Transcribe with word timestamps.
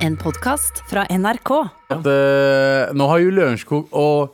En 0.00 0.16
podkast 0.16 0.80
fra 0.88 1.04
NRK. 1.12 1.50
At, 1.92 2.06
uh, 2.06 2.92
nå 2.96 3.08
har 3.10 3.20
jo 3.22 3.32
Lørenskog 3.36 3.90
og, 3.96 4.30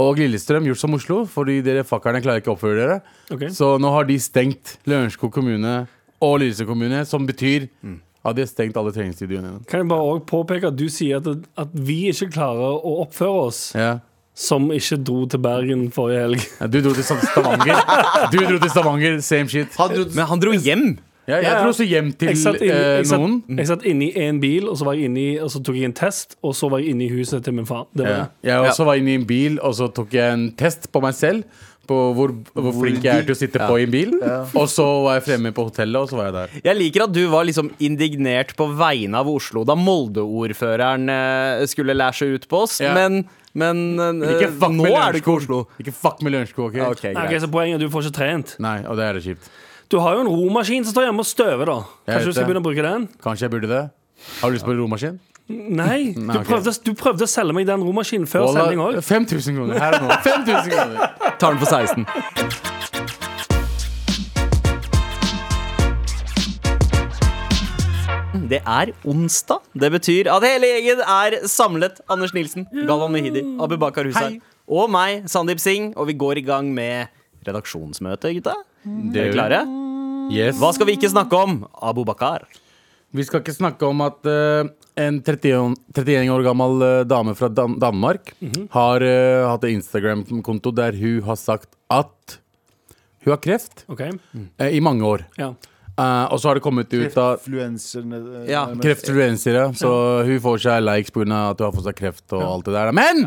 og 0.00 0.20
Lillestrøm 0.20 0.64
gjort 0.70 0.80
som 0.80 0.96
Oslo, 0.96 1.18
fordi 1.28 1.58
dere 1.64 1.84
fuckerne 1.86 2.22
klarer 2.24 2.40
ikke 2.42 2.52
å 2.52 2.56
oppføre 2.56 2.78
dere. 2.80 3.00
Okay. 3.34 3.50
Så 3.52 3.74
nå 3.82 3.90
har 3.92 4.08
de 4.08 4.16
stengt 4.22 4.78
Lørenskog 4.88 5.32
kommune 5.34 5.82
og 6.22 6.38
Lillestrøm 6.40 6.72
kommune, 6.72 7.02
som 7.08 7.28
betyr 7.28 7.68
at 8.22 8.38
de 8.38 8.44
har 8.46 8.48
stengt 8.50 8.78
alle 8.80 8.94
treningsstudioene. 8.94 9.58
Kan 9.68 9.82
jeg 9.84 9.90
bare 9.92 10.08
også 10.14 10.24
påpeke 10.32 10.70
at 10.72 10.78
du 10.80 10.86
sier 10.92 11.20
at, 11.20 11.44
at 11.60 11.76
vi 11.76 12.04
ikke 12.12 12.30
klarer 12.38 12.78
å 12.80 12.96
oppføre 13.04 13.46
oss 13.50 13.62
Ja. 13.76 13.96
som 14.38 14.70
ikke 14.72 14.96
dro 15.04 15.24
til 15.28 15.42
Bergen 15.44 15.88
forrige 15.92 16.24
helg. 16.28 16.44
Ja, 16.62 16.70
Du 16.72 16.78
dro 16.86 16.94
til 16.96 17.04
Stavanger. 17.04 17.82
Du 18.32 18.38
dro 18.46 18.56
til 18.62 18.70
Stavanger, 18.72 19.20
same 19.26 19.50
shit. 19.52 19.74
Han 19.76 19.92
dro, 19.92 20.06
Men 20.16 20.30
han 20.30 20.40
dro 20.46 20.54
hjem. 20.56 20.86
Ja, 21.28 21.36
jeg 21.36 21.44
Ja, 21.44 21.50
ja. 21.52 21.58
dro 21.62 21.70
også 21.70 21.84
hjem 21.86 22.12
til 22.18 22.28
Jeg 22.32 22.38
satt, 22.40 22.56
inni, 22.60 22.70
eh, 22.74 22.96
jeg, 22.98 23.06
satt, 23.06 23.20
noen. 23.20 23.58
jeg 23.58 23.66
satt 23.68 23.84
inni 23.86 24.08
en 24.18 24.40
bil, 24.42 24.68
og 24.68 24.76
så, 24.78 24.84
var 24.88 24.94
jeg 24.98 25.04
inni, 25.10 25.26
og 25.38 25.50
så 25.54 25.60
tok 25.62 25.76
jeg 25.78 25.84
en 25.84 25.92
test, 25.94 26.36
og 26.42 26.54
så 26.58 26.68
var 26.72 26.82
jeg 26.82 26.96
inne 26.96 27.04
i 27.06 27.12
huset 27.14 27.44
til 27.46 27.54
min 27.54 27.66
far. 27.66 27.86
Det 27.94 28.04
var 28.08 28.16
Ja. 28.16 28.24
Jeg 28.42 28.70
også 28.72 28.84
var 28.88 28.94
inne 28.98 29.12
i 29.14 29.14
en 29.20 29.26
bil, 29.26 29.60
og 29.62 29.74
så 29.78 29.86
tok 29.94 30.10
jeg 30.12 30.32
en 30.32 30.48
test 30.58 30.90
på 30.92 31.00
meg 31.04 31.14
selv. 31.14 31.44
På 31.82 32.14
hvor, 32.14 32.30
hvor 32.54 32.72
flink 32.78 33.02
jeg 33.02 33.18
er 33.18 33.24
til 33.26 33.34
å 33.34 33.38
sitte 33.38 33.58
på 33.58 33.74
i 33.80 33.82
en 33.82 33.90
bil. 33.90 34.12
Og 34.54 34.68
så 34.70 34.84
var 35.02 35.16
jeg 35.18 35.24
fremme 35.26 35.50
på 35.52 35.64
hotellet, 35.66 35.98
og 35.98 36.08
så 36.08 36.16
var 36.16 36.28
jeg 36.28 36.34
der. 36.36 36.48
Jeg 36.64 36.76
liker 36.78 37.02
at 37.08 37.12
du 37.12 37.26
var 37.28 37.42
liksom 37.44 37.72
indignert 37.82 38.54
på 38.56 38.68
vegne 38.78 39.18
av 39.18 39.26
Oslo 39.28 39.64
da 39.66 39.74
Molde-ordføreren 39.74 41.08
eh, 41.10 41.64
skulle 41.70 41.94
lære 41.98 42.14
seg 42.14 42.36
ut 42.38 42.46
på 42.48 42.62
oss, 42.66 42.78
Ja. 42.80 42.94
men, 42.94 43.24
men 43.54 43.98
uh, 43.98 44.30
Ikke 44.30 44.52
fuck 44.54 44.72
nå 44.78 44.86
er 44.94 45.12
det 45.12 45.22
ikke 45.22 45.34
Oslo. 45.36 45.66
Ikke 45.82 45.92
fuck 45.92 46.22
med 46.22 46.32
Lørenskog, 46.36 46.70
ok? 46.70 46.78
Okay, 46.96 47.14
okay, 47.18 47.38
så 47.42 47.50
poenget 47.50 47.76
er 47.76 47.82
at 47.82 47.86
du 47.90 47.92
får 47.92 48.06
ikke 48.08 48.16
trent. 48.20 48.54
Nei, 48.62 48.78
og 48.86 48.96
det 48.96 49.04
er 49.08 49.18
det 49.18 49.24
kjipt. 49.26 49.50
Du 49.92 49.98
har 50.00 50.14
jo 50.16 50.22
en 50.24 50.28
romaskin 50.32 50.86
som 50.86 50.94
står 50.94 51.04
hjemme 51.10 51.20
og 51.20 51.26
støver, 51.28 51.68
da. 51.68 51.74
Kanskje 52.08 52.30
du 52.30 52.32
skal 52.32 52.46
begynne 52.48 52.62
å 52.62 52.64
bruke 52.64 52.84
den? 52.86 53.02
Kanskje 53.20 53.44
jeg 53.44 53.52
burde 53.52 53.68
det? 53.68 53.80
Har 54.40 54.48
du 54.48 54.56
lyst 54.56 54.64
på 54.64 54.72
en 54.72 54.78
romaskin? 54.80 55.18
Nei. 55.52 56.14
Du 56.32 56.38
prøvde, 56.48 56.72
du 56.86 56.92
prøvde 56.96 57.26
å 57.26 57.28
selge 57.28 57.52
meg 57.52 57.66
den 57.68 57.84
romaskinen 57.84 58.24
før 58.30 58.46
Ola, 58.46 58.62
sending 58.62 58.80
òg. 58.80 58.96
5000 59.04 59.58
kroner 59.58 59.82
her 59.82 59.98
og 59.98 60.06
nå. 60.06 60.16
5000 60.24 60.72
kroner. 60.72 60.96
Tar 61.36 61.52
den 61.52 61.60
for 61.60 61.68
16. 61.68 62.08
Det 68.48 68.62
er 68.64 68.94
onsdag. 69.08 69.60
Det 69.76 69.92
betyr 69.98 70.32
at 70.32 70.48
hele 70.48 70.72
gjengen 70.72 71.04
er 71.04 71.36
samlet. 71.52 72.00
Anders 72.08 72.32
Nilsen, 72.36 72.64
Galvan 72.88 73.12
Mehidi, 73.12 73.44
Abubakar 73.60 74.08
Hussein 74.08 74.40
og 74.72 74.88
meg, 74.92 75.28
Sandeep 75.28 75.60
Singh. 75.60 75.92
Og 76.00 76.08
vi 76.08 76.16
går 76.16 76.40
i 76.40 76.48
gang 76.48 76.72
med 76.72 77.12
redaksjonsmøte, 77.44 78.32
gutta. 78.40 78.56
Er 78.88 79.14
dere 79.14 79.32
klare? 79.36 79.62
Yes. 80.30 80.58
Hva 80.60 80.70
skal 80.76 80.86
vi 80.88 80.94
ikke 80.98 81.10
snakke 81.10 81.38
om? 81.38 81.62
Abubakar. 81.82 82.44
Vi 83.12 83.24
skal 83.28 83.42
ikke 83.42 83.52
snakke 83.56 83.84
om 83.88 84.00
at 84.06 84.24
uh, 84.24 84.68
en 84.96 85.18
31, 85.20 85.74
31 85.92 86.30
år 86.32 86.44
gammel 86.46 86.84
uh, 86.84 87.02
dame 87.04 87.34
fra 87.36 87.50
Dan 87.52 87.74
Danmark 87.82 88.32
har 88.72 89.04
uh, 89.04 89.50
hatt 89.50 89.66
en 89.68 89.74
Instagram-konto 89.80 90.72
der 90.72 90.96
hun 90.96 91.20
har 91.26 91.36
sagt 91.40 91.74
at 91.92 92.38
hun 93.22 93.34
har 93.34 93.38
kreft 93.44 93.84
Ok, 93.92 94.00
eh, 94.02 94.72
i 94.74 94.80
mange 94.82 95.04
år. 95.06 95.26
ja. 95.38 95.52
Eh, 95.92 96.24
og 96.32 96.40
så 96.40 96.48
har 96.48 96.56
det 96.56 96.62
kommet 96.64 96.88
ut 96.88 97.16
av 97.20 97.44
Ja, 98.48 98.62
kreftfluensere, 98.80 99.66
så 99.76 99.90
hun 100.24 100.38
får 100.40 100.62
seg 100.64 100.80
likes 100.86 101.12
pga. 101.12 101.50
at 101.52 101.60
hun 101.60 101.66
har 101.68 101.74
fått 101.76 101.84
seg 101.84 101.98
kreft 101.98 102.32
og 102.32 102.42
alt 102.42 102.64
det 102.64 102.72
der. 102.72 102.92
Men 102.96 103.26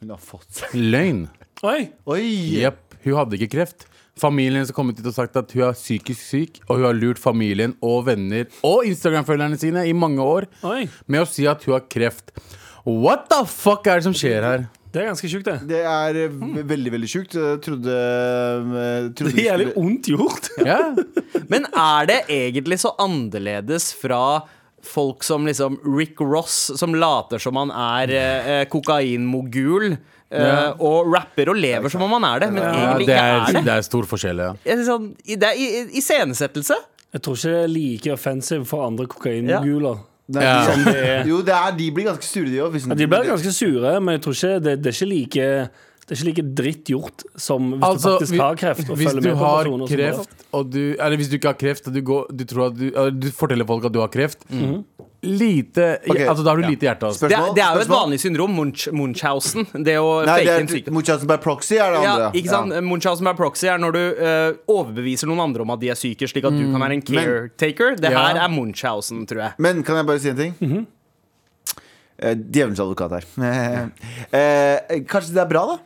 Hun 0.00 0.10
har 0.10 0.18
fått 0.18 0.50
seg 0.58 0.74
løgn! 0.74 1.28
Oi! 1.62 1.92
Oi! 2.10 2.24
Yep. 2.58 2.98
hun 3.04 3.14
hadde 3.14 3.38
ikke 3.38 3.52
kreft. 3.54 3.86
Familien 4.20 4.60
hennes 4.60 4.70
har 4.70 4.76
kommet 4.76 5.00
ut 5.00 5.06
og 5.10 5.14
sagt 5.16 5.34
at 5.40 5.50
hun 5.56 5.64
er 5.66 5.74
psykisk 5.74 6.20
syk, 6.22 6.60
og 6.68 6.76
hun 6.78 6.84
har 6.86 6.94
lurt 6.94 7.18
familien 7.18 7.72
og 7.82 8.04
venner 8.06 8.46
og 8.62 8.84
Instagram-følgerne 8.86 9.58
sine 9.58 9.82
i 9.90 9.92
mange 9.96 10.22
år 10.22 10.46
Oi. 10.62 10.84
med 11.10 11.24
å 11.24 11.26
si 11.26 11.48
at 11.50 11.64
hun 11.66 11.74
har 11.78 11.86
kreft. 11.90 12.30
What 12.86 13.26
the 13.32 13.42
fuck 13.48 13.86
er 13.90 13.98
det 13.98 14.06
som 14.06 14.14
skjer 14.14 14.44
her? 14.46 14.66
Det 14.94 15.02
er 15.02 15.08
ganske 15.08 15.26
sjukt, 15.26 15.48
det. 15.48 15.56
Det 15.66 15.80
er 15.90 16.14
eh, 16.28 16.34
ve- 16.54 16.62
veldig, 16.70 16.90
veldig 16.94 17.08
sjukt. 17.10 17.32
Jeg 17.34 17.58
Trodde, 17.64 17.94
eh, 17.98 19.08
trodde 19.18 19.32
Det 19.34 19.42
er 19.42 19.48
jævlig 19.48 19.72
ondt 19.82 20.10
gjort. 20.12 20.50
Ja, 20.62 20.76
Men 21.50 21.66
er 21.74 22.06
det 22.12 22.20
egentlig 22.30 22.78
så 22.84 22.92
annerledes 23.02 23.88
fra 23.98 24.20
folk 24.84 25.24
som 25.26 25.48
liksom 25.48 25.80
Rick 25.82 26.20
Ross, 26.22 26.70
som 26.78 26.94
later 26.94 27.42
som 27.42 27.56
han 27.58 27.72
er 27.74 28.12
eh, 28.14 28.64
kokainmogul, 28.70 29.96
eh, 30.34 30.46
Ja. 30.48 30.72
og 30.78 31.12
rapper 31.14 31.48
og 31.52 31.56
lever 31.56 31.88
som 31.94 32.02
om 32.02 32.10
han 32.18 32.24
er 32.24 32.38
det, 32.44 32.52
men 32.52 32.62
ja 32.62 32.72
egentlig 32.72 33.06
det, 33.06 33.14
ikke 33.14 33.28
er, 33.28 33.40
er 33.48 33.52
det? 33.58 33.64
det 33.64 33.74
er 33.78 33.86
stor 33.86 34.02
forskjell, 34.10 34.42
ja. 34.44 34.52
Sånn, 34.88 35.06
i- 35.24 35.36
det 35.36 35.48
er 35.52 35.54
i- 35.56 35.70
i- 35.84 35.98
iscenesettelse. 36.02 36.76
Jeg 37.14 37.22
tror 37.22 37.34
ikke 37.38 37.52
det 37.54 37.62
er 37.64 37.68
like 37.68 38.12
offensive 38.12 38.66
for 38.66 38.86
andre 38.86 39.06
kokainmoguler. 39.06 39.98
Nei, 40.28 40.42
Ja. 40.42 40.66
de- 40.66 40.72
Som 40.72 40.84
det 40.84 40.96
er. 41.04 41.24
Jo, 41.28 41.42
det 41.42 41.52
er, 41.54 41.72
de 41.76 41.90
blir 41.92 42.04
ganske 42.06 42.24
sure, 42.24 42.46
de 42.48 42.58
òg. 42.64 42.88
Ja, 42.88 42.94
de 42.94 43.06
blir 43.06 43.24
ganske 43.28 43.52
sure, 43.52 44.00
men 44.00 44.14
jeg 44.18 44.22
tror 44.22 44.32
ikke 44.34 44.62
det, 44.62 44.82
det 44.82 44.86
er 44.86 44.96
ikke 44.98 45.10
like 45.14 45.70
det 46.06 46.12
er 46.12 46.20
ikke 46.20 46.26
like 46.36 46.54
dritt 46.54 46.84
gjort 46.84 47.22
som 47.40 47.70
hvis 47.72 47.82
Altså, 47.82 48.18
du 48.18 48.24
faktisk 48.26 48.36
har 48.40 48.54
kreft. 48.56 48.90
Og 48.90 48.96
Hvis 48.98 49.08
følger 49.08 49.22
du 49.22 49.28
med 49.28 49.36
har 49.38 49.64
kreft, 49.88 50.28
og 50.52 50.70
du 50.70 50.96
Eller 51.00 51.16
hvis 51.16 51.28
du 51.30 51.36
ikke 51.38 51.48
har 51.48 51.54
kreft, 51.56 51.86
og 51.88 51.94
du, 51.94 52.00
går, 52.02 52.26
du, 52.36 52.44
tror 52.44 52.66
at 52.66 52.76
du, 52.76 52.84
eller 52.88 53.10
du 53.10 53.30
forteller 53.32 53.64
folk 53.66 53.84
at 53.86 53.92
du 53.92 54.00
har 54.00 54.08
kreft 54.08 54.44
Lite 55.24 55.84
okay. 56.04 56.26
Altså, 56.28 56.44
da 56.44 56.52
har 56.52 56.60
du 56.60 56.66
lite 56.68 56.86
hjerte. 56.86 57.08
Altså. 57.08 57.28
Det 57.30 57.36
er, 57.36 57.46
det 57.56 57.62
er 57.64 57.78
jo 57.78 57.84
et 57.84 57.90
vanlig 57.92 58.18
syndrom, 58.20 58.52
Munch, 58.58 58.86
Munchhausen. 58.92 59.64
Det 59.86 59.94
å 60.00 60.10
Nei, 60.26 60.38
fake 60.44 60.54
en 60.54 60.66
det 60.66 60.74
er 60.74 60.76
sykdom. 60.78 60.96
Munchhausen 60.98 61.30
by 61.30 61.38
proxy 61.44 61.78
er 61.80 61.94
det 61.96 62.02
Ja, 62.04 62.12
andre. 62.14 62.30
ikke 62.40 62.52
sant? 62.52 62.76
Munchausen 62.88 63.28
by 63.30 63.34
proxy 63.38 63.70
er 63.72 63.80
når 63.82 63.96
du 63.96 64.02
uh, 64.20 64.58
overbeviser 64.76 65.30
noen 65.30 65.40
andre 65.46 65.64
om 65.64 65.72
at 65.74 65.80
de 65.82 65.90
er 65.94 65.98
syke, 65.98 66.28
slik 66.30 66.44
at 66.50 66.56
du 66.58 66.64
kan 66.68 66.84
være 66.84 66.98
en 67.00 67.04
caretaker. 67.08 67.96
Det 68.00 68.12
Ja. 68.12 68.26
her 68.28 68.42
er 68.44 68.52
Munchhausen, 68.52 69.24
tror 69.30 69.40
jeg. 69.48 69.56
Men 69.58 69.82
kan 69.86 69.96
jeg 70.00 70.06
bare 70.12 70.20
si 70.22 70.28
en 70.34 70.36
ting? 70.36 70.86
Eh, 72.14 72.34
Djevelens 72.38 72.78
advokat 72.84 73.10
her. 73.16 73.24
Uh, 73.40 75.00
kanskje 75.10 75.34
det 75.34 75.42
er 75.42 75.50
bra, 75.50 75.64
da? 75.72 75.80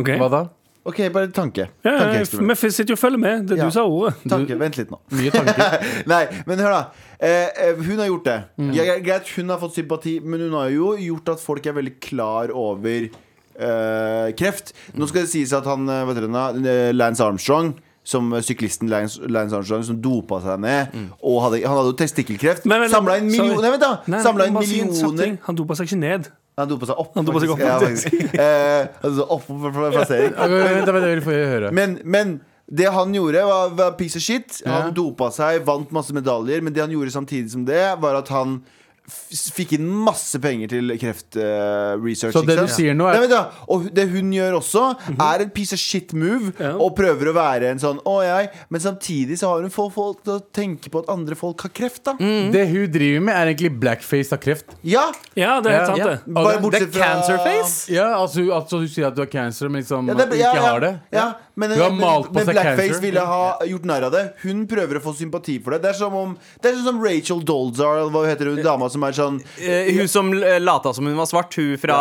Okay. 0.00 0.18
Hva 0.20 0.28
da? 0.32 0.42
Ok, 0.84 0.98
bare 1.14 1.28
tanke. 1.30 1.68
Ja, 1.86 1.92
ja, 2.10 2.22
Vi 2.24 2.70
sitter 2.70 2.90
jo 2.90 2.96
og 2.96 2.98
følger 2.98 3.18
med. 3.18 3.46
Det 3.46 3.58
Ja. 3.58 3.64
du 3.66 3.70
sa 3.70 3.84
ordet. 3.86 4.16
Tanke, 4.28 4.58
Vent 4.58 4.76
litt 4.76 4.90
nå. 4.90 4.98
Mye 5.12 5.30
tanke. 5.30 5.66
Nei, 6.12 6.26
men 6.46 6.58
hør, 6.58 6.72
da. 6.74 6.82
Eh, 7.20 7.68
eh, 7.68 7.74
hun 7.76 7.98
har 7.98 8.08
gjort 8.08 8.24
det. 8.24 8.38
Mm. 8.58 8.72
Ja, 8.74 8.98
greit, 8.98 9.28
hun 9.36 9.48
har 9.48 9.58
fått 9.62 9.76
sympati, 9.78 10.18
men 10.20 10.40
hun 10.40 10.52
har 10.58 10.70
jo 10.74 10.96
gjort 10.98 11.36
at 11.36 11.40
folk 11.40 11.66
er 11.66 11.72
veldig 11.78 11.94
klar 12.02 12.50
over 12.50 13.06
eh, 13.06 14.32
kreft. 14.34 14.74
Nå 14.98 15.06
skal 15.06 15.22
det 15.22 15.30
sies 15.30 15.54
at 15.54 15.64
han 15.70 15.86
eh, 15.88 16.02
vet 16.08 16.18
dere, 16.18 16.44
eh, 16.66 16.92
Lance 16.96 17.22
Armstrong 17.22 17.74
som 18.02 18.32
syklisten 18.42 18.90
Lance, 18.90 19.22
Lance 19.30 19.54
Armstrong 19.54 19.84
som 19.86 20.02
dopa 20.02 20.40
seg 20.42 20.58
ned. 20.64 20.96
Og 21.22 21.38
hadde, 21.44 21.62
han 21.62 21.78
hadde 21.78 21.92
jo 21.92 21.98
testikkelkreft. 22.02 22.66
Samla 22.90 23.20
inn 23.20 23.30
millioner 23.30 23.62
Nei, 23.62 23.74
vent 23.76 23.84
da 23.84 23.92
Nei, 24.10 24.22
Samla 24.24 24.48
inn 24.50 24.58
millioner. 24.58 25.36
Han 25.46 25.58
dopa 25.62 25.78
seg 25.78 25.86
ikke 25.86 26.02
ned. 26.02 26.32
Han 26.60 26.68
dopa 26.68 26.88
seg 26.88 26.98
opp. 27.00 27.12
Han 27.16 27.28
dopa 27.28 27.40
seg 27.40 27.52
faktisk. 27.54 27.68
Ja, 27.68 27.78
faktisk. 27.80 28.34
Eh, 28.36 29.04
altså 29.08 29.26
opp 29.32 29.44
for 29.48 29.76
plassering. 29.94 30.34
Vent, 30.36 30.90
vent, 30.92 31.24
få 31.24 31.36
høre. 31.36 31.72
Men, 31.72 31.96
men 32.04 32.34
det 32.68 32.90
han 32.92 33.14
gjorde, 33.16 33.44
var, 33.48 33.72
var 33.78 33.96
piece 33.98 34.20
of 34.20 34.24
shit. 34.24 34.60
Han 34.68 34.92
dopa 34.96 35.30
seg, 35.34 35.62
vant 35.66 35.92
masse 35.94 36.14
medaljer. 36.16 36.62
Men 36.64 36.76
det 36.76 36.84
han 36.84 36.92
gjorde 36.92 37.14
samtidig 37.14 37.54
som 37.54 37.64
det, 37.68 37.82
var 38.02 38.20
at 38.20 38.32
han 38.32 38.60
fikk 39.08 39.72
inn 39.76 39.86
masse 40.06 40.38
penger 40.40 40.70
til 40.70 40.92
kreftresearch. 41.00 42.36
Så 42.36 42.44
det 42.46 42.56
du 42.60 42.68
sier 42.70 42.94
nå 42.94 43.08
er- 43.10 43.18
Nei, 43.20 43.26
da. 43.26 43.50
Og 43.68 43.88
det 43.92 44.08
hun 44.10 44.30
gjør 44.32 44.58
også, 44.60 44.84
er 45.18 45.42
en 45.42 45.50
piece 45.50 45.72
of 45.72 45.78
shit 45.78 46.12
move. 46.12 46.52
Ja. 46.58 46.76
Og 46.78 46.94
prøver 46.96 47.30
å 47.30 47.34
være 47.34 47.70
en 47.72 47.78
sånn 47.78 47.98
å 48.06 48.22
jeg 48.22 48.50
Men 48.70 48.80
samtidig 48.80 49.38
så 49.38 49.48
har 49.48 49.62
hun 49.62 49.70
fått 49.70 49.92
folk 49.92 50.22
til 50.24 50.38
å 50.38 50.42
tenke 50.52 50.88
på 50.90 51.02
at 51.02 51.08
andre 51.12 51.34
folk 51.34 51.60
har 51.62 51.70
kreft, 51.70 52.04
da. 52.04 52.14
Det 52.14 52.68
hun 52.68 52.86
driver 52.92 53.20
med, 53.20 53.34
er 53.34 53.54
egentlig 53.54 53.80
blackface 53.80 54.32
av 54.32 54.38
kreft. 54.40 54.66
Ja! 54.82 55.10
Ja, 55.34 55.60
det 55.60 55.72
er 55.72 55.78
helt 55.78 55.86
sant, 55.86 55.98
ja. 55.98 56.06
det. 56.06 56.32
Bare 56.32 56.60
bortsett 56.62 56.92
fra 56.92 57.08
cancerface. 57.12 57.90
Ja, 57.92 58.06
altså, 58.20 58.46
altså 58.52 58.80
Du 58.82 58.88
sier 58.88 59.08
at 59.08 59.16
du 59.16 59.22
har 59.22 59.30
cancer, 59.30 59.68
men 59.68 59.82
liksom 59.82 60.08
Ja, 60.08 60.14
det, 60.14 60.38
ja, 60.38 60.52
ikke 60.52 60.62
ja, 60.62 60.68
har 60.70 60.80
det. 60.80 60.92
Ja, 61.12 61.26
men, 61.56 61.70
Du 61.70 61.82
har 61.82 61.90
malt 61.90 62.28
på 62.30 62.34
men 62.38 62.46
seg 62.46 62.54
Blackface 62.54 62.86
cancer. 62.88 63.00
ville 63.02 63.20
ha 63.20 63.58
gjort 63.68 63.84
narr 63.84 64.06
av 64.08 64.12
det. 64.12 64.24
Hun 64.42 64.66
prøver 64.66 65.00
å 65.00 65.02
få 65.02 65.14
sympati 65.16 65.58
for 65.62 65.72
det. 65.72 65.82
Det 65.82 65.90
er 65.90 65.98
som 65.98 66.14
om 66.14 66.36
Det 66.62 66.70
er 66.70 66.78
sånn 66.78 66.84
som 66.92 67.02
Rachel 67.02 67.42
Dolzar, 67.44 67.98
eller 68.02 68.10
hva 68.14 68.24
heter 68.28 68.52
hun, 68.52 68.62
dama 68.62 68.88
som 68.92 69.02
er 69.08 69.16
sånn 69.16 69.40
Eh, 69.58 69.90
hun 69.96 70.08
som 70.10 70.30
eh, 70.36 70.58
lata 70.62 70.92
som 70.94 71.06
hun 71.08 71.16
var 71.18 71.28
svart, 71.30 71.54
hun 71.58 71.76
fra 71.80 71.98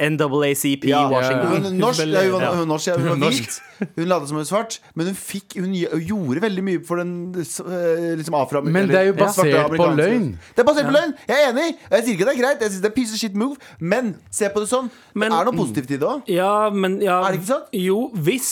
NAACP 0.00 0.88
ja, 0.90 1.04
Washington. 1.08 1.64
Hun, 1.64 1.78
norsk, 1.78 2.02
ja, 2.02 2.22
hun, 2.26 2.32
var, 2.34 2.42
Ja. 2.42 2.52
hun, 2.58 2.68
norsk, 2.68 2.88
ja, 2.90 2.96
hun 2.98 3.20
var 3.22 3.30
hvit. 3.30 3.58
Hun 3.96 4.08
lata 4.10 4.26
som 4.26 4.36
hun 4.36 4.42
var 4.42 4.48
svart, 4.50 4.78
men 4.94 5.10
hun, 5.10 5.18
fikk, 5.18 5.56
hun 5.60 5.74
gjorde 5.74 6.42
veldig 6.44 6.64
mye 6.66 6.82
for 6.86 7.02
den 7.02 7.14
eh, 7.38 8.12
liksom 8.18 8.36
afro 8.38 8.62
Men 8.66 8.90
det 8.90 9.00
er 9.00 9.08
jo 9.12 9.16
basert 9.18 9.74
på 9.74 9.90
løgn. 9.98 10.30
Det 10.54 10.64
er 10.64 10.68
basert 10.70 10.90
på 10.90 10.96
løgn! 10.96 11.16
Jeg 11.30 11.40
er 11.40 11.50
enig. 11.52 11.68
Jeg 11.90 12.04
sier 12.06 12.12
ikke 12.18 12.28
det 12.30 12.34
er 12.36 12.40
greit. 12.42 12.62
Jeg 12.66 12.74
synes 12.74 12.84
det 12.84 12.90
er 12.90 12.96
piece 12.98 13.14
of 13.14 13.22
shit 13.22 13.34
move 13.38 13.56
Men 13.78 14.14
se 14.30 14.50
på 14.50 14.62
det 14.64 14.70
sånn. 14.72 14.90
Men- 15.14 15.30
det 15.34 15.40
er 15.40 15.50
noe 15.50 15.58
positivt 15.58 15.90
i 15.94 15.98
det 16.00 16.08
òg. 16.08 16.24
Ja, 16.30 16.70
men 16.70 17.00
ja, 17.02 17.20
Er 17.24 17.32
det 17.34 17.42
ikke 17.42 17.52
sant? 17.54 17.70
Jo, 17.74 18.10
hvis 18.14 18.50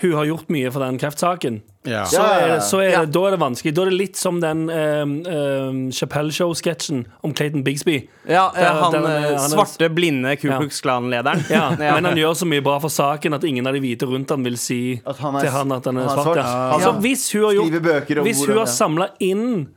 hun 0.00 0.12
har 0.14 0.24
gjort 0.28 0.48
mye 0.48 0.70
for 0.70 0.80
den 0.84 0.98
kreftsaken, 0.98 1.60
Ja. 1.88 2.04
så, 2.04 2.20
er, 2.22 2.58
så 2.60 2.78
er 2.82 2.90
Ja. 2.90 3.04
da 3.04 3.20
er 3.26 3.30
det 3.34 3.40
vanskelig. 3.40 3.72
Da 3.74 3.82
er 3.82 3.90
det 3.90 3.94
litt 3.98 4.16
som 4.16 4.40
den 4.40 4.68
um, 4.70 5.12
um, 5.26 5.78
Chappelle 5.92 6.30
Show-sketsjen 6.30 7.06
om 7.24 7.32
Clayton 7.34 7.64
Bigsby. 7.64 8.08
Ja, 8.28 8.48
eh, 8.54 8.60
Der- 8.60 8.72
han 8.82 8.92
der 8.92 9.00
han 9.00 9.06
eh, 9.10 9.22
han 9.22 9.34
er- 9.34 9.48
svarte, 9.56 9.88
blinde 9.94 10.36
Ku 10.38 10.48
Klux 10.48 10.80
Klan-lederen. 10.82 11.42
Ja, 11.50 11.70
Men 11.78 12.04
han 12.04 12.16
gjør 12.16 12.34
så 12.36 12.46
mye 12.46 12.62
bra 12.62 12.78
for 12.78 12.88
saken 12.88 13.34
at 13.34 13.44
ingen 13.44 13.66
av 13.66 13.72
de 13.74 13.80
hvite 13.80 14.06
rundt 14.06 14.30
han 14.30 14.44
vil 14.44 14.56
si 14.56 15.00
At 15.06 15.16
han 15.18 15.34
er- 15.36 15.40
til 15.40 15.50
han 15.50 15.72
at 15.72 15.84
han 15.84 15.96
er 15.96 16.08
han 16.08 16.18
er 16.18 16.22
svart. 16.22 16.38
Altså. 16.74 16.92
Hvis 17.00 17.32
hun 17.32 17.42
har, 17.44 17.52
gjort, 17.54 18.24
hvis 18.24 18.46
hun 18.46 18.56
har 18.58 18.66
samla 18.66 19.08
inn 19.20 19.68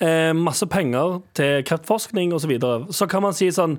eh, 0.00 0.32
masse 0.32 0.66
penger 0.68 1.20
til 1.34 1.62
kreftforskning 1.64 2.32
osv., 2.32 2.46
så, 2.46 2.48
videre, 2.48 2.86
så 2.92 3.08
kan 3.08 3.22
man 3.22 3.32
si 3.34 3.48
sånn 3.48 3.78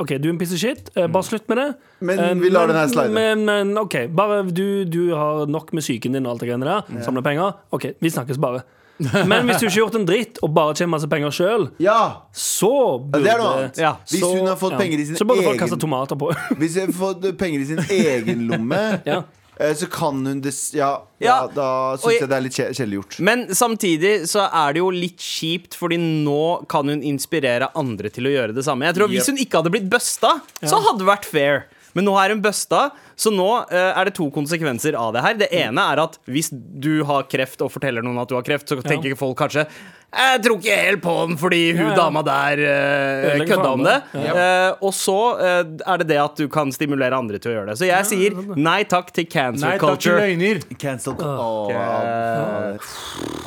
OK, 0.00 0.14
du 0.18 0.28
er 0.30 0.32
en 0.32 0.38
piece 0.40 0.54
of 0.56 0.60
shit. 0.62 0.90
Eh, 0.96 1.06
bare 1.12 1.26
slutt 1.28 1.46
med 1.52 1.58
det. 1.60 1.68
Men 2.00 2.18
Eh, 2.18 2.34
vi 2.40 2.48
lar 2.50 2.66
den 2.70 2.76
her 2.80 2.88
slide. 2.88 3.12
Men, 3.12 3.44
men 3.44 3.76
OK, 3.78 3.96
bare 4.16 4.42
du, 4.48 4.84
du 4.88 5.10
har 5.14 5.46
nok 5.46 5.72
med 5.76 5.84
psyken 5.84 6.12
din 6.16 6.24
og 6.26 6.32
alt 6.34 6.40
det 6.44 6.48
greiene 6.48 6.64
der. 6.68 7.02
Samler 7.04 7.22
penger. 7.26 7.52
OK, 7.70 7.90
vi 8.00 8.10
snakkes 8.10 8.38
bare. 8.40 8.62
Men 9.00 9.46
hvis 9.48 9.56
du 9.56 9.64
ikke 9.64 9.72
har 9.72 9.80
gjort 9.80 9.94
en 9.96 10.02
dritt 10.04 10.38
og 10.44 10.50
bare 10.52 10.74
tjener 10.76 10.90
masse 10.92 11.08
penger 11.08 11.30
sjøl, 11.32 11.62
Ja! 11.80 12.00
så 12.36 12.68
Ja, 12.68 12.98
burde 13.00 13.22
det 13.24 13.30
er 13.32 13.38
noe 13.40 13.52
annet. 13.56 13.78
Ja, 13.80 13.92
Hvis 14.10 14.20
så- 14.20 14.32
hun 14.36 14.46
har 14.50 14.56
fått 14.60 14.74
ja. 14.74 14.78
penger 14.82 14.98
i 15.00 15.04
sin 15.08 15.14
egen 15.14 15.20
Så 15.22 15.24
burde 15.30 15.44
folk 15.46 15.58
kaste 15.62 15.78
tomater 15.80 16.18
på. 16.20 16.28
Hvis 16.60 16.76
hun 16.76 16.90
har 16.92 16.98
fått 16.98 17.24
penger 17.40 17.60
i 17.60 17.64
sin 17.70 17.80
egen 18.00 18.42
lomme, 18.50 18.82
Ja. 19.08 19.22
Eh, 19.60 19.74
så 19.76 19.86
kan 19.92 20.24
hun 20.26 20.40
det 20.40 20.54
Ja, 20.74 21.02
Ja. 21.20 21.26
ja 21.42 21.46
da 21.54 21.96
syns 21.96 22.04
jeg- 22.16 22.20
jeg 22.20 22.28
det 22.28 22.36
er 22.36 22.44
litt 22.46 22.58
kjedeliggjort. 22.58 23.18
Men 23.20 23.46
samtidig 23.48 24.14
så 24.26 24.48
er 24.50 24.72
det 24.72 24.80
jo 24.80 24.90
litt 24.90 25.18
kjipt, 25.18 25.76
fordi 25.76 25.98
nå 26.24 26.66
kan 26.68 26.88
hun 26.88 27.02
inspirere 27.02 27.70
andre 27.76 28.08
til 28.10 28.24
å 28.24 28.32
gjøre 28.34 28.54
det 28.54 28.64
samme. 28.64 28.86
Jeg 28.88 28.96
tror 28.96 29.08
Hvis 29.08 29.26
hun 29.28 29.36
ikke 29.36 29.62
hadde 29.62 29.70
blitt 29.70 29.90
busta, 29.90 30.40
så 30.62 30.80
hadde 30.82 30.98
det 31.04 31.06
vært 31.06 31.24
fair. 31.24 31.64
Men 31.92 32.04
nå 32.06 32.14
er 32.24 32.30
hun 32.30 32.40
busta, 32.40 32.92
så 33.18 33.32
nå 33.34 33.66
uh, 33.66 33.98
er 33.98 34.04
det 34.06 34.14
to 34.14 34.30
konsekvenser 34.30 34.94
av 34.94 35.12
det 35.12 35.22
her. 35.24 35.34
Det 35.34 35.48
ene 35.50 35.78
er 35.92 35.98
at 36.04 36.18
hvis 36.30 36.50
du 36.52 37.02
har 37.04 37.24
kreft 37.24 37.60
og 37.60 37.72
forteller 37.72 38.02
noen 38.06 38.20
at 38.22 38.28
du 38.30 38.36
har 38.36 38.42
kreft, 38.46 38.68
så 38.70 38.80
tenker 38.80 39.16
folk 39.18 39.36
kanskje 39.36 39.66
jeg 40.10 40.40
tror 40.42 40.56
ikke 40.58 40.76
helt 40.76 41.02
på 41.04 41.12
den 41.28 41.36
fordi 41.38 41.60
hun 41.76 41.84
Ja, 41.84 41.90
ja. 41.90 41.96
dama 41.96 42.22
der 42.26 42.62
uh, 42.66 43.44
kødda 43.46 43.68
om 43.70 43.84
det. 43.84 43.96
Ja. 44.14 44.32
Uh, 44.34 44.86
og 44.88 44.94
så 44.94 45.18
uh, 45.38 45.60
er 45.92 45.96
det 46.02 46.08
det 46.08 46.18
at 46.18 46.40
du 46.40 46.48
kan 46.50 46.72
stimulere 46.74 47.14
andre 47.14 47.38
til 47.38 47.52
å 47.52 47.54
gjøre 47.54 47.70
det. 47.70 47.76
Så 47.78 47.86
jeg 47.86 48.08
sier 48.08 48.34
nei 48.58 48.82
takk 48.90 49.12
til 49.14 49.28
cancel 49.30 49.68
Nei 49.68 49.76
takk 49.78 50.00
til 50.02 50.10
culture. 50.10 50.26
løgner. 50.26 50.62
Cancel 50.80 51.14
Åh, 51.14 51.70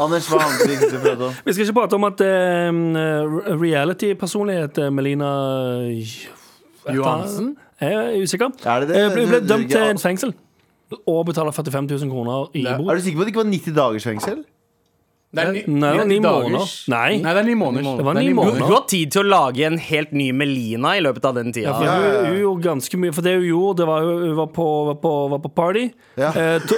Anders, 0.04 0.30
hva 0.32 0.40
annet 0.46 0.72
vi 0.72 1.02
prate 1.04 1.28
om? 1.28 1.36
Vi 1.46 1.54
skal 1.54 1.68
ikke 1.68 1.76
prate 1.82 2.00
om 2.00 2.08
at 2.08 2.24
reality-personlighet 3.64 4.80
Melina 4.96 5.34
Johansen? 6.88 7.54
Jeg 7.84 8.00
er 8.00 8.24
usikker. 8.24 8.56
Er 8.64 8.86
det 8.86 8.94
det? 8.94 9.04
Ble, 9.14 9.28
ble 9.28 9.44
dømt 9.44 9.70
til 9.72 9.84
en 9.92 10.00
fengsel 10.00 10.34
og 11.10 11.26
betaler 11.26 11.52
45 11.52 11.88
000 11.90 12.12
kroner 12.12 12.50
i 12.54 12.64
bot. 12.64 12.90
Er 12.92 13.00
du 13.00 13.02
sikker 13.04 13.20
på 13.20 13.24
at 13.24 13.28
det 13.28 13.34
ikke 13.34 13.44
var 13.44 13.52
90 13.52 13.78
dagers 13.78 14.08
fengsel? 14.08 14.44
Det 15.34 15.42
er 15.42 15.52
ni, 15.56 15.62
Nei, 15.66 15.90
det 15.90 15.98
var 15.98 16.06
ni 16.06 16.18
måneder. 16.22 16.74
Nei. 16.94 17.08
Nei, 17.24 17.32
det 17.34 17.40
er 17.42 17.48
ni 17.48 17.54
måneder. 17.58 17.96
Det 17.98 18.06
var 18.06 18.18
ni 18.20 18.34
måneder. 18.38 18.68
hun 18.68 18.74
har 18.76 18.84
tid 18.92 19.14
til 19.16 19.24
å 19.24 19.30
lage 19.32 19.64
en 19.66 19.80
helt 19.82 20.12
ny 20.14 20.28
Melina 20.38 20.92
i 20.94 21.02
løpet 21.02 21.26
av 21.26 21.40
den 21.40 21.50
tida. 21.56 21.72
Ja, 21.72 21.78
for 21.80 21.88
ja. 21.90 21.96
Hun, 21.98 22.28
hun 22.28 22.38
gjorde 22.44 22.66
ganske 22.68 23.00
mye. 23.02 23.16
For 23.18 23.26
det 23.26 23.34
hun 23.40 23.48
gjorde, 23.48 23.80
det 23.82 23.88
var 23.90 24.06
hun 24.06 24.28
hun 24.28 24.36
var 24.38 24.52
på, 24.54 24.68
var 24.92 25.00
på, 25.02 25.14
var 25.34 25.42
på 25.48 25.54
party. 25.58 25.88
Ja. 26.22 26.30
Eh, 26.38 26.60
to, 26.70 26.78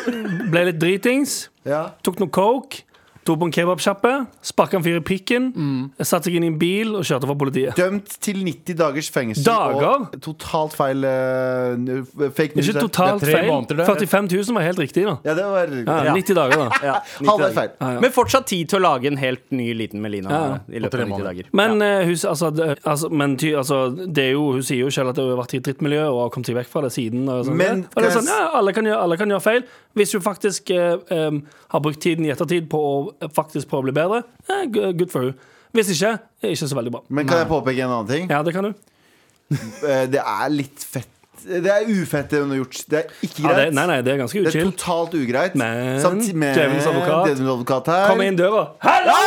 ble 0.54 0.64
litt 0.70 0.80
dritings. 0.80 1.36
Ja. 1.68 1.82
Tok 2.08 2.24
noe 2.24 2.32
coke. 2.32 2.85
Tok 3.26 3.40
på 3.42 3.48
en 3.48 3.54
kebabsjappe. 3.56 4.10
Sparka 4.46 4.78
en 4.78 4.84
fyr 4.86 5.00
i 5.00 5.02
pikken. 5.02 5.48
Mm. 5.56 5.86
Satte 6.06 6.28
seg 6.30 6.36
inn 6.38 6.44
i 6.46 6.50
en 6.52 6.58
bil 6.62 6.92
og 7.00 7.06
kjørte 7.08 7.26
fra 7.26 7.36
politiet. 7.42 7.72
Dømt 7.80 8.12
til 8.22 8.44
90 8.46 8.78
dagers 8.78 9.08
fengsel. 9.10 9.48
Dager? 9.48 10.04
Og 10.14 10.20
totalt 10.22 10.76
feil 10.78 11.02
uh, 11.10 12.30
fake 12.38 12.54
news. 12.60 12.70
Ikke 12.70 12.84
totalt 12.86 13.24
Det 13.24 13.32
er 13.32 13.40
feil. 13.40 13.50
måneder, 13.50 13.80
det. 13.82 13.88
45 13.90 14.30
000 14.30 14.60
var 14.60 14.68
helt 14.68 14.82
riktig, 14.84 15.08
da. 15.10 15.16
Ja, 15.26 15.34
det 15.40 15.48
var 15.56 15.74
Ja, 15.74 15.96
Ja. 16.06 16.14
90 16.14 16.38
dager, 16.38 16.62
da. 16.62 16.68
Ja, 16.92 17.00
90 17.18 17.30
Halvveis 17.32 17.56
dager. 17.56 17.74
feil. 17.80 18.00
Men 18.06 18.14
fortsatt 18.14 18.46
tid 18.52 18.70
til 18.70 18.80
å 18.80 18.84
lage 18.86 19.10
en 19.10 19.18
helt 19.18 19.42
ny 19.58 19.72
liten 19.74 20.06
Melina 20.06 20.62
i 20.70 20.84
løpet 20.84 21.02
av 21.02 21.10
90 21.16 21.26
dager. 21.26 21.50
Men, 21.58 21.82
uh, 21.82 22.04
hun, 22.06 22.14
altså, 22.36 22.52
det, 22.54 22.70
altså, 22.84 23.10
men 23.10 23.36
ty, 23.42 23.56
altså, 23.58 23.82
det 24.06 24.28
er 24.28 24.32
jo, 24.36 24.46
hun 24.60 24.62
sier 24.70 24.84
jo 24.86 24.94
selv 24.94 25.16
at 25.16 25.24
hun 25.24 25.32
har 25.34 25.42
vært 25.42 25.58
i 25.58 25.64
et 25.64 25.66
drittmiljø 25.72 26.06
og 26.12 26.22
har 26.28 26.30
kommet 26.38 26.52
seg 26.54 26.60
vekk 26.62 26.70
fra 26.76 26.86
det 26.86 26.94
siden. 26.94 27.26
Og 27.26 27.50
sånn, 27.50 27.58
Men 27.58 27.88
og 27.90 27.98
det 28.06 28.12
er 28.12 28.18
sånn, 28.20 28.30
ja, 28.30 28.52
alle, 28.62 28.76
kan 28.78 28.86
gjøre, 28.86 29.02
alle 29.02 29.18
kan 29.18 29.34
gjøre 29.34 29.46
feil. 29.50 29.66
Hvis 29.96 30.12
hun 30.14 30.22
faktisk 30.22 30.70
uh, 30.76 31.02
um, 31.10 31.42
har 31.74 31.82
brukt 31.82 32.02
tiden 32.04 32.26
i 32.28 32.34
ettertid 32.34 32.70
på 32.70 32.78
å 32.86 32.96
faktisk 33.36 33.68
prøve 33.72 33.84
å 33.84 33.88
bli 33.90 33.96
bedre, 33.96 34.24
eh, 34.50 34.66
good 34.72 35.10
for 35.12 35.22
hun. 35.30 35.36
Hvis 35.76 35.90
ikke, 35.92 36.14
er 36.44 36.54
ikke 36.56 36.68
så 36.72 36.76
veldig 36.78 36.92
bra. 36.94 37.02
Men 37.10 37.28
kan 37.28 37.38
jeg 37.44 37.48
påpeke 37.50 37.84
en 37.84 37.92
annen 37.92 38.08
ting? 38.08 38.30
Ja, 38.32 38.42
det 38.44 38.54
kan 38.56 38.64
du. 38.70 38.74
Eh, 39.86 40.06
Det 40.10 40.22
er 40.22 40.50
litt 40.50 40.80
fett. 40.82 41.10
Det 41.46 41.70
er 41.70 41.84
ufett 41.86 42.30
det 42.32 42.40
hun 42.42 42.50
har 42.50 42.58
gjort. 42.64 42.78
Det 42.90 42.98
er 43.04 43.10
ikke 43.28 43.42
Ja, 43.44 43.50
greit. 43.52 43.58
det, 43.68 43.74
nei, 43.76 43.84
nei, 43.92 43.98
det 44.02 44.14
er 44.14 44.18
ganske 44.24 44.42
Det 44.48 44.56
er 44.56 44.70
totalt 44.72 45.14
ugreit. 45.14 45.54
Men 45.60 46.00
Samti- 46.02 46.34
men 46.34 46.56
djevelens 46.58 46.88
advokat. 46.90 47.36
advokat 47.44 47.86
her. 47.92 48.08
Kom 48.10 48.22
inn 48.26 48.36
døra. 48.40 48.64
Hallo! 48.82 49.18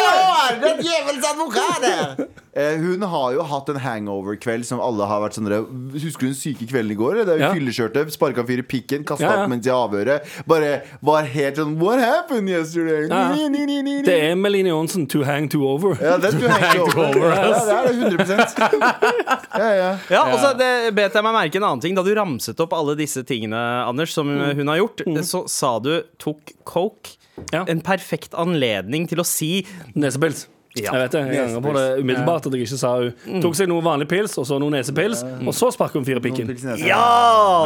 Er 0.48 0.58
det 0.64 0.72
djevelens 0.82 1.28
advokat 1.30 1.84
her? 1.86 2.26
Eh, 2.58 2.74
hun 2.82 3.02
har 3.06 3.34
jo 3.36 3.44
hatt 3.46 3.68
en 3.70 3.76
hangover-kveld 3.84 4.66
som 4.66 4.80
alle 4.82 5.06
har 5.06 5.20
vært 5.22 5.36
sånn 5.38 5.46
Husker 5.94 6.24
du 6.26 6.30
den 6.32 6.34
syke 6.38 6.66
kvelden 6.66 6.90
i 6.96 6.98
går? 6.98 7.20
Der 7.20 7.28
Der 7.28 7.38
Ja. 7.38 7.52
hun 7.52 7.60
fyllekjørte, 7.60 8.02
sparka 8.10 8.40
en 8.42 8.48
fyr 8.48 8.58
i 8.58 8.66
pikken, 8.66 9.04
kasta 9.06 9.22
Ja, 9.22 9.30
ja. 9.36 9.42
opp 9.44 9.50
mens 9.52 9.66
i 9.66 9.70
avhøret. 9.70 10.26
Bare 10.46 10.82
var 11.02 11.22
helt 11.22 11.56
sånn 11.56 11.76
What 11.78 12.00
happened 12.02 12.48
yesterday? 12.48 13.06
Ja. 13.08 13.28
Ni, 13.48 13.48
ni, 13.66 13.82
ni. 13.82 14.02
Det 14.02 14.16
er 14.30 14.34
Melina 14.34 14.70
Johnsen 14.70 15.06
to 15.08 15.22
hang 15.22 15.48
to 15.48 15.62
over. 15.68 15.94
Ja, 16.02 16.16
det 16.18 16.32
skulle 16.34 16.50
henge 16.50 16.82
over. 16.82 17.30
Ja, 17.30 17.46
det 17.62 17.74
er 17.76 17.86
det 17.86 18.26
100 18.26 18.58
Ja, 19.58 19.70
ja. 19.74 19.98
Ja, 20.10 20.22
og 20.32 20.38
så 20.42 20.52
bet 20.58 21.14
jeg 21.14 21.22
meg 21.24 21.34
merke 21.34 21.56
en 21.60 21.62
annen 21.68 21.80
ting. 21.80 21.94
Da 21.94 22.02
du 22.02 22.12
ramset 22.14 22.58
opp 22.60 22.72
alle 22.76 22.96
disse 22.98 23.22
tingene, 23.24 23.58
Anders, 23.86 24.12
som 24.12 24.26
hun 24.28 24.66
har 24.66 24.78
gjort, 24.82 25.04
så 25.24 25.46
sa 25.48 25.78
du 25.78 26.02
tok 26.18 26.52
coke. 26.64 27.16
Ja. 27.52 27.62
En 27.70 27.80
perfekt 27.80 28.34
anledning 28.34 29.06
til 29.08 29.18
å 29.22 29.26
si 29.26 29.64
Nesepils. 29.94 30.48
Ja, 30.76 30.92
jeg 30.92 31.00
vet 31.00 31.14
det, 31.14 31.20
jeg 31.32 31.44
angrer 31.46 31.62
på 31.64 31.72
det 31.74 31.84
umiddelbart 32.02 32.46
at 32.46 32.54
jeg 32.54 32.66
ikke 32.66 32.78
sa 32.78 32.90
hun 33.00 33.40
tok 33.42 33.56
seg 33.56 33.70
noe 33.70 33.82
vanlig 33.82 34.06
pils, 34.10 34.34
og 34.38 34.44
så 34.46 34.58
noe 34.60 34.70
nesepils, 34.74 35.22
og 35.40 35.54
så 35.56 35.70
sparket 35.74 35.96
hun 35.98 36.06
fyr 36.06 36.20
pikken. 36.22 36.50
Pils 36.50 36.66
i 36.66 36.68
nesa. 36.68 36.86
Ja! 36.90 37.00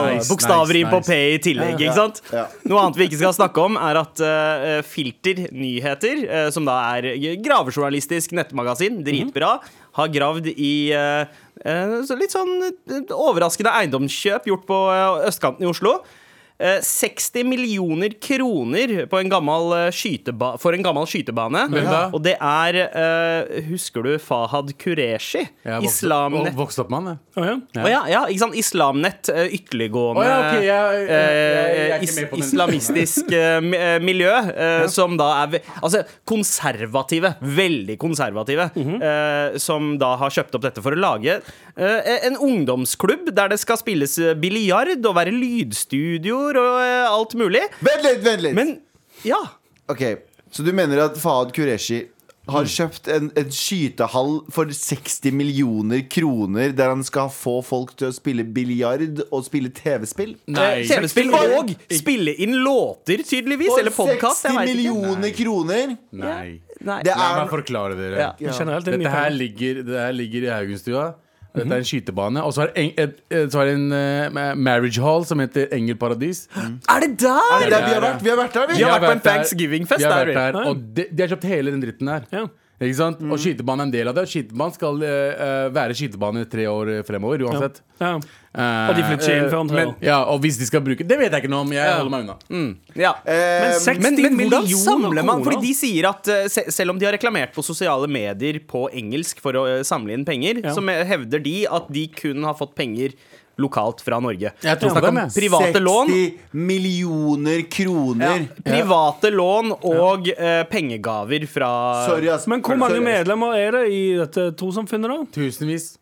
Nice, 0.06 0.28
Bokstavrim 0.30 0.86
nice, 0.86 0.92
på 0.94 1.00
P 1.08 1.18
i 1.34 1.40
tillegg, 1.42 1.82
ikke 1.82 1.96
sant? 1.96 2.22
Ja. 2.32 2.46
Noe 2.70 2.84
annet 2.84 3.00
vi 3.00 3.08
ikke 3.10 3.18
skal 3.20 3.34
snakke 3.36 3.66
om, 3.66 3.76
er 3.80 4.00
at 4.04 4.22
uh, 4.22 4.78
Filter 4.86 5.44
Nyheter, 5.50 6.24
uh, 6.30 6.48
som 6.54 6.68
da 6.68 6.78
er 6.94 7.10
gravejournalistisk 7.42 8.36
nettmagasin, 8.38 9.02
dritbra, 9.04 9.56
har 9.98 10.14
gravd 10.14 10.48
i 10.54 10.72
uh, 10.94 11.26
litt 12.22 12.32
sånn 12.32 12.54
overraskende 13.12 13.74
eiendomskjøp 13.82 14.46
gjort 14.48 14.68
på 14.70 14.82
østkanten 15.28 15.66
i 15.66 15.72
Oslo. 15.74 15.98
Eh, 16.62 16.78
60 16.86 17.42
millioner 17.48 18.12
kroner 18.22 19.06
på 19.10 19.18
en 19.18 19.28
eh, 19.74 19.88
skyteba 19.90 20.52
for 20.62 20.76
en 20.76 20.84
gammel 20.86 21.08
skytebane. 21.10 21.64
Ja. 21.74 22.04
Og 22.14 22.20
det 22.22 22.36
er 22.38 22.78
eh, 22.84 23.62
Husker 23.66 24.04
du 24.06 24.12
Fahad 24.22 24.70
vokste, 25.82 26.04
Islamnett 26.06 26.54
vokste 26.54 26.84
opp 26.84 26.92
med 26.94 27.00
han, 27.02 27.62
ja. 27.74 27.82
å 27.82 27.90
ja, 27.90 28.00
ja, 28.12 28.20
ikke 28.30 28.44
sant? 28.44 28.54
Islamnett, 28.62 29.28
eh, 29.32 29.48
ytterliggående 29.58 30.22
Å 30.22 30.28
ja, 30.28 30.36
ok, 30.38 30.62
jeg- 30.62 30.68
jeg- 30.68 31.08
jeg- 31.08 31.74
jeg 31.74 31.90
eh, 31.90 31.96
ikke 31.96 32.38
is 32.38 32.46
islamistisk 32.46 33.32
eh, 33.32 33.58
mi- 33.64 33.80
eh, 33.82 33.98
miljø, 34.04 34.30
eh, 34.54 34.86
som 34.92 35.16
da 35.18 35.30
er 35.42 35.58
Altså 35.82 36.04
konservative, 36.28 37.34
veldig 37.42 37.98
konservative, 37.98 38.70
Mhm. 38.76 39.02
eh, 39.02 39.58
som 39.58 39.98
da 39.98 40.14
har 40.16 40.30
kjøpt 40.30 40.54
opp 40.54 40.62
dette 40.62 40.82
for 40.82 40.92
å 40.94 41.00
lage 41.00 41.40
eh, 41.76 42.26
en 42.28 42.36
ungdomsklubb 42.36 43.34
der 43.34 43.48
det 43.48 43.58
skal 43.58 43.76
spilles 43.80 44.18
eh, 44.18 44.34
biljard 44.34 45.04
og 45.06 45.14
være 45.16 45.32
lydstudioer 45.32 46.51
og 46.60 46.80
eh, 46.82 47.04
alt 47.10 47.34
mulig. 47.38 47.62
Vent 47.80 48.04
litt, 48.06 48.22
vent 48.24 48.42
litt. 48.48 48.54
Men 48.58 48.74
ja. 49.26 49.38
Ok, 49.92 50.02
Så 50.52 50.62
du 50.66 50.72
mener 50.76 50.98
at 51.06 51.16
Fahad 51.20 51.52
Qureshi 51.56 52.08
har 52.50 52.66
kjøpt 52.66 53.06
en, 53.14 53.28
en 53.38 53.50
skytehall 53.54 54.32
for 54.50 54.66
60 54.74 55.30
millioner 55.38 56.00
kroner, 56.10 56.72
der 56.74 56.90
han 56.90 57.04
skal 57.06 57.28
få 57.30 57.60
folk 57.62 57.92
til 58.00 58.08
å 58.10 58.14
spille 58.16 58.42
biljard 58.42 59.20
og 59.28 59.44
spille 59.46 59.70
TV-spill? 59.70 60.32
eh, 60.50 60.82
TV-spill 60.90 61.30
og 61.38 61.70
spille 61.94 62.34
inn 62.42 62.56
låter, 62.64 63.22
tydeligvis. 63.22 63.70
For 63.70 63.84
eller 63.84 63.94
podkast. 63.94 64.42
60 64.48 64.58
millioner 64.72 65.30
kroner! 65.38 65.94
Nei. 66.10 66.58
Nei. 66.82 66.98
Det 67.06 67.14
La 67.14 67.28
er 67.30 67.40
meg 67.44 67.52
forklare 67.54 67.94
dere. 67.94 68.18
Ja. 68.18 68.32
Generelt 68.58 68.88
er 68.90 68.96
det 68.96 69.04
Dette 69.04 69.14
her 69.14 69.30
ligger, 69.30 69.82
det 69.86 70.00
her 70.02 70.16
ligger 70.18 70.48
i 70.48 70.50
Haugenstua. 70.50 71.04
Dette 71.54 71.68
er 71.74 71.82
en 71.82 71.84
skytebane. 71.84 72.42
Og 72.42 72.52
så 72.56 72.62
er 72.62 72.70
det 72.72 72.82
en, 72.84 72.90
et, 73.04 73.16
et, 73.30 73.52
så 73.52 73.60
er 73.60 73.64
det 73.68 73.74
en 73.76 73.92
eh, 73.92 74.54
marriage 74.56 75.00
hall 75.04 75.26
som 75.28 75.38
heter 75.44 75.68
Engel 75.76 75.96
Paradis. 76.00 76.46
Er 76.56 77.04
det 77.04 77.10
der? 77.20 77.68
Der 77.68 77.86
vi 77.86 77.92
har 77.92 78.00
vært, 78.06 78.22
vi 78.24 78.30
har 78.32 78.38
vært 78.40 78.54
der, 78.56 78.66
vi! 78.70 78.78
Vi 78.80 78.82
har 78.88 78.94
vært 78.98 79.04
på 79.04 79.12
en 79.12 79.20
der- 79.20 79.30
Thanksgiving-fest 79.30 80.00
vi 80.00 80.08
har 80.08 80.24
der, 80.24 80.32
vært 80.32 80.54
der, 80.56 80.68
og 80.72 80.76
de, 80.96 81.06
de 81.12 81.22
har 81.26 81.28
kjøpt 81.34 81.44
hele 81.52 81.74
den 81.76 81.82
dritten 81.84 82.06
der. 82.12 82.24
Ja. 82.32 82.46
Ikke 82.82 82.98
sant? 82.98 83.20
Og 83.22 83.38
skytebanen 83.38 83.84
er 83.84 83.88
en 83.88 83.92
del 83.94 84.10
av 84.10 84.16
det. 84.18 84.24
Skytebanen 84.32 84.74
skal 84.74 85.02
eh, 85.06 85.42
eh, 85.46 85.66
være 85.74 85.94
skytebane 85.98 86.42
tre 86.50 86.64
år 86.66 86.90
eh, 86.96 87.02
fremover 87.06 87.44
uansett. 87.46 87.78
Ja. 88.02 88.16
Eh, 88.52 88.88
Og 88.90 88.96
de 88.98 89.04
flytter 89.06 89.34
inn 89.36 89.46
før 89.52 89.68
tre 89.70 89.84
men- 89.86 89.94
Ja, 90.02 90.18
og 90.28 90.40
hvis 90.42 90.58
de 90.58 90.66
skal 90.66 90.82
bruke 90.84 91.06
Det 91.06 91.16
vet 91.20 91.30
jeg 91.32 91.44
ikke 91.44 91.50
noe 91.52 91.62
om. 91.64 91.70
Jeg 91.72 91.92
holder 91.94 92.10
meg 92.10 92.24
unna. 92.26 92.36
Ja. 92.98 93.12
Uh, 93.22 93.76
Men 93.86 94.02
Men, 94.02 94.36
men 94.36 94.48
hvordan 94.50 94.66
samler 94.82 95.24
man? 95.24 95.44
Fordi 95.46 95.60
de 95.62 95.72
sier 95.78 96.08
at 96.10 96.26
se, 96.50 96.66
selv 96.74 96.90
om 96.90 96.98
de 96.98 97.06
har 97.06 97.14
reklamert 97.14 97.54
på 97.54 97.62
sosiale 97.64 98.08
medier 98.10 98.58
på 98.66 98.88
engelsk 98.92 99.38
for 99.40 99.52
å 99.52 99.64
samle 99.86 100.12
inn 100.18 100.24
penger, 100.26 100.60
Ja. 100.64 100.74
så 100.74 100.82
hevder 100.82 101.42
de 101.42 101.66
at 101.70 101.86
de 101.92 102.06
kun 102.08 102.42
har 102.44 102.54
fått 102.58 102.74
penger 102.74 103.14
lokalt 103.60 104.00
fra 104.04 104.18
Norge. 104.22 104.52
Jeg 104.64 104.80
tror 104.80 104.94
det 104.94 105.02
om 105.02 105.08
dem, 105.08 105.20
jeg. 105.22 105.82
lån. 105.82 106.12
60 106.12 106.58
millioner 106.68 107.64
kroner. 107.70 108.46
Private 108.64 109.32
lån 109.34 109.74
og 109.76 110.28
eh, 110.32 110.62
pengegaver 110.70 111.46
fra 111.50 111.72
Sorry, 112.08 112.30
ass. 112.32 112.46
Men 112.50 112.62
hvor 112.64 112.78
mange 112.80 113.00
medlemmer 113.04 113.58
er 113.58 113.76
det 113.78 113.84
i 113.92 114.04
dette 114.20 114.50
trossamfunnet, 114.58 115.12
da? 115.12 115.26
Tusenvis. 115.36 115.92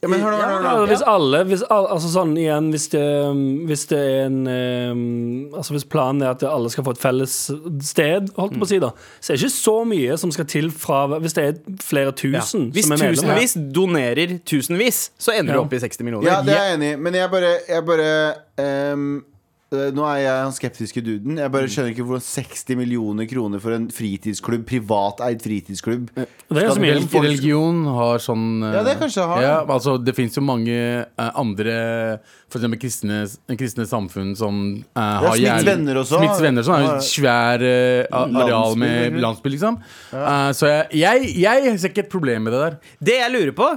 Ja, 0.00 0.08
men 0.08 0.22
hør 0.24 0.32
nå, 0.64 0.86
hvis 0.88 1.02
alle 1.04 1.42
hvis, 1.44 1.60
al- 1.68 1.90
Altså 1.92 2.08
sånn 2.08 2.30
igjen 2.40 2.70
Hvis 2.72 2.86
det, 2.88 3.02
hvis 3.68 3.82
det 3.90 3.98
er 4.00 4.22
en 4.30 4.38
eh, 4.48 5.56
Altså 5.58 5.74
hvis 5.74 5.84
planen 5.92 6.22
er 6.24 6.30
at 6.32 6.44
alle 6.48 6.70
skal 6.72 6.86
få 6.86 6.94
et 6.96 7.02
felles 7.02 7.34
sted, 7.84 8.30
holdt 8.38 8.54
jeg 8.56 8.62
på 8.62 8.64
å 8.64 8.70
si, 8.70 8.78
da, 8.80 8.90
så 9.20 9.32
er 9.34 9.36
det 9.36 9.42
ikke 9.44 9.56
så 9.58 9.74
mye 9.90 10.16
som 10.22 10.32
skal 10.32 10.48
til 10.48 10.70
fra 10.72 11.02
Hvis 11.20 11.36
det 11.36 11.44
er 11.50 11.58
flere 11.84 12.14
tusen 12.16 12.70
Hvis 12.72 12.88
som 12.88 12.96
er 12.96 13.02
medlemmer. 13.04 13.42
tusenvis 13.42 13.56
donerer 13.76 14.38
tusenvis, 14.48 15.02
så 15.20 15.34
ender 15.36 15.52
Ja. 15.52 15.60
du 15.60 15.66
opp 15.66 15.76
i 15.76 15.82
60 15.84 16.00
millioner. 16.08 16.30
Ja, 16.30 16.40
det 16.48 16.56
er 16.56 16.64
jeg 16.70 16.78
enig 16.78 16.92
i, 16.94 16.96
men 17.04 17.14
jeg 17.20 17.30
bare, 17.36 17.52
jeg 17.68 17.84
bare 17.92 18.08
ehm, 18.64 19.04
eh, 19.18 19.26
Nå 19.70 20.02
er 20.02 20.16
jeg 20.24 20.34
han 20.34 20.54
skeptiske 20.54 21.00
duden. 21.06 21.36
Jeg 21.38 21.50
bare 21.54 21.68
skjønner 21.70 21.92
ikke 21.92 22.02
hvordan 22.08 22.24
60 22.26 22.74
millioner 22.80 23.28
kroner 23.30 23.60
for 23.62 23.76
en 23.76 23.84
fritidsklubb, 23.94 24.64
privateid 24.66 25.44
fritidsklubb 25.44 26.08
Det 26.16 26.24
er 26.58 26.72
så 26.74 26.82
mye. 26.82 26.96
folk... 27.04 27.22
Religion 27.22 27.84
har 27.94 28.18
sånn 28.24 28.64
eh, 28.66 28.74
Ja, 28.74 28.82
det 28.88 28.96
kanskje 28.98 29.28
har, 29.30 29.42
ja, 29.44 29.52
ja. 29.52 29.60
altså, 29.76 29.94
Det 30.02 30.16
fins 30.16 30.34
jo 30.34 30.42
mange 30.42 30.74
uh, 30.74 31.30
andre 31.38 31.76
eksempel 32.50 32.80
kristne, 32.82 33.22
kristne 33.54 33.86
samfunn 33.86 34.34
som 34.38 34.58
uh, 34.98 35.02
har 35.22 35.38
Smiths 35.38 35.68
venner 35.68 36.02
også. 36.02 36.18
Smiths 36.18 36.42
venner 36.42 36.66
som 36.66 36.74
har 36.74 37.04
svær 37.06 37.62
eh, 37.62 38.10
areal 38.10 38.74
med 38.80 39.20
landsby, 39.22 39.54
liksom. 39.54 39.78
Uh, 40.10 40.50
så 40.56 40.66
jeg, 40.90 41.30
jeg, 41.30 41.66
jeg 41.68 41.78
ser 41.78 41.94
ikke 41.94 42.08
et 42.08 42.10
problem 42.10 42.48
med 42.48 42.56
det 42.56 42.64
der. 42.64 42.80
Det 43.12 43.20
jeg 43.20 43.34
lurer 43.36 43.54
på, 43.54 43.70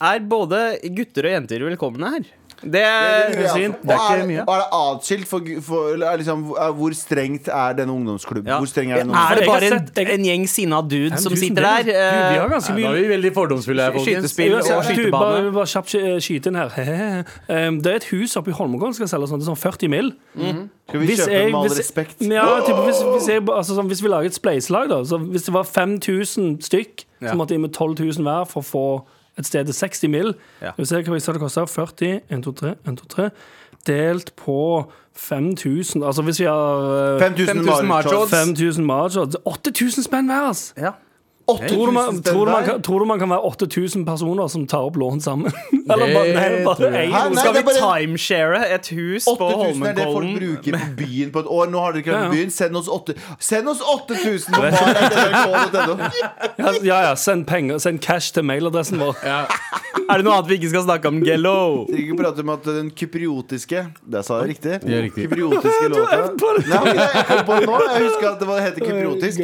er 0.00 0.28
både 0.30 0.60
gutter 0.94 1.26
og 1.26 1.34
jenter 1.40 1.66
velkomne 1.66 2.14
her. 2.14 2.30
Det, 2.60 2.80
jeg 2.82 3.40
er 3.40 3.70
ikke 3.80 4.26
mye. 4.28 4.42
og 4.44 4.50
er 4.52 4.58
det 4.60 4.66
atskilt 4.76 5.26
for, 5.30 5.46
for 5.64 5.94
liksom, 6.18 6.42
Hvor 6.76 6.92
strengt 6.94 7.48
er 7.48 7.72
denne 7.78 7.94
ungdomsklubben? 7.94 8.50
Ja. 8.52 8.58
Hvor 8.60 8.68
streng 8.68 8.92
er 8.92 9.00
den 9.04 9.14
Er 9.16 9.34
det 9.38 9.46
bare 9.48 9.70
en, 9.70 9.88
jeg- 9.96 10.14
en 10.18 10.24
gjeng 10.28 10.44
sinna 10.48 10.80
dudes 10.82 11.22
som 11.24 11.36
sitter 11.36 11.62
der? 11.64 11.84
Gud, 11.86 11.92
vi 11.92 11.94
har 11.94 12.44
eh, 12.44 12.50
ganske 12.52 12.74
mye 12.76 12.84
Nå 12.84 12.90
er 12.92 13.00
vi 13.00 13.08
veldig 13.14 13.32
fordomsfulle 13.34 13.82
her, 13.86 13.92
folkens. 13.96 14.28
Skytespill 14.34 14.54
og 14.58 14.64
skytebane. 14.84 15.06
du, 15.06 15.10
bare, 15.14 15.52
bare 15.56 15.70
kjapt 15.72 15.94
skyte 16.26 16.52
inn 16.52 16.58
her. 16.60 17.24
Um, 17.48 17.78
det 17.82 17.92
er 17.94 17.96
et 18.02 18.08
hus 18.12 18.36
oppe 18.36 18.52
i 18.52 18.56
Holmenkollen 18.58 18.92
som 18.94 19.06
skal 19.06 19.12
selge 19.16 19.30
sånn, 19.32 19.44
sånn 19.48 19.56
40 19.60 19.88
mill. 19.92 20.12
Skal 20.36 21.00
vi 21.00 21.16
kjøpe 21.16 21.38
med 21.46 21.54
all 21.62 21.70
respekt? 21.80 22.20
Ja, 22.20 22.44
typ, 22.66 22.76
hvis, 22.84 23.00
hvis, 23.06 23.28
jeg, 23.32 23.44
altså, 23.48 23.76
sånn, 23.78 23.88
hvis 23.88 24.02
vi 24.04 24.12
lager 24.12 24.26
et 24.32 24.36
spleiselag, 24.36 24.90
da 24.90 25.00
så 25.06 25.16
Hvis 25.22 25.46
det 25.48 25.54
var 25.54 25.64
5000 25.64 26.60
stykk, 26.66 27.06
Ja. 27.20 27.32
så 27.32 27.36
måtte 27.36 27.52
jeg 27.56 27.60
med 27.60 27.72
12 27.72 27.96
000 28.00 28.24
hver 28.24 28.44
for 28.48 28.60
å 28.62 28.64
få 28.64 28.84
et 29.40 29.46
sted 29.48 29.64
til 29.70 29.74
60 29.74 30.08
mill. 30.12 30.34
Ja. 30.62 30.72
Skal 30.72 30.84
vi 30.84 30.88
se 30.92 31.02
hva 31.02 31.16
vi 31.18 31.20
sa 31.24 31.32
det 31.36 31.42
koster. 31.42 31.66
40, 31.66 32.20
1, 32.30 32.42
2, 32.46 32.52
3, 32.62 32.74
1, 32.88 32.96
2, 33.02 33.10
3. 33.16 33.28
Delt 33.88 34.34
på 34.36 34.56
5000 35.16 36.04
Altså 36.04 36.22
hvis 36.22 36.40
vi 36.40 36.44
har 36.44 37.14
eh, 37.16 37.20
5000 37.20 37.46
5000 37.64 37.88
macho. 37.88 38.10
macho. 38.10 38.26
5000 38.26 38.86
marger 38.86 39.26
8000 39.44 40.04
spenn 40.04 40.26
hver, 40.30 40.48
altså. 40.52 40.72
ja. 40.76 40.90
Tror 41.58 41.86
du, 41.86 41.92
man, 41.92 42.22
tror, 42.22 42.46
du 42.46 42.52
man 42.52 42.64
kan, 42.64 42.82
tror 42.82 42.98
du 43.00 43.04
man 43.10 43.18
kan 43.18 43.28
være 43.30 43.40
8000 43.50 44.04
personer 44.06 44.48
som 44.52 44.66
tar 44.66 44.86
opp 44.88 44.96
lån 44.96 45.20
sammen? 45.24 45.52
Eller 45.90 46.14
bare, 46.14 46.32
nei, 46.36 46.64
bare 46.64 46.90
én 46.90 47.10
Hæ, 47.10 47.22
nei, 47.30 47.40
Skal 47.42 47.54
det 47.54 47.64
vi 47.66 47.72
er 47.74 47.80
bare- 47.80 48.00
timeshare 48.00 48.60
et 48.76 48.88
hus 48.94 49.24
på 49.26 49.34
8000 49.48 49.86
er 49.86 49.94
det 49.96 50.04
folk 50.04 50.14
Holmenkollen? 50.14 50.38
bruker 50.38 50.72
på 50.78 50.90
byen 51.00 51.32
på 51.34 51.38
et 51.44 51.50
år. 51.58 51.70
Nå 51.72 51.78
har 51.84 51.92
dere 51.96 52.02
ikke 52.04 52.12
vært 52.14 52.20
Ja, 52.20 52.28
på 52.28 52.34
ja. 52.34 52.38
byen. 52.40 52.50
Send 52.60 52.76
oss, 52.76 52.88
8, 52.88 53.14
send 53.50 53.68
oss 53.74 53.80
8000 53.80 54.54
på 54.54 54.60
bar.nrk.no. 54.60 55.94
Ja, 56.60 56.72
ja, 56.82 57.00
ja 57.08 57.14
send 57.16 57.46
penger, 57.50 57.78
send 57.82 58.00
cash 58.04 58.32
til 58.36 58.44
mailadressen 58.46 59.00
vår. 59.02 59.16
Er 59.24 60.18
det 60.18 60.24
noe 60.26 60.34
annet 60.38 60.48
vi 60.50 60.56
ikke 60.60 60.70
skal 60.72 60.84
snakke 60.86 61.10
om, 61.10 61.20
Gello? 61.26 61.56
Dere 61.90 62.02
ikke 62.04 62.16
prate 62.18 62.42
om 62.44 62.50
at 62.54 62.64
den 62.66 62.88
kypriotiske 62.98 63.84
Der 64.10 64.22
sa 64.26 64.40
jeg 64.42 64.54
riktig. 64.56 64.78
Ja, 64.90 65.02
riktig. 65.04 65.26
Kypriotiske 65.28 65.90
låta 65.94 66.16
Nei, 66.70 66.94
Jeg 66.94 67.26
kom 67.28 67.44
på 67.46 67.58
det 67.60 67.68
nå. 67.70 67.76
Jeg 67.86 68.02
husker 68.08 68.26
at 68.32 68.40
det 68.42 68.48
var, 68.50 68.60
heter 68.64 68.86
kypriotisk. 68.86 69.38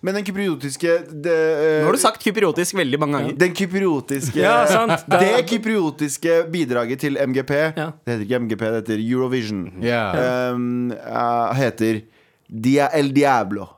Men 0.00 0.16
den 0.16 0.24
kypriotiske 0.24 0.94
det, 1.10 1.34
eh, 1.34 1.82
Nå 1.82 1.90
har 1.90 1.98
du 1.98 2.00
sagt 2.00 2.24
kypriotisk 2.24 2.78
veldig 2.78 3.00
mange 3.02 3.18
ganger. 3.18 3.36
Den 3.42 3.52
kypriotiske 3.56 4.40
Ja, 4.40 4.62
sant. 4.70 5.04
Det 5.12 5.44
kypriotiske 5.50 6.38
bidraget 6.52 7.02
til 7.04 7.20
MGP 7.20 7.52
Ja. 7.76 7.90
Det 8.00 8.14
heter 8.14 8.24
ikke 8.24 8.40
MGP, 8.46 8.64
det 8.64 8.80
heter 8.80 9.04
Eurovision. 9.04 9.66
Yeah. 9.82 10.54
Um, 10.54 10.92
uh, 10.96 11.52
heter 11.58 12.02
Dia 12.48 12.88
El 12.96 13.12
Diablo. 13.12 13.68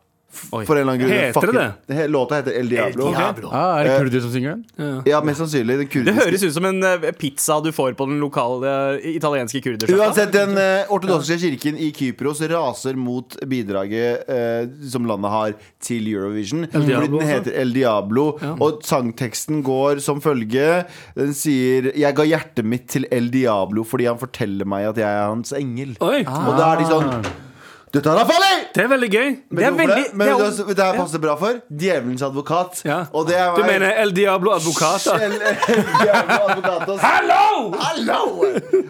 Oi. 0.55 0.65
For 0.67 0.77
en 0.77 0.85
eller 0.85 0.95
annen 0.95 1.03
grunn. 1.05 1.15
Heter 1.15 1.53
det 1.55 1.67
det 1.87 2.07
Låta 2.13 2.39
heter 2.41 2.57
El 2.59 2.69
Diablo. 2.69 3.11
Ah, 3.51 3.81
er 3.81 3.89
det 3.89 3.97
kurder 4.05 4.25
som 4.25 4.33
synger 4.35 4.57
den? 4.57 5.03
Ja, 5.09 5.21
mest 5.25 5.43
sannsynlig. 5.43 5.77
Den 5.85 6.07
Det 6.09 6.15
høres 6.17 6.45
ut 6.45 6.55
som 6.57 6.69
en 6.69 6.83
eh, 6.85 7.11
pizza 7.19 7.59
du 7.65 7.71
får 7.75 7.95
på 7.99 8.07
den 8.11 8.21
lokale 8.23 8.73
eh, 8.99 9.15
italienske 9.17 9.63
kurdersjappa. 9.65 10.09
Uansett, 10.09 10.33
den 10.35 10.57
uh, 10.59 10.93
ortodokse 10.95 11.39
kirken 11.41 11.79
i 11.81 11.91
Kypros 11.95 12.43
raser 12.51 12.99
mot 12.99 13.37
bidraget 13.51 14.29
uh, 14.29 14.67
som 14.91 15.07
landet 15.09 15.35
har 15.35 15.57
til 15.85 16.09
Eurovision. 16.13 16.67
El 16.71 16.89
Diablo, 16.89 17.21
den 17.21 17.31
heter 17.31 17.59
El 17.63 17.75
Diablo. 17.77 18.27
Og 18.55 18.83
sangteksten 18.87 19.63
går 19.67 20.03
som 20.05 20.23
følge. 20.25 20.85
Den 21.17 21.35
sier 21.37 21.93
'Jeg 21.95 22.17
ga 22.17 22.25
hjertet 22.27 22.65
mitt 22.65 22.89
til 22.89 23.07
El 23.13 23.31
Diablo 23.33 23.85
fordi 23.85 24.09
han 24.11 24.21
forteller 24.21 24.69
meg 24.69 24.91
at 24.93 25.01
jeg 25.01 25.09
er 25.09 25.27
hans 25.29 25.53
engel'. 25.57 25.97
Oi, 26.01 26.21
Og 26.25 26.53
da 26.59 26.73
er 26.75 26.83
de 26.83 26.91
sånn 26.91 27.27
Dette 27.95 28.11
er 28.11 28.27
farlig! 28.27 28.55
Det 28.75 28.83
er 28.85 28.89
veldig 28.91 29.11
gøy. 29.13 29.29
Det 29.55 29.65
er 29.69 29.71
veldig- 29.79 30.15
Men 30.19 30.27
det 30.27 30.33
er 30.35 30.45
også, 30.49 30.67
det 30.75 30.83
her 30.85 30.97
passer 30.99 31.19
bra 31.23 31.37
for? 31.39 31.61
Djevelens 31.71 32.23
advokat. 32.27 32.83
Ja. 32.85 33.05
Og 33.15 33.29
det 33.29 33.37
er 33.39 33.55
Du 33.55 33.63
mener 33.63 33.93
El 34.03 34.11
Diablo 34.17 34.51
Advocata? 34.57 35.15
El, 35.23 35.33
El 35.39 35.85
Diablo 36.03 36.41
Advocatos. 36.49 37.01
Hallo! 37.01 37.71
Hallo! 37.79 38.21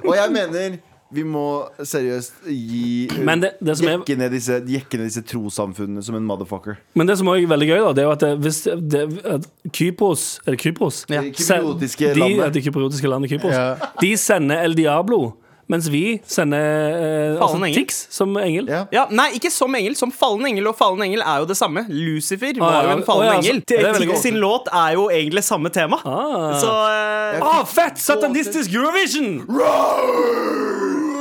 Og 0.08 0.16
jeg 0.16 0.32
mener 0.32 0.76
vi 1.14 1.22
må 1.22 1.42
seriøst 1.84 2.32
gi 2.48 3.08
Men 3.22 3.40
det- 3.44 3.52
det 3.62 3.76
som 3.78 3.86
er- 3.86 3.98
jekke, 4.00 4.16
ned 4.18 4.30
disse, 4.34 4.56
jekke 4.66 4.98
ned 4.98 5.04
disse 5.06 5.22
trossamfunnene 5.22 6.02
som 6.02 6.16
en 6.18 6.24
motherfucker. 6.26 6.74
Men 6.94 7.06
det 7.06 7.18
som 7.20 7.28
også 7.28 7.44
er 7.44 7.46
veldig 7.52 7.68
gøy, 7.68 7.78
da, 7.84 7.92
det 7.92 8.02
er 8.02 8.08
jo 8.08 8.10
at 8.16 8.20
det, 8.24 8.32
hvis 8.40 8.62
det, 8.90 9.04
at 9.24 9.46
Kypros 9.70 10.40
Er 10.46 10.50
det 10.56 10.60
Kypros? 10.64 11.04
Ja. 11.08 11.20
Det 11.20 11.36
kypriotiske 11.36 12.14
de, 12.14 12.18
landet. 12.20 12.38
ja, 12.42 12.48
Det 12.48 12.64
kypriotiske 12.64 13.08
landet 13.08 13.30
Kypros. 13.30 13.52
Ja. 13.54 13.74
De 14.00 14.16
sender 14.16 14.64
El 14.64 14.74
Diablo, 14.74 15.34
mens 15.70 15.88
vi 15.92 16.20
sender 16.28 16.60
eh, 16.60 17.42
altså, 17.42 17.58
engel. 17.60 17.78
Tix 17.78 18.00
som 18.14 18.36
engel. 18.40 18.68
Ja. 18.68 18.84
Ja, 18.94 19.06
nei, 19.10 19.30
ikke 19.38 19.50
som 19.52 19.74
engel. 19.74 19.96
Som 19.98 20.12
fallen 20.14 20.46
engel. 20.48 20.68
Og 20.70 20.76
fallen 20.78 21.02
engel 21.06 21.24
er 21.24 21.42
jo 21.42 21.48
det 21.50 21.56
samme. 21.58 21.86
Lucifer 21.88 22.58
var 22.60 22.80
ja. 22.80 22.84
jo 22.88 22.98
en 22.98 23.04
fallen 23.06 23.28
oh, 23.28 23.32
ja, 23.32 23.40
engel. 23.40 23.62
er 23.78 24.00
Tix 24.00 24.24
sin 24.26 24.40
låt 24.42 24.68
er 24.72 24.96
jo 24.98 25.08
egentlig 25.12 25.44
samme 25.46 25.72
tema. 25.74 26.00
Ah. 26.04 26.54
Så 26.60 26.70
eh, 26.70 27.40
Ah, 27.44 27.64
fett! 27.64 27.98
Satanistisk 27.98 28.72
Eurovision! 28.74 29.40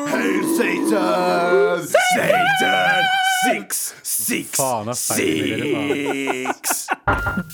Hail 0.07 0.43
Satan! 0.57 1.87
Satan! 1.87 3.03
Six, 3.43 3.93
six, 4.03 4.57
faen. 4.57 4.95
six. 4.95 6.87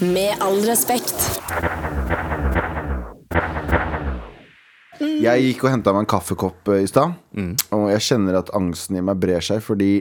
Med 0.01 0.36
all 0.39 0.62
respekt. 0.62 1.41
Jeg 5.00 5.44
gikk 5.46 5.63
og 5.63 5.72
henta 5.74 5.94
meg 5.96 6.03
en 6.03 6.10
kaffekopp 6.12 6.72
eh, 6.74 6.84
i 6.84 6.89
stad, 6.89 7.13
og 7.75 7.86
jeg 7.94 8.06
kjenner 8.10 8.39
at 8.41 8.51
angsten 8.58 8.98
i 9.00 9.03
meg 9.06 9.20
brer 9.22 9.44
seg 9.44 9.62
fordi 9.63 9.91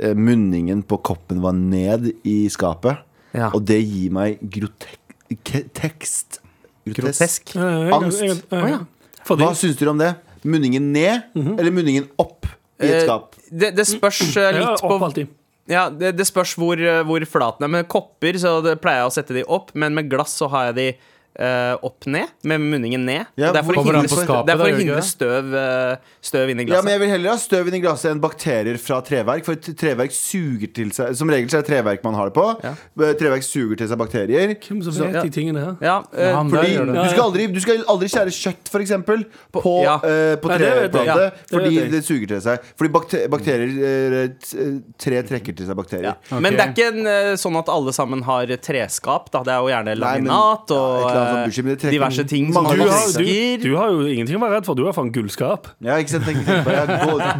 eh, 0.00 0.14
munningen 0.16 0.82
på 0.88 1.00
koppen 1.04 1.42
var 1.44 1.56
ned 1.56 2.08
i 2.24 2.38
skapet. 2.52 3.02
Ja. 3.36 3.50
Og 3.54 3.62
det 3.68 3.78
gir 3.84 4.14
meg 4.14 4.40
grotekst 4.42 6.40
Grotesk. 6.90 7.52
Angst. 7.54 8.48
Hva 9.28 9.50
syns 9.54 9.76
dere 9.78 9.92
om 9.92 10.00
det? 10.00 10.14
Munningen 10.48 10.88
ned, 10.94 11.28
eller 11.36 11.74
munningen 11.74 12.08
opp 12.18 12.48
i 12.80 12.88
et 12.88 13.02
Eh, 13.02 13.04
skap? 13.04 13.36
Det, 13.52 13.74
det 13.76 13.84
spørs 13.84 14.22
eh, 14.40 14.56
litt 14.56 14.80
på. 14.80 15.26
Ja, 15.70 15.84
det, 15.92 16.14
det 16.18 16.24
spørs 16.26 16.56
hvor, 16.58 16.80
hvor 17.06 17.26
flaten 17.28 17.66
er. 17.66 17.70
Med 17.76 17.88
kopper 17.92 18.38
så 18.40 18.56
det 18.64 18.78
pleier 18.82 19.04
jeg 19.04 19.10
å 19.10 19.14
sette 19.20 19.36
de 19.36 19.44
opp, 19.44 19.74
men 19.78 19.94
med 19.94 20.08
glass 20.10 20.32
så 20.40 20.48
har 20.50 20.70
jeg 20.70 20.78
de 20.80 20.86
eh, 21.38 21.74
opp 21.86 22.06
ned, 22.10 22.28
med 22.42 22.60
munningen 22.60 23.04
ned. 23.06 23.26
Ja, 23.38 23.52
det 23.54 23.60
er 23.60 23.66
for 23.66 23.78
å 23.78 23.84
hindre, 23.84 24.02
på 24.10 24.18
skapet, 24.18 24.46
det 24.48 24.54
er 24.54 24.58
for 24.58 24.66
da, 24.66 24.74
å 24.74 24.80
hindre 24.80 25.02
støv, 25.06 25.54
uh, 25.54 26.14
støv 26.24 26.50
inn 26.52 26.62
i 26.62 26.66
Ja, 26.70 26.80
men 26.82 26.94
Jeg 26.94 27.02
vil 27.04 27.12
heller 27.14 27.30
ha 27.34 27.40
støv 27.40 27.70
inn 27.70 27.76
i 27.78 27.80
glasset 27.82 28.10
enn 28.12 28.20
bakterier 28.22 28.78
fra 28.82 29.00
treverk. 29.06 29.46
For 29.46 29.54
treverk 29.56 30.14
suger 30.14 30.72
til 30.76 30.90
seg 30.96 31.14
Som 31.16 31.30
regel 31.32 31.48
så 31.52 31.60
er 31.60 31.64
det 31.64 31.70
treverk 31.70 32.04
man 32.04 32.18
har 32.18 32.30
det 32.30 32.36
på. 32.36 32.46
Ja. 32.64 32.74
Treverk 33.20 33.46
suger 33.46 33.80
til 33.80 33.90
seg 33.92 34.00
bakterier. 34.00 34.54
Hvem 34.60 34.82
som 34.84 34.92
Så- 34.96 35.10
ja. 35.10 35.22
de 35.22 35.30
tingene 35.30 35.64
her? 35.64 35.76
ja, 35.80 35.96
uh, 36.00 36.42
Fordi 36.50 36.74
du 36.76 37.08
skal, 37.08 37.22
aldri, 37.24 37.46
du 37.54 37.60
skal 37.60 37.84
aldri 37.88 38.10
skjære 38.10 38.34
kjøtt, 38.34 38.68
for 38.70 38.80
eksempel, 38.80 39.24
på, 39.52 39.74
ja. 39.84 39.98
på 40.00 40.50
Nei, 40.50 40.58
det 40.58 40.70
treplate. 40.70 41.06
Ja, 41.06 41.16
det 41.16 41.32
fordi 41.50 41.72
vet 41.78 41.90
det 41.94 42.02
suger 42.04 42.26
til 42.34 42.42
seg. 42.44 42.68
Fordi 42.76 42.92
bakte 42.92 43.22
bakterier 43.30 44.34
Tre 45.00 45.22
trekker 45.26 45.56
til 45.56 45.66
seg 45.68 45.76
bakterier. 45.78 46.16
ja. 46.30 46.38
Men 46.40 46.56
det 46.56 46.64
er 46.66 46.72
ikke 46.74 46.88
en, 46.90 47.36
sånn 47.40 47.56
at 47.58 47.68
alle 47.72 47.92
sammen 47.96 48.22
har 48.26 48.46
treskap. 48.62 49.30
Da. 49.30 49.42
Det 49.46 49.52
er 49.54 49.60
jo 49.64 49.70
gjerne 49.72 49.96
laminat 49.98 50.70
Nei, 50.70 50.76
men- 50.76 50.76
og 50.76 51.19
eh, 51.20 51.38
bullshit, 51.44 51.68
trekker 51.70 51.94
diverse 51.94 52.24
ting 52.30 52.48
som 52.52 52.64
mange 52.64 52.76
Du 52.80 52.82
har, 52.90 53.06
du, 53.14 53.62
du 53.62 53.76
har 53.76 53.92
jo 53.94 54.08
ingenting 54.08 54.38
å 54.38 54.42
være 54.42 54.58
redd 54.58 54.68
for. 54.68 54.78
Du 54.78 54.84
har 54.88 54.96
faen 54.96 55.12
gullskap. 55.14 55.70
Ja, 55.84 55.98
ikke 56.00 56.16
sant? 56.16 56.28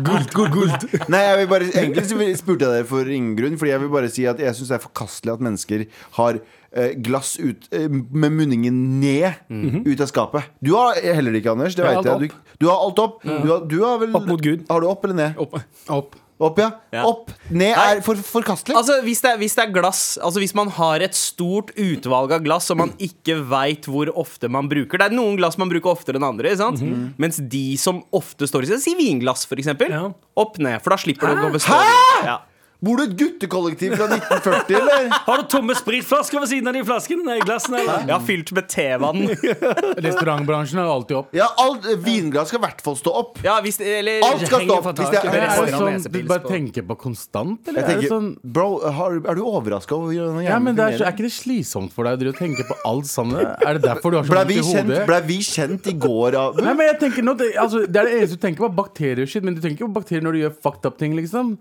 Guld, 0.07 0.31
guld, 0.37 0.55
guld. 0.55 0.87
Nei, 1.13 1.23
jeg 1.27 1.41
vil 1.43 1.51
bare, 1.51 1.69
egentlig 1.73 2.39
spurte 2.39 2.69
jeg 2.69 2.81
deg 2.81 2.89
for 2.91 3.11
ingen 3.11 3.35
grunn, 3.39 3.59
Fordi 3.61 3.75
jeg 3.75 3.85
vil 3.85 3.93
bare 3.93 4.13
si 4.13 4.27
at 4.31 4.41
jeg 4.43 4.57
syns 4.59 4.73
det 4.73 4.79
er 4.81 4.85
forkastelig 4.87 5.35
at 5.35 5.45
mennesker 5.49 5.85
har 6.21 6.41
eh, 6.41 6.95
glass 7.03 7.35
ut, 7.41 7.69
eh, 7.75 7.89
med 7.91 8.37
munningen 8.39 8.81
ned 9.03 9.85
ut 9.87 10.01
av 10.01 10.11
skapet. 10.11 10.51
Du 10.65 10.75
har 10.79 10.99
heller 11.03 11.37
ikke, 11.41 11.55
Anders. 11.57 11.77
Det 11.79 11.85
Jeg 11.87 12.01
vet 12.01 12.11
jeg. 12.13 12.33
Du, 12.33 12.57
du 12.65 12.71
har 12.71 12.81
alt 12.87 12.99
opp. 13.03 13.23
Du, 13.25 13.47
har, 13.51 13.65
du 13.67 13.79
har 13.85 14.03
vel 14.03 14.17
Opp 14.17 14.27
mot 14.31 14.43
Gud. 14.43 14.67
Har 14.71 14.83
du 14.85 14.91
opp 14.91 15.07
eller 15.09 15.19
ned? 15.25 15.41
Opp. 15.41 15.57
Opp. 15.91 16.19
Opp, 16.41 16.59
ja. 16.59 16.71
Ja. 16.95 17.03
Opp. 17.05 17.31
Ned 17.53 17.77
er 17.77 18.01
for, 18.05 18.17
forkastelig. 18.25 18.77
Altså 18.79 18.97
hvis, 19.05 19.21
det, 19.21 19.35
er- 19.35 19.41
hvis 19.43 19.57
det 19.59 19.65
er 19.67 19.73
glass 19.75 20.03
Altså 20.23 20.41
hvis 20.41 20.55
man 20.57 20.71
har 20.73 21.05
et 21.05 21.17
stort 21.19 21.73
utvalg 21.77 22.33
av 22.33 22.45
glass 22.47 22.71
Og 22.73 22.79
man 22.81 22.95
ikke 23.03 23.37
vet 23.51 23.89
hvor 23.91 24.09
ofte 24.19 24.49
man 24.49 24.71
bruker 24.71 25.03
Det 25.03 25.11
er 25.11 25.17
noen 25.17 25.37
glass 25.41 25.59
man 25.61 25.69
bruker 25.73 25.93
oftere 25.93 26.17
enn 26.21 26.25
andre 26.25 26.55
mm 26.57 26.77
-hmm. 26.77 27.09
Mens 27.19 27.37
de 27.37 27.77
som 27.77 28.03
ofte 28.13 28.47
står 28.49 28.63
i 28.65 28.67
seg 28.73 28.81
Si 28.81 28.95
vinglass 28.95 29.45
for 29.47 29.57
eksempel 29.57 29.91
Ja. 29.91 30.13
Opp 30.37 30.59
ned, 30.59 30.81
for 30.83 30.91
da 30.91 30.97
slipper 30.97 31.27
du 31.29 31.33
å 31.35 31.45
gå 31.45 31.53
bestå 31.53 31.77
Hæ? 31.77 32.25
ja. 32.25 32.39
Bor 32.81 32.97
du 32.97 33.03
i 33.05 33.09
et 33.11 33.17
guttekollektiv 33.21 33.93
fra 33.93 34.07
1940, 34.09 34.77
eller? 34.79 35.09
Har 35.29 35.43
du 35.43 35.49
tomme 35.53 35.75
spritflasker 35.77 36.41
ved 36.41 36.49
siden 36.49 36.71
av 36.71 36.77
de 36.79 36.81
flaskene? 36.89 37.25
Nei, 37.27 37.37
glassene, 37.45 37.83
eller? 37.83 38.07
Jeg 38.09 38.15
har 38.15 38.23
fylt 38.25 38.53
med 38.57 38.71
tevann 38.73 39.27
Restaurantbransjen 40.07 40.81
er 40.81 40.89
alltid 40.89 41.19
opp. 41.19 41.35
Ja, 41.37 41.51
alt, 41.61 41.85
Vinglass 42.01 42.49
skal 42.49 42.63
i 42.63 42.65
hvert 42.65 42.81
fall 42.85 42.97
stå 42.97 43.13
opp. 43.21 43.43
Ja, 43.45 43.59
hvis, 43.65 43.77
eller 43.85 44.25
Alt 44.25 44.47
skal 44.47 44.65
stå 44.65 44.79
opp. 44.79 44.89
Hvis 44.97 45.13
det 45.13 45.21
er, 45.21 45.37
er 45.45 45.61
det 45.61 45.75
sånn 45.77 46.09
du 46.09 46.19
bare 46.31 46.49
tenker 46.49 46.87
på 46.89 46.97
konstant, 47.05 47.69
eller? 47.69 47.85
Tenker, 47.85 47.99
er 47.99 48.07
det 48.07 48.13
sånn 48.15 48.31
bro, 48.41 48.71
har, 48.97 49.19
er 49.21 49.37
du 49.37 49.45
overraska 49.45 49.99
over 49.99 50.15
hvordan 50.15 50.41
ja, 50.47 50.57
men 50.63 50.79
det 50.79 50.87
er, 50.87 50.97
så, 50.97 51.05
er 51.11 51.15
ikke 51.15 51.27
det 51.29 51.35
slitsomt 51.37 51.93
for 51.93 52.09
deg 52.09 52.33
å 52.33 52.37
tenke 52.39 52.65
på 52.65 52.79
alt 52.89 53.11
sammen? 53.11 53.45
Er 53.61 53.77
det 53.77 53.85
derfor 53.85 54.15
du 54.15 54.21
har 54.23 54.25
så 54.25 54.39
vondt 54.39 54.55
i 54.55 54.61
kjent, 54.63 54.89
hodet? 54.89 55.05
ble 55.11 55.21
vi 55.29 55.39
kjent 55.45 55.93
i 55.93 55.97
går 56.01 56.39
av 56.41 56.65
Nei, 56.65 56.73
men 56.79 56.89
jeg 56.95 56.99
tenker 57.05 57.29
nå, 57.29 57.37
det, 57.37 57.53
altså, 57.61 57.85
det 57.85 58.01
er 58.01 58.09
det 58.09 58.17
eneste 58.23 58.41
du 58.41 58.45
tenker 58.47 58.65
på, 58.65 58.73
bakterier 58.81 59.27
og 59.27 59.31
shit. 59.31 59.45
Men 59.45 59.57
du 59.57 59.61
tenker 59.61 59.83
ikke 59.83 59.91
på 59.91 59.99
bakterier 60.01 60.25
når 60.25 60.37
du 60.37 60.43
gjør 60.47 60.57
fucked 60.65 60.89
up 60.89 60.97
ting, 61.01 61.17
liksom. 61.19 61.55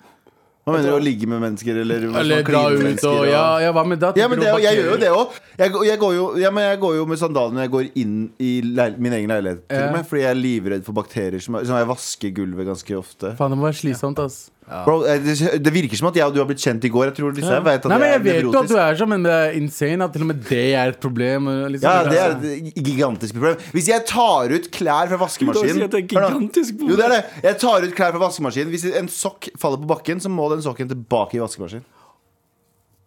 Hva 0.67 0.73
mener 0.75 0.91
du, 0.91 0.95
å 0.99 1.01
ligge 1.01 1.25
med 1.25 1.39
mennesker, 1.41 1.77
eller, 1.81 2.03
Eller 2.19 2.43
dra 2.45 2.59
ut 2.69 2.81
mennesker, 2.83 3.09
og 3.09 3.25
Ja, 3.31 3.43
ja 3.63 3.71
hva 3.73 3.83
med 3.87 3.99
det? 4.03 4.11
Ja, 4.19 4.27
men 4.29 4.39
det, 4.43 4.49
jeg 4.61 4.77
gjør 4.77 4.91
jo 4.91 4.97
det 5.01 5.09
òg. 5.09 5.37
Jeg, 5.57 5.71
går- 5.73 5.85
jeg, 5.87 5.99
jo- 5.99 6.35
ja, 6.37 6.51
jeg 6.51 6.79
går 6.83 6.95
jo 6.99 7.05
med 7.09 7.17
sandaler 7.17 7.55
når 7.55 7.61
jeg 7.65 7.71
går 7.71 7.87
inn 8.03 8.17
i 8.39 8.51
leil 8.61 8.95
min 8.99 9.13
egen 9.13 9.29
leilighet. 9.33 9.63
Til 9.69 9.79
Ja. 9.79 9.87
og 9.87 9.93
med, 9.97 10.05
fordi 10.05 10.21
jeg 10.21 10.29
er 10.29 10.39
livredd 10.43 10.83
for 10.85 10.93
bakterier. 10.93 11.39
Som, 11.41 11.57
som 11.65 11.75
jeg 11.79 11.87
vasker 11.89 12.29
gulvet 12.35 12.67
ganske 12.67 12.97
ofte. 12.99 13.35
Faen, 13.39 13.49
det 13.49 13.57
må 13.57 13.65
være 13.69 13.79
slitsomt, 13.81 14.19
ass. 14.19 14.51
Bro, 14.69 14.99
eh, 15.09 15.17
det, 15.25 15.35
det 15.65 15.71
virker 15.73 15.97
som 15.97 16.07
at 16.11 16.17
jeg 16.19 16.29
og 16.29 16.35
du 16.35 16.39
har 16.43 16.47
blitt 16.49 16.61
kjent 16.61 16.83
i 16.85 16.91
går. 16.93 17.07
Jeg 17.09 17.15
tror 17.17 17.33
disse 17.33 17.49
her 17.49 17.63
vet 17.65 17.85
at 17.87 17.89
Nei, 17.89 17.97
men 18.03 18.11
jeg 18.13 18.21
vet 18.27 18.39
jo 18.43 18.51
at 18.59 18.69
du 18.69 18.75
er 18.77 18.99
sånn, 18.99 19.09
men 19.09 19.23
det 19.25 19.31
er 19.33 19.55
insane 19.57 20.05
at 20.05 20.13
til 20.13 20.25
og 20.25 20.29
med 20.29 20.43
det 20.45 20.59
er 20.77 20.91
et 20.93 20.99
problem. 21.01 21.49
Liksom. 21.73 21.89
Ja, 21.89 22.03
det 22.05 22.19
er 22.21 22.35
et 22.37 22.77
gigantisk 22.85 23.37
problem. 23.39 23.63
Hvis 23.73 23.89
jeg 23.89 24.05
tar 24.09 24.53
ut 24.53 24.69
klær 24.75 25.09
fra 25.09 25.17
Du 25.17 25.23
vaskemaskinen 25.23 25.89
si 25.89 26.03
gigantisk 26.13 26.77
problem. 26.77 26.93
Jo, 26.93 26.99
det 27.01 27.07
er 27.07 27.15
det. 27.15 27.21
Jeg 27.49 27.59
tar 27.65 27.87
ut 27.87 27.95
klær 27.97 28.13
fra 28.13 28.23
vaskemaskinen. 28.27 28.73
Hvis 28.75 28.85
en 29.01 29.09
sokk 29.09 29.49
faller 29.57 29.81
på 29.81 29.89
bakken, 29.89 30.21
så 30.21 30.29
må 30.29 30.51
den 30.53 30.61
sokken 30.65 30.91
tilbake 30.91 31.39
i 31.39 31.41
vaskemaskinen. 31.41 31.87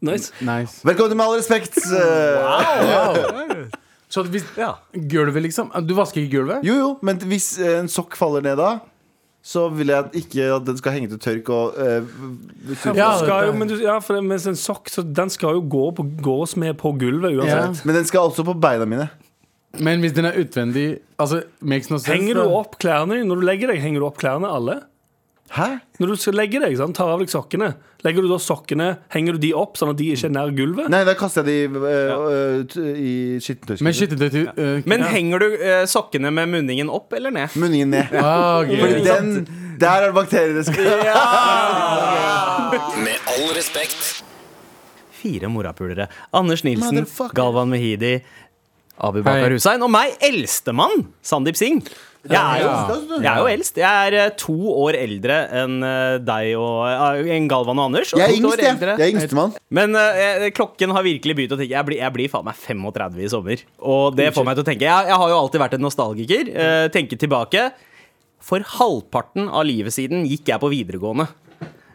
Nice. 0.02 0.32
Nice. 0.42 0.80
Velkommen 0.82 1.14
til 1.14 1.20
Med 1.20 1.28
all 1.30 1.38
respekt. 1.38 1.78
Eh, 1.78 3.70
Så 4.12 4.22
hvis 4.28 4.44
Ja. 4.58 4.74
gulvet, 4.92 5.42
liksom 5.46 5.70
Du 5.86 5.94
vasker 5.94 6.20
ikke 6.20 6.36
gulvet? 6.42 6.64
Jo, 6.66 6.74
jo, 6.74 6.88
men 7.02 7.16
hvis 7.30 7.54
en 7.64 7.88
sokk 7.88 8.16
faller 8.18 8.42
ned 8.44 8.58
da, 8.60 8.80
så 9.42 9.64
vil 9.74 9.90
jeg 9.90 10.22
ikke 10.22 10.44
at 10.54 10.66
den 10.68 10.76
skal 10.78 10.94
henge 10.94 11.08
til 11.10 11.18
tørk 11.22 11.48
og 11.50 11.74
uh, 11.74 12.04
Ja, 12.86 12.92
Ja, 12.94 13.08
skal 13.18 13.48
jo, 13.48 13.56
men 13.58 13.72
du, 13.72 13.74
ja, 13.82 13.96
for 13.98 14.14
det, 14.14 14.22
mens 14.28 14.46
en 14.46 14.58
sokk 14.58 14.86
så 14.92 15.02
Den 15.02 15.32
skal 15.34 15.58
jo 15.58 15.64
gå 15.66 15.88
på, 15.98 16.06
gås 16.22 16.54
med 16.56 16.76
på 16.78 16.94
gulvet 17.00 17.34
uansett. 17.40 17.82
Men 17.88 17.98
den 17.98 18.06
skal 18.06 18.30
også 18.30 18.46
på 18.46 18.54
beina 18.62 18.86
mine. 18.86 19.08
Men 19.82 20.04
hvis 20.04 20.12
den 20.12 20.28
er 20.28 20.36
utvendig 20.36 20.86
Altså, 21.18 21.42
makes 21.60 21.90
no 21.90 21.96
sense. 21.98 22.12
Henger 22.12 22.38
du 22.38 22.54
opp 22.54 22.78
klærne 22.82 23.16
dine 23.16 23.26
når 23.30 23.40
du 23.40 23.46
legger 23.48 23.72
deg? 23.72 23.82
Henger 23.82 24.02
du 24.04 24.06
opp 24.10 24.20
klærne 24.20 24.50
alle? 24.52 24.82
Hæ? 25.52 25.66
Når 26.00 26.08
du 26.08 26.16
skal 26.16 26.32
legge 26.38 26.56
deg, 26.62 26.72
sant? 26.80 26.94
tar 26.96 27.10
av 27.12 27.20
deg 27.20 27.28
sokkene. 27.28 27.74
Legger 28.06 28.22
du 28.24 28.28
da 28.30 28.38
sokkene 28.40 28.86
Henger 29.12 29.32
du 29.36 29.40
de 29.44 29.50
opp 29.54 29.76
sånn 29.78 29.90
at 29.92 29.98
de 29.98 30.04
ikke 30.14 30.26
er 30.30 30.32
nær 30.32 30.48
gulvet? 30.56 30.88
Nei, 30.92 31.02
da 31.04 31.12
kaster 31.18 31.42
jeg 31.44 31.68
de 31.68 31.76
øh, 31.76 32.64
øh, 32.64 32.96
i 32.96 33.38
skittentøyskuffen. 33.42 33.86
Men 33.86 33.94
skittentøy 33.98 34.42
øh, 34.48 34.82
Men 34.88 35.00
henger 35.12 35.38
du 35.44 35.48
øh, 35.52 35.84
sokkene 35.92 36.30
med 36.34 36.46
munningen 36.54 36.88
opp 36.92 37.12
eller 37.18 37.30
ned? 37.34 37.48
Munningen 37.60 37.90
ned. 37.92 38.04
ah, 38.16 38.60
okay. 38.62 38.76
Fordi 38.80 39.00
den 39.04 39.46
Der 39.82 39.90
er 39.90 40.00
det 40.08 40.14
bakterier 40.16 40.54
det 40.56 40.64
skal 40.70 40.84
Med 43.04 43.16
all 43.36 43.48
respekt. 43.56 44.02
Fire 45.22 45.48
morapulere. 45.52 46.06
Anders 46.34 46.64
Nilsen, 46.64 47.06
Galvan 47.36 47.68
Mehidi, 47.70 48.14
Abu 49.02 49.22
Bakar 49.22 49.50
Hussein 49.54 49.82
og 49.84 49.90
meg, 49.92 50.08
eldstemann, 50.24 51.06
Sandeep 51.22 51.56
Singh. 51.60 51.84
Jeg 52.22 52.38
er, 52.38 52.60
jo, 52.62 53.18
jeg 53.18 53.26
er 53.26 53.40
jo 53.40 53.48
eldst. 53.50 53.78
Jeg 53.82 54.06
er 54.06 54.16
eh, 54.20 54.34
to 54.38 54.54
år 54.84 54.94
eldre 54.94 55.38
enn 55.58 55.80
eh, 55.82 56.18
deg 56.22 56.52
og 56.54 57.30
en 57.34 57.48
Galvan 57.50 57.80
og 57.80 57.88
Anders. 57.88 58.12
Og 58.14 58.22
Jeg 58.22 58.28
er 58.28 58.36
to 58.36 58.52
yngst, 58.52 58.62
jeg. 58.62 58.78
Jeg 58.86 59.08
er 59.08 59.14
yngstemann. 59.16 59.56
Men 59.74 59.98
uh, 59.98 60.46
klokken 60.54 60.94
har 60.94 61.02
virkelig 61.02 61.34
begynt 61.38 61.56
å 61.56 61.58
tenke 61.58 61.74
Jeg 61.74 61.88
blir, 61.88 61.98
jeg 61.98 62.14
blir 62.14 62.30
faen 62.30 62.46
meg 62.46 62.60
35 62.60 63.18
i 63.26 63.30
sommer. 63.32 63.64
Og 63.82 64.14
det 64.14 64.30
får 64.36 64.46
meg 64.46 64.58
til 64.58 64.64
å 64.64 64.68
tenke 64.70 64.86
Jeg, 64.86 65.10
jeg 65.10 65.18
har 65.24 65.32
jo 65.32 65.40
alltid 65.40 65.64
vært 65.64 65.74
en 65.78 65.84
nostalgiker. 65.88 66.52
Uh, 66.54 66.86
tenke 66.94 67.18
tilbake. 67.18 67.66
For 68.42 68.62
halvparten 68.78 69.50
av 69.50 69.66
livet 69.66 69.94
siden 69.94 70.22
gikk 70.26 70.54
jeg 70.54 70.62
på 70.62 70.70
videregående. 70.70 71.26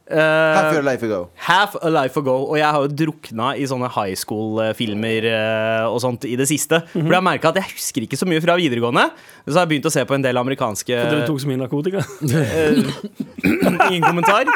Eh, 0.10 0.56
Half 0.56 0.74
your 0.74 0.84
life 0.88 1.04
ago. 1.04 1.17
Half 1.36 1.76
a 1.84 1.89
life 1.91 2.15
ago. 2.20 2.36
Og 2.48 2.56
jeg 2.60 2.67
har 2.72 2.86
jo 2.86 2.91
drukna 3.04 3.50
i 3.60 3.65
sånne 3.67 3.89
high 3.91 4.15
school-filmer 4.15 5.28
eh, 5.28 5.84
og 5.89 6.00
sånt 6.04 6.24
i 6.30 6.38
det 6.39 6.48
siste. 6.48 6.80
For 6.93 7.10
jeg 7.12 7.17
har 7.17 7.26
merka 7.28 7.52
at 7.52 7.60
jeg 7.60 7.74
husker 7.74 8.06
ikke 8.08 8.20
så 8.20 8.28
mye 8.30 8.39
fra 8.43 8.56
videregående. 8.60 9.10
Så 9.48 9.58
har 9.58 9.65
jeg 9.65 9.74
begynt 9.76 9.89
å 9.89 9.93
se 9.93 10.06
på 10.08 10.15
en 10.15 10.24
del 10.24 10.39
amerikanske 10.39 10.96
For 11.02 11.20
du 11.20 11.28
tok 11.28 11.43
så 11.43 11.52
mye 11.52 11.60
narkotika? 11.65 12.06
Ingen 13.91 14.08
kommentar. 14.08 14.48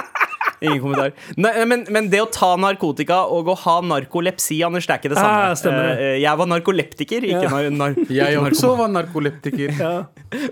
Ingen 0.62 0.80
kommentar. 0.84 1.12
Nei, 1.42 1.52
men, 1.66 1.86
men 1.90 2.10
det 2.12 2.20
å 2.22 2.28
ta 2.30 2.52
narkotika 2.62 3.24
og 3.34 3.48
å 3.50 3.56
ha 3.64 3.76
narkolepsi, 3.82 4.60
Anders, 4.68 4.86
det 4.86 4.94
er 4.94 5.02
ikke 5.02 5.12
det 5.16 5.18
samme. 5.18 5.48
Ja, 5.50 5.56
stemmer 5.58 5.88
det. 5.90 5.96
Eh, 6.06 6.18
jeg 6.22 6.38
var 6.42 6.50
narkoleptiker, 6.52 7.26
ikke 7.32 7.48
Ja. 7.48 7.50
nar 7.50 7.70
nar 7.74 7.96
Jeg 8.22 8.36
ikke 8.38 8.52
også 8.52 8.74
var 8.78 8.92
narkoleptiker. 8.94 9.74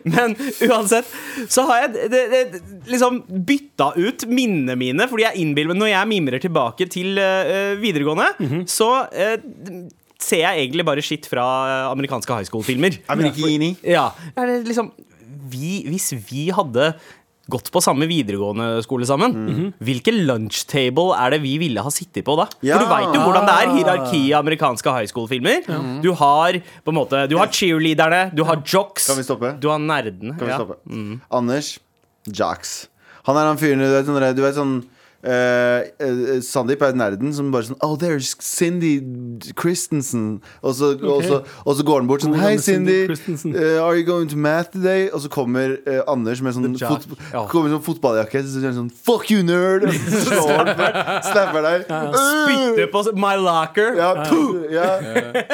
Men 0.09 0.33
uansett 0.65 1.11
så 1.47 1.67
har 1.69 1.83
jeg 1.85 2.09
det, 2.11 2.23
det, 2.33 2.61
liksom 2.89 3.21
bytta 3.47 3.91
ut 4.01 4.25
minnene 4.31 4.75
mine, 4.79 5.05
fordi 5.11 5.27
jeg 5.27 5.43
innbiller 5.43 5.73
meg 5.75 5.79
Når 5.83 5.91
jeg 5.93 6.09
mimrer 6.15 6.41
tilbake 6.43 6.89
til 6.89 7.19
uh, 7.21 7.75
videregående, 7.81 8.31
Mhm. 8.39 8.65
så 8.69 8.89
uh, 9.05 9.85
ser 10.19 10.41
jeg 10.43 10.65
egentlig 10.65 10.83
bare 10.89 11.03
skitt 11.05 11.29
fra 11.31 11.45
amerikanske 11.93 12.33
high 12.33 12.47
school-filmer. 12.49 12.97
Ja. 13.87 14.09
Ja, 14.35 14.49
liksom 14.65 14.89
vi, 15.49 15.83
Hvis 15.87 16.11
vi 16.29 16.49
hadde 16.53 16.91
gått 17.49 17.71
på 17.73 17.81
samme 17.81 18.05
videregående 18.09 18.81
skole 18.85 19.05
sammen, 19.09 19.33
Mhm. 19.33 19.73
hvilken 19.81 20.19
lunschtable 20.27 21.15
er 21.17 21.31
det 21.31 21.41
vi 21.41 21.57
ville 21.57 21.81
ha 21.81 21.89
sittet 21.89 22.23
på 22.25 22.35
da? 22.37 22.47
Ja. 22.61 22.77
For 22.77 22.85
du 22.85 22.91
veit 22.93 23.15
jo 23.15 23.21
hvordan 23.25 23.45
det 23.49 23.55
er 23.57 23.73
hierarki 23.75 24.21
i 24.29 24.33
amerikanske 24.37 24.93
high 24.95 25.07
school-filmer. 25.09 25.65
Du 26.01 26.13
har 26.13 26.53
på 26.53 26.93
en 26.93 26.95
måte 26.95 27.27
Du 27.29 27.37
har 27.37 27.47
cheerleaderne, 27.47 28.33
du 28.35 28.43
har 28.43 28.61
jocks, 28.65 29.07
Kan 29.07 29.17
vi 29.17 29.23
stoppe? 29.23 29.59
du 29.59 29.67
har 29.69 29.79
nerdene. 29.79 30.37
Kan 30.37 30.47
vi 30.47 30.53
ja. 30.53 30.65
Mm. 30.87 31.21
Anders 31.31 31.79
Jocks. 32.27 32.87
Han 33.25 33.35
er 33.35 33.45
han 33.47 33.57
fyren 33.57 33.79
du 33.79 33.89
vet 33.89 34.05
sånn, 34.05 34.35
du 34.35 34.41
vet 34.41 34.55
sånn 34.55 34.83
eh, 35.23 35.89
eh, 35.99 36.39
Sandeep 36.45 36.81
er 36.85 36.93
nerden 36.95 37.33
som 37.35 37.49
bare 37.51 37.67
sånn 37.67 37.77
Oh, 37.83 37.95
there's 37.99 38.35
Cindy 38.39 38.99
Christensen. 39.59 40.41
Og 40.63 40.75
så, 40.77 40.93
og 41.01 41.23
så, 41.25 41.41
og 41.65 41.75
så 41.75 41.85
går 41.87 42.01
han 42.01 42.07
bort 42.09 42.23
sånn 42.23 42.35
Hei, 42.39 42.53
Cindy 42.57 42.95
Cindy. 42.95 42.97
Christensen? 43.11 43.55
eh, 43.55 43.79
are 43.83 43.97
you 43.99 44.05
going 44.07 44.29
to 44.31 44.37
math 44.37 44.71
today? 44.75 45.09
Og 45.13 45.21
så 45.25 45.31
kommer 45.33 45.75
uh, 45.87 45.99
Anders 46.07 46.41
med 46.45 46.55
sånn, 46.55 46.69
fot, 46.79 47.07
Ja. 47.33 47.45
kommer 47.51 47.69
med 47.69 47.75
sånn 47.77 47.85
fotballjakke. 47.89 48.43
Så 48.45 48.55
sier 48.59 48.69
han 48.71 48.77
sånn 48.79 48.91
Fuck 49.09 49.29
you, 49.33 49.43
nerd! 49.43 49.87
Og 49.89 49.97
så 49.97 50.23
slår 50.29 50.53
han 50.61 50.71
deg. 50.79 51.01
Slapper 51.31 51.67
deg. 51.67 51.89
Spytter 51.89 52.91
på 52.93 53.03
my 53.19 53.35
locker. 53.43 53.99
Ja, 53.99 54.13
ja. 54.71 54.87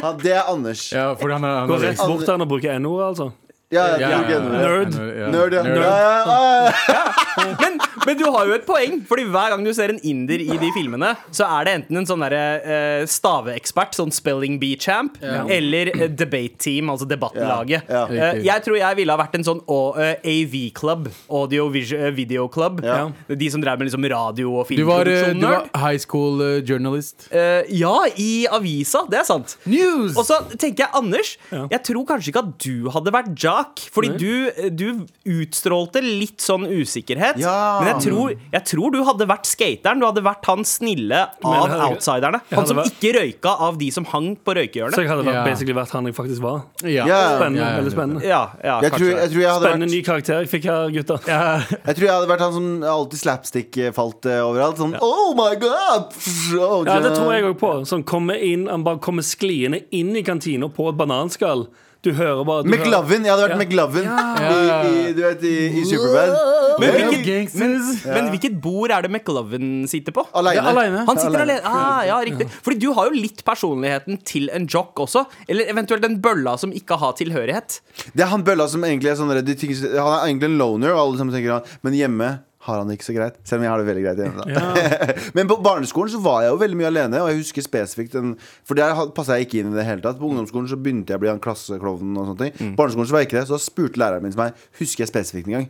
Han, 0.04 0.20
det 0.22 0.36
er 0.38 0.52
Anders. 0.52 0.86
Ja, 0.94 1.10
for 1.20 1.34
han, 1.34 1.44
er, 1.44 1.48
han 1.48 1.56
er, 1.56 1.60
han 1.66 1.74
Går 1.74 1.82
er 1.82 1.90
rett 1.94 2.06
bort 2.06 2.30
han, 2.36 2.46
og 2.46 2.52
bruker 2.54 2.78
n-ord, 2.80 3.04
altså? 3.12 3.32
Ja, 3.74 3.86
Ja, 3.98 4.10
ja, 4.10 4.10
ja, 4.30 4.40
nerd. 4.40 4.94
Nerd. 4.94 4.94
ja. 5.20 5.28
Nerd, 5.34 5.54
ja. 5.54 5.64
Ja, 5.66 5.96
ja, 6.00 6.74
ja. 6.90 7.56
Men, 7.60 7.80
men 8.06 8.18
du 8.18 8.24
har 8.32 8.46
jo 8.48 8.54
et 8.56 8.64
poeng, 8.66 9.00
Fordi 9.10 9.26
hver 9.28 9.50
gang 9.52 9.64
du 9.66 9.72
ser 9.76 9.92
en 9.92 10.00
inder 10.08 10.40
i 10.42 10.56
de 10.62 10.70
filmene, 10.76 11.10
så 11.36 11.48
er 11.58 11.66
det 11.68 11.74
enten 11.80 11.98
en 12.00 12.08
sånn 12.08 12.22
derre 12.24 12.44
eh, 12.64 13.04
staveekspert, 13.10 13.96
sånn 13.98 14.14
spelling 14.16 14.56
bee 14.62 14.78
champ, 14.80 15.18
eller 15.22 15.92
eh, 15.96 16.06
debate 16.10 16.58
team, 16.64 16.90
altså 16.94 17.08
debattlaget. 17.10 17.90
Ja, 17.90 18.06
ja. 18.10 18.30
Eh, 18.36 18.42
jeg 18.46 18.64
tror 18.66 18.78
jeg 18.80 19.00
ville 19.02 19.12
ha 19.16 19.20
vært 19.20 19.36
en 19.40 19.46
sånn 19.48 19.62
AV-club, 19.68 21.10
audio 21.30 21.68
video 21.70 22.48
club. 22.52 22.82
Ja. 22.86 23.10
De 23.28 23.50
som 23.52 23.62
drev 23.64 23.80
med 23.82 23.90
liksom 23.90 24.06
radio 24.12 24.54
og 24.62 24.70
Du 24.70 24.84
var, 24.88 25.04
filmproduksjon. 25.06 25.42
du 25.42 25.48
var 25.48 25.70
high 25.84 26.00
school 26.02 26.42
journalist. 26.68 27.28
Eh, 27.32 27.64
ja, 27.82 27.94
i 28.18 28.46
avisa. 28.52 29.06
Det 29.12 29.20
er 29.22 29.28
sant. 29.28 29.58
News! 29.70 30.16
Og 30.18 30.26
så 30.28 30.40
tenker 30.56 30.86
jeg, 30.86 30.92
Anders, 30.96 31.36
Ja. 31.52 31.66
jeg 31.72 31.84
tror 31.92 32.06
kanskje 32.08 32.32
ikke 32.32 32.44
at 32.46 32.56
du 32.66 32.90
hadde 32.94 33.12
vært 33.14 33.34
jock. 33.66 33.84
Fordi 33.96 34.12
du, 34.22 34.70
du 34.70 35.06
utstrålte 35.26 36.02
litt 36.04 36.44
sånn 36.44 36.66
usikkerhet. 36.70 37.40
Ja. 37.42 37.56
Men 37.82 37.90
jeg 37.94 38.04
tror, 38.08 38.34
jeg 38.54 38.64
tror 38.70 38.94
du 38.94 39.00
hadde 39.08 39.28
vært 39.30 39.50
skateren. 39.50 40.02
Du 40.02 40.06
hadde 40.08 40.24
vært 40.26 40.46
han 40.50 40.64
snille 40.68 41.22
av 41.46 41.70
jeg 41.74 41.82
outsiderne. 41.90 42.42
Han 42.54 42.68
som 42.70 42.78
vært- 42.80 42.94
ikke 42.96 43.14
røyka 43.20 43.54
av 43.68 43.78
de 43.82 43.90
som 43.92 44.06
hang 44.12 44.36
på 44.38 44.56
røykehjørnet. 44.58 44.96
Så 44.96 45.02
jeg 45.06 45.10
hadde 45.12 45.26
vært, 45.26 45.34
Ja. 45.40 45.44
basically 45.46 45.74
vært 45.78 45.92
han 45.98 46.06
jeg 46.06 46.16
faktisk 46.16 46.42
var. 46.42 46.64
ja. 46.84 47.06
Ja. 47.06 47.22
Spennende, 47.40 47.60
Ja, 47.62 47.70
ja, 47.70 47.78
Veldig 47.82 47.92
spennende. 47.94 48.24
Ja, 48.24 48.50
ja, 48.64 48.82
Jeg, 48.82 48.92
tror, 48.92 49.10
jeg 49.16 49.30
tror 49.32 49.60
Spennende 49.60 49.86
vært 49.86 49.92
ny 49.92 50.02
karakter 50.04 50.40
jeg 50.42 50.50
fikk 50.50 50.64
her, 50.70 50.90
gutta. 50.92 51.18
Jeg 51.26 51.96
tror 51.96 52.06
jeg 52.06 52.14
hadde 52.16 52.28
vært 52.30 52.40
han 52.46 52.54
som 52.54 52.84
alltid 52.84 53.20
slapstick 53.20 53.78
eh, 53.78 53.92
falt 53.92 54.26
eh, 54.26 54.40
overalt. 54.42 54.78
Sånn 54.78 54.96
Oh 55.02 55.34
my 55.36 55.56
god! 55.56 56.14
Oh, 56.60 56.84
Ja, 56.86 57.00
det 57.00 57.14
tror 57.18 57.34
jeg 57.34 57.44
òg 57.44 57.58
på. 57.60 57.72
Sånn 57.86 58.04
kommer 58.04 58.36
inn, 58.42 58.68
Han 58.68 58.84
bare 58.84 58.98
kommer 59.00 59.22
skliende 59.24 59.84
inn 59.92 60.16
i 60.16 60.22
kantina 60.24 60.68
på 60.70 60.90
et 60.90 60.98
bananskall. 60.98 61.68
Du 62.06 62.12
hører 62.14 62.44
bare 62.46 62.64
du 62.66 62.70
McLovin. 62.70 63.26
Jeg 63.26 63.34
hadde 63.34 63.48
vært 63.48 63.56
Ja. 63.56 63.62
McLovin 63.64 64.06
i, 64.06 64.92
i, 65.10 65.14
du 65.18 65.22
vet, 65.26 65.46
i, 65.50 65.54
i 65.82 65.86
Superbad. 65.90 66.36
Men, 66.82 66.96
hvilket, 67.10 67.54
men, 67.58 67.76
men 68.12 68.30
hvilket 68.34 68.58
bord 68.62 68.92
er 68.94 69.06
det 69.06 69.12
McLovin 69.14 69.70
sitter 69.90 70.14
på? 70.16 70.26
Aleine. 70.36 70.66
Han 71.08 71.18
sitter 71.18 71.40
Alene. 71.42 71.60
alene. 71.64 71.72
Ah, 71.72 72.02
ja, 72.06 72.18
riktig. 72.28 72.50
Fordi 72.66 72.80
du 72.84 72.90
har 72.98 73.10
jo 73.10 73.16
litt 73.18 73.42
personligheten 73.48 74.20
til 74.28 74.50
en 74.54 74.68
jock 74.70 75.00
også. 75.06 75.26
Eller 75.48 75.72
eventuelt 75.72 76.06
en 76.06 76.20
bølla 76.22 76.58
som 76.62 76.74
ikke 76.76 77.00
har 77.02 77.16
tilhørighet. 77.18 77.80
Det 78.14 78.26
er 78.26 78.30
han 78.34 78.44
bølla 78.46 78.68
som 78.72 78.84
egentlig 78.86 79.14
er 79.14 79.20
sånn 79.22 79.32
redd. 79.34 79.50
Han 79.56 80.12
er 80.20 80.28
egentlig 80.28 80.52
en 80.52 80.60
loner, 80.62 80.94
og 80.94 81.02
alle 81.08 81.22
sammen 81.24 81.34
tenker 81.36 81.58
han 81.58 81.80
Men 81.86 81.98
hjemme 81.98 82.30
har 82.66 82.82
han 82.82 82.90
det 82.90 82.98
ikke 82.98 83.08
så 83.08 83.16
greit. 83.16 83.40
Selv 83.48 83.62
om 83.62 83.66
jeg 83.68 83.74
har 83.74 83.82
det 83.82 83.88
veldig 83.90 84.04
greit 84.06 84.22
hjemme. 84.24 84.46
Da. 84.46 84.76
Men 85.38 85.50
på 85.52 85.58
barneskolen 85.66 86.14
så 86.16 86.22
var 86.24 86.44
jeg 86.46 86.54
jo 86.54 86.60
veldig 86.62 86.80
mye 86.82 86.92
alene, 86.92 87.24
og 87.24 87.32
jeg 87.32 87.42
husker 87.44 87.66
spesifikt 87.66 88.18
en, 88.20 88.36
For 88.66 88.78
der 88.80 88.94
passa 89.16 89.40
jeg 89.40 89.50
ikke 89.50 89.62
inn 89.62 89.74
i 89.74 89.80
det 89.80 89.88
hele 89.88 90.04
tatt. 90.06 90.20
På 90.22 90.30
ungdomsskolen 90.32 90.70
så 90.72 90.80
begynte 90.80 91.14
jeg 91.14 91.22
å 91.22 91.26
bli 91.26 91.34
han 91.34 91.42
klasseklovnen 91.44 92.22
og 92.22 92.32
sånne 92.32 92.44
ting. 92.46 92.56
Mm. 92.60 92.78
Barneskolen 92.80 93.10
så 93.10 93.18
var 93.18 93.26
jeg 93.26 93.32
ikke 93.32 93.40
det, 93.42 93.48
så 93.50 93.58
da 93.58 93.66
spurte 93.66 94.02
læreren 94.02 94.26
min 94.26 94.38
meg, 94.40 94.66
husker 94.82 95.06
jeg 95.06 95.14
spesifikt 95.14 95.52
en 95.52 95.60
gang. 95.60 95.68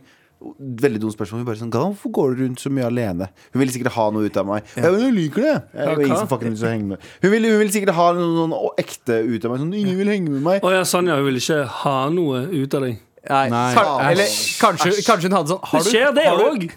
Veldig 0.56 1.00
dumt 1.00 1.14
spørsmål. 1.16 1.40
Hun 1.40 1.46
bare 1.48 1.58
sånn 1.58 1.70
hvorfor 1.72 2.12
går 2.12 2.34
du 2.34 2.42
rundt 2.44 2.60
så 2.60 2.70
mye 2.72 2.84
alene? 2.90 3.30
Hun 3.54 3.60
ville 3.62 3.72
sikkert 3.72 3.94
ha 3.96 4.04
noe 4.12 4.28
ut 4.28 4.36
av 4.36 4.44
meg. 4.48 4.68
Ja, 4.76 4.90
jeg 4.92 5.14
liker 5.16 5.46
det. 5.46 5.54
Jeg 5.72 5.88
var 5.88 6.02
ingen 6.04 6.20
som 6.20 6.28
faktisk 6.28 6.60
vil 6.60 6.72
henge 6.74 6.90
med 6.90 7.06
Hun 7.22 7.32
ville, 7.32 7.52
hun 7.54 7.62
ville 7.62 7.72
sikkert 7.72 7.96
ha 7.96 8.10
noe, 8.18 8.44
noe 8.52 8.74
ekte 8.80 9.22
ut 9.24 9.46
av 9.48 9.54
meg. 9.54 9.62
Sånn, 9.64 9.72
ingen 9.80 9.96
vil 10.00 10.12
henge 10.12 10.34
med 10.34 10.44
meg. 10.44 10.66
Å 10.66 10.74
ja, 10.76 10.84
Sanja. 10.88 11.16
Hun 11.16 11.30
ville 11.30 11.40
ikke 11.40 11.62
ha 11.80 11.96
noe 12.12 12.44
ut 12.52 12.76
av 12.76 12.84
deg. 12.84 13.00
Nei. 13.26 13.46
Nei. 13.50 13.70
Eller 14.12 14.34
kanskje, 14.60 14.92
kanskje 15.06 15.30
hun 15.30 15.38
hadde 15.38 15.54
sånn 15.54 15.64
har 15.72 15.86
Det 15.86 15.94
skjer, 15.94 16.12
det 16.14 16.26
òg. 16.36 16.68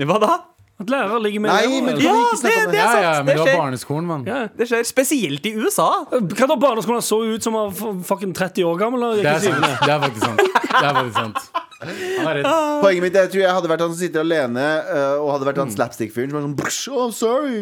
Hva 0.00 0.18
da? 0.20 0.32
At 0.74 0.88
lærere 0.90 1.20
ligger 1.22 1.38
med 1.44 1.52
Nei, 1.52 1.58
elever, 1.62 1.82
men 1.86 1.92
eller? 1.94 2.02
Ja, 2.02 2.14
ikke 2.34 2.42
det 2.42 2.54
det- 2.54 2.70
det? 2.72 2.78
Ja, 2.78 2.94
ja, 3.00 3.10
men 3.22 3.26
det 3.26 3.34
det 3.36 3.52
var 3.54 3.60
barneskolen, 3.62 4.06
mann. 4.08 4.24
Ja. 4.26 4.48
Det 4.58 4.66
skjer 4.66 4.82
spesielt 4.88 5.44
i 5.46 5.52
USA. 5.54 5.86
Hva 6.10 6.48
da 6.50 6.56
barneskolen 6.58 7.00
så 7.06 7.20
ut 7.22 7.42
som 7.46 7.52
var 7.54 7.70
fucking 8.02 8.32
30 8.34 8.64
år 8.66 8.76
gammel? 8.80 9.04
Det 9.22 9.24
er 9.24 9.38
sant. 9.38 9.62
Det 9.84 9.92
er 9.94 10.00
faktisk 10.02 10.24
sant. 10.26 10.38
Det 10.42 10.82
er 10.82 10.94
faktisk 10.98 11.14
sant. 11.14 11.38
Han. 11.84 12.80
Poenget 12.82 13.02
mitt 13.04 13.14
er, 13.14 13.26
jeg 13.26 13.30
tror 13.34 13.42
jeg 13.44 13.54
hadde 13.54 13.68
vært 13.70 13.82
han 13.84 13.90
som 13.92 13.98
sitter 14.00 14.20
alene 14.24 14.62
uh, 14.88 15.20
og 15.20 15.30
hadde 15.34 15.46
vært 15.50 15.58
han 15.60 15.70
slapstick-fyren 15.74 16.30
som 16.32 16.38
er 16.40 16.44
sånn 16.46 16.56
"Brsh, 16.56 16.88
oh, 16.90 17.10
sorry. 17.12 17.58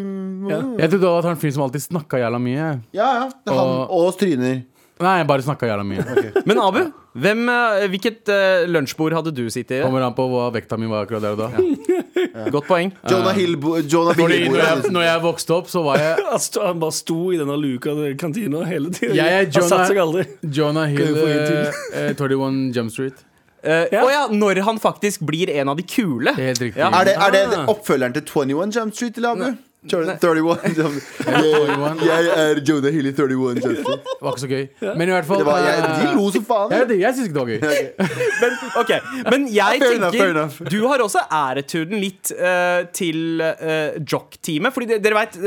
Ja, 0.49 0.61
Jeg 0.79 0.89
trodde 0.93 1.01
det 1.03 1.11
var 1.11 1.27
han 1.27 1.37
fyren 1.41 1.53
som 1.57 1.63
alltid 1.67 1.83
snakka 1.85 2.17
jævla 2.23 2.39
mye. 2.41 2.67
ja. 2.95 3.29
Det 3.29 3.51
er 3.51 3.57
han 3.59 3.67
Og- 3.67 3.91
og 3.91 4.13
stryner. 4.15 4.63
Nei, 5.01 5.17
jeg 5.19 5.27
bare 5.27 5.41
snakka 5.41 5.65
jævla 5.67 5.83
mye. 5.83 6.03
Men 6.49 6.59
Abu, 6.61 6.79
hvem, 7.17 7.39
eh, 7.49 7.87
hvilket 7.89 8.29
eh, 8.29 8.65
lunsjbord 8.69 9.15
hadde 9.17 9.31
du 9.35 9.41
sittet 9.49 9.79
i? 9.79 9.81
Kommer 9.83 10.05
an 10.05 10.13
på 10.15 10.27
hva 10.29 10.51
vekta 10.53 10.77
mi 10.79 10.85
var 10.91 11.07
akkurat 11.07 11.23
der 11.25 11.33
og 11.33 11.41
da. 11.41 12.47
Godt 12.53 12.67
poeng. 12.69 12.91
Jonah 13.09 13.33
Hill 13.35 13.57
Jonah 13.89 14.15
Fordi 14.17 14.37
når 14.49 14.61
jeg, 14.61 14.91
når 14.93 15.05
jeg 15.07 15.21
vokste 15.25 15.55
opp, 15.57 15.67
så 15.73 15.81
var 15.85 15.97
jeg 16.01 16.23
Han 16.31 16.39
sto- 16.41 16.63
Han 16.65 16.79
bare 16.81 16.95
sto 16.95 17.17
i 17.33 17.37
denne 17.41 17.57
luka 17.59 17.93
i 18.07 18.13
kantina 18.21 18.63
hele. 18.69 18.93
Jeg 19.01 19.17
er 19.19 19.49
Han 19.57 19.67
satte 19.69 19.89
seg 19.91 19.99
aldri. 20.05 20.25
Jonah 20.45 20.87
Hill, 20.89 21.03
Kan 21.03 21.13
vi 21.13 21.19
få 21.19 21.27
en 21.33 21.43
eh, 21.43 22.07
eh, 22.07 22.15
21 22.17 22.63
Jump 22.77 22.93
Street. 22.95 23.25
Eh, 23.63 23.85
Ja. 23.93 24.01
Å 24.05 24.09
ja, 24.13 24.23
når 24.31 24.61
han 24.69 24.79
faktisk 24.83 25.21
blir 25.27 25.49
en 25.57 25.69
av 25.73 25.77
de 25.79 25.83
kule. 25.87 26.33
Det 26.37 26.43
er 26.43 26.49
helt 26.53 26.63
riktig. 26.67 26.81
Ja. 26.85 26.89
Er 27.01 27.05
det, 27.09 27.13
er 27.17 27.31
det 27.37 27.43
Ah. 27.59 27.65
oppfølgeren 27.71 28.13
til 28.17 28.25
21 28.29 28.73
Jump 28.77 28.93
Street, 28.97 29.17
eller 29.17 29.37
Abu? 29.37 29.61
31 29.89 30.77
Jump 30.77 30.95
21. 31.25 32.05
Jeg 32.07 32.27
er 32.35 32.61
Jonah 32.67 32.93
Hill 32.93 33.09
i 33.09 33.11
31 33.11 33.63
Jump 33.63 33.77
Det 33.83 34.21
var 34.21 34.31
ikke 34.31 34.43
så 34.43 34.49
gøy. 34.51 34.63
Men 34.95 35.09
i 35.09 35.11
hvert 35.15 35.27
fall 35.27 35.43
Det 35.43 35.47
var, 35.49 35.59
jeg, 35.65 35.83
eh, 35.83 35.99
de 35.99 36.15
lo 36.15 36.29
som 36.31 36.45
faen. 36.47 36.71
jeg, 36.75 36.99
jeg 37.01 37.17
syns 37.17 37.27
ikke 37.27 37.37
det 37.37 37.43
var 37.43 37.51
gøy. 37.51 37.59
Men, 38.43 38.57
okay. 38.79 38.99
men 39.31 39.45
jeg 39.53 39.83
Fair 39.83 39.95
enough, 39.95 40.15
fair 40.15 40.25
tenker 40.25 40.39
enough. 40.39 40.71
Du 40.71 40.79
har 40.87 41.03
også 41.03 41.21
æreturen 41.31 41.99
litt 42.01 42.31
uh, 42.35 42.81
til 42.95 43.43
uh, 43.43 43.99
jock-teamet. 44.01 44.73
Fordi 44.75 44.89
de- 44.93 44.99
dere 45.03 45.19
veit 45.21 45.39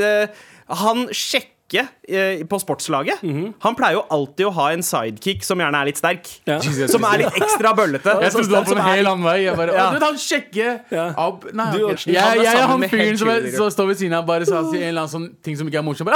Han 0.81 1.05
sjekker 1.15 1.56
eh, 1.75 2.43
på 2.47 2.59
sportslaget. 2.61 3.23
Han 3.63 3.75
pleier 3.77 3.97
jo 3.99 4.03
alltid 4.13 4.47
å 4.47 4.51
ha 4.55 4.67
en 4.73 4.83
sidekick 4.85 5.43
som 5.43 5.59
gjerne 5.59 5.81
er 5.81 5.89
litt 5.89 5.99
sterk. 5.99 6.29
Ja. 6.47 6.59
Jesus. 6.65 6.91
Som 6.93 7.05
er 7.09 7.23
litt 7.23 7.39
ekstra 7.41 7.73
bøllete. 7.77 8.15
Jeg 8.23 8.35
trodde 8.35 8.47
du 8.47 8.55
var 8.55 8.67
på 8.67 8.75
en 8.77 8.83
hel 8.85 9.09
annen 9.09 9.25
vei. 9.27 9.37
Jeg 9.43 9.57
bare, 9.59 9.75
Ja. 9.77 9.87
Du 9.91 9.97
vet, 9.97 10.07
han 10.07 10.17
sjekker 10.21 10.79
Ja. 10.93 11.07
Ab, 11.17 11.45
Nei, 11.57 11.67
Du 11.75 11.85
okay. 11.87 12.13
jeg, 12.13 12.23
er 12.23 12.43
jeg 12.43 12.55
er 12.55 12.67
han 12.69 12.83
fyren 12.89 13.17
som, 13.19 13.29
er, 13.31 13.69
står 13.73 13.87
ved 13.91 13.99
siden 13.99 14.15
av 14.17 14.25
bare 14.27 14.45
sa 14.47 14.61
en 14.63 14.73
eller 14.75 15.01
annen 15.03 15.11
sånn 15.11 15.27
ting 15.43 15.57
som 15.59 15.67
ikke 15.69 15.81
er 15.81 15.85
morsom. 15.85 16.07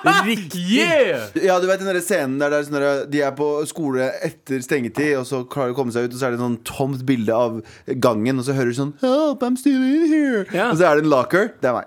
Bare, 0.00 0.34
yeah! 0.56 1.28
Ja, 1.38 1.58
du 1.60 1.66
vet 1.68 1.80
den 1.82 1.90
der 1.90 2.00
scenen 2.02 2.38
der, 2.40 2.50
der 2.52 2.62
er 2.62 2.66
sånn 2.66 3.10
de 3.12 3.20
er 3.24 3.32
på 3.36 3.48
skole 3.68 4.08
etter 4.24 4.62
stengetid, 4.64 5.12
og 5.20 5.26
så 5.28 5.42
klarer 5.50 5.70
de 5.70 5.74
å 5.76 5.78
komme 5.78 5.92
seg 5.94 6.08
ut, 6.08 6.14
og 6.14 6.18
så 6.20 6.26
er 6.26 6.34
det 6.34 6.40
et 6.40 6.44
sånn 6.44 6.58
tomt 6.66 7.02
bilde 7.08 7.34
av 7.36 7.60
gangen, 8.02 8.40
og 8.40 8.44
så 8.46 8.56
hører 8.56 8.72
du 8.72 8.78
sånn 8.80 8.94
Help, 9.04 9.44
I'm 9.46 9.56
still 9.60 9.80
in 9.80 10.06
here. 10.10 10.44
Ja. 10.56 10.70
Og 10.70 10.76
så 10.80 10.88
er 10.88 10.92
det 10.98 11.04
en 11.06 11.12
locker. 11.12 11.44
Det 11.60 11.68
er 11.70 11.74
meg. 11.80 11.86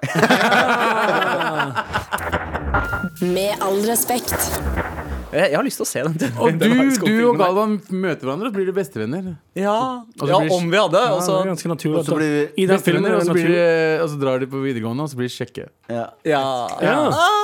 Med 3.22 3.62
all 3.62 3.78
respekt. 3.86 4.34
Jeg, 5.34 5.50
jeg 5.50 5.58
har 5.58 5.66
lyst 5.66 5.80
til 5.82 5.86
å 5.86 5.90
se 5.90 6.02
den. 6.06 6.34
Og 6.38 6.58
den 6.62 6.76
du, 6.78 7.14
og. 7.28 7.38
Galvan 7.40 7.76
møter 7.90 8.28
hverandre, 8.28 8.50
og 8.52 8.56
blir 8.56 8.68
de 8.70 8.76
bestevenner. 8.76 9.32
Ja, 9.58 9.78
ja 10.06 10.40
blir 10.44 10.54
om 10.54 10.68
vi 10.70 10.78
hadde. 10.78 11.02
Og 11.16 11.24
så 11.26 11.40
det 11.42 11.54
ganske 11.54 11.72
naturlig. 11.72 12.02
Og 12.02 12.06
så 12.06 12.14
at- 12.14 12.22
blir 12.22 12.34
vi 12.34 12.44
I 12.64 12.68
den 12.70 12.84
filmen 12.86 13.10
Bestevenner, 13.18 13.58
er 13.64 14.04
og 14.04 14.10
så 14.14 14.20
drar 14.22 14.44
de 14.44 14.50
på 14.50 14.62
videregående, 14.62 15.08
og 15.08 15.10
så 15.10 15.18
blir 15.18 15.30
de 15.30 15.34
kjekke. 15.34 15.70
ja. 15.90 16.06
ja. 16.82 16.98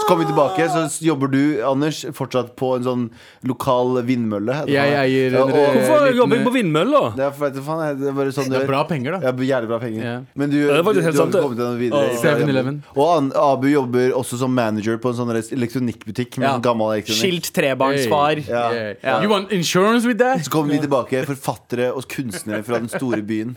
Kommer 0.10 0.24
vi 0.26 0.30
tilbake, 0.32 0.65
så 0.74 0.82
jobber 1.06 1.28
du, 1.30 1.41
Anders, 1.69 2.00
fortsatt 2.17 2.56
på 2.58 2.72
en 2.80 2.86
sånn 2.88 3.04
lokal 3.45 4.00
vindmølle. 4.08 4.56
Jeg 4.65 4.89
eier 4.98 5.36
Ja, 5.36 5.43
en 5.43 5.43
og- 5.43 5.50
eh, 5.52 5.76
Hvorfor 5.76 6.00
liten- 6.08 6.17
jobber 6.17 6.36
jeg 6.39 6.45
på 6.48 6.54
vindmølle? 6.56 7.02
Det 7.15 7.26
er, 7.28 7.32
for, 7.38 7.50
du 7.54 7.62
faen, 7.62 8.00
det 8.00 8.08
er 8.10 8.15
bare 8.17 8.32
sånn 8.34 8.50
Det 8.50 8.62
er 8.63 8.65
bra 8.65 8.84
penger, 8.89 9.12
da. 9.19 9.19
Ja, 9.28 9.32
jævlig 9.32 9.67
bra 9.69 9.80
penger. 9.80 10.02
Yeah. 10.02 10.22
Men 10.36 10.50
du, 10.50 10.58
det 10.65 10.84
faktisk 10.84 10.95
du, 10.95 11.02
du 11.02 11.06
har 11.06 11.13
sant, 11.19 11.32
det. 11.34 11.41
kommet 11.43 11.58
deg 11.58 11.67
noe 11.67 11.78
videre. 11.78 12.10
Åh. 12.10 12.17
fra 12.17 12.34
7-Eleven. 12.39 12.82
jobben. 12.82 12.84
Og 12.98 13.17
An 13.17 13.32
Abu 13.36 13.67
jobber 13.69 14.12
også 14.17 14.38
som 14.41 14.56
manager 14.56 14.98
på 14.98 15.10
en 15.13 15.15
sånn 15.22 15.30
elektronikkbutikk. 15.54 16.38
Med 16.39 16.48
Ja. 16.50 16.54
sånn 16.58 16.63
gammel 16.65 16.95
elektronikk 16.98 17.22
Skilt 17.22 17.52
trebarnsfar. 17.54 18.48
Ja. 18.48 18.72
Yeah. 18.72 18.93
Yeah. 19.04 19.22
You 19.22 19.30
want 19.30 19.52
insurance 19.52 20.06
with 20.08 20.17
that? 20.17 20.39
Så 20.43 20.50
kommer 20.50 20.72
vi 20.74 20.80
tilbake, 20.80 21.24
forfattere 21.26 21.93
og 21.95 22.08
kunstnere 22.10 22.63
fra 22.65 22.80
den 22.80 22.89
store 22.89 23.22
byen. 23.22 23.56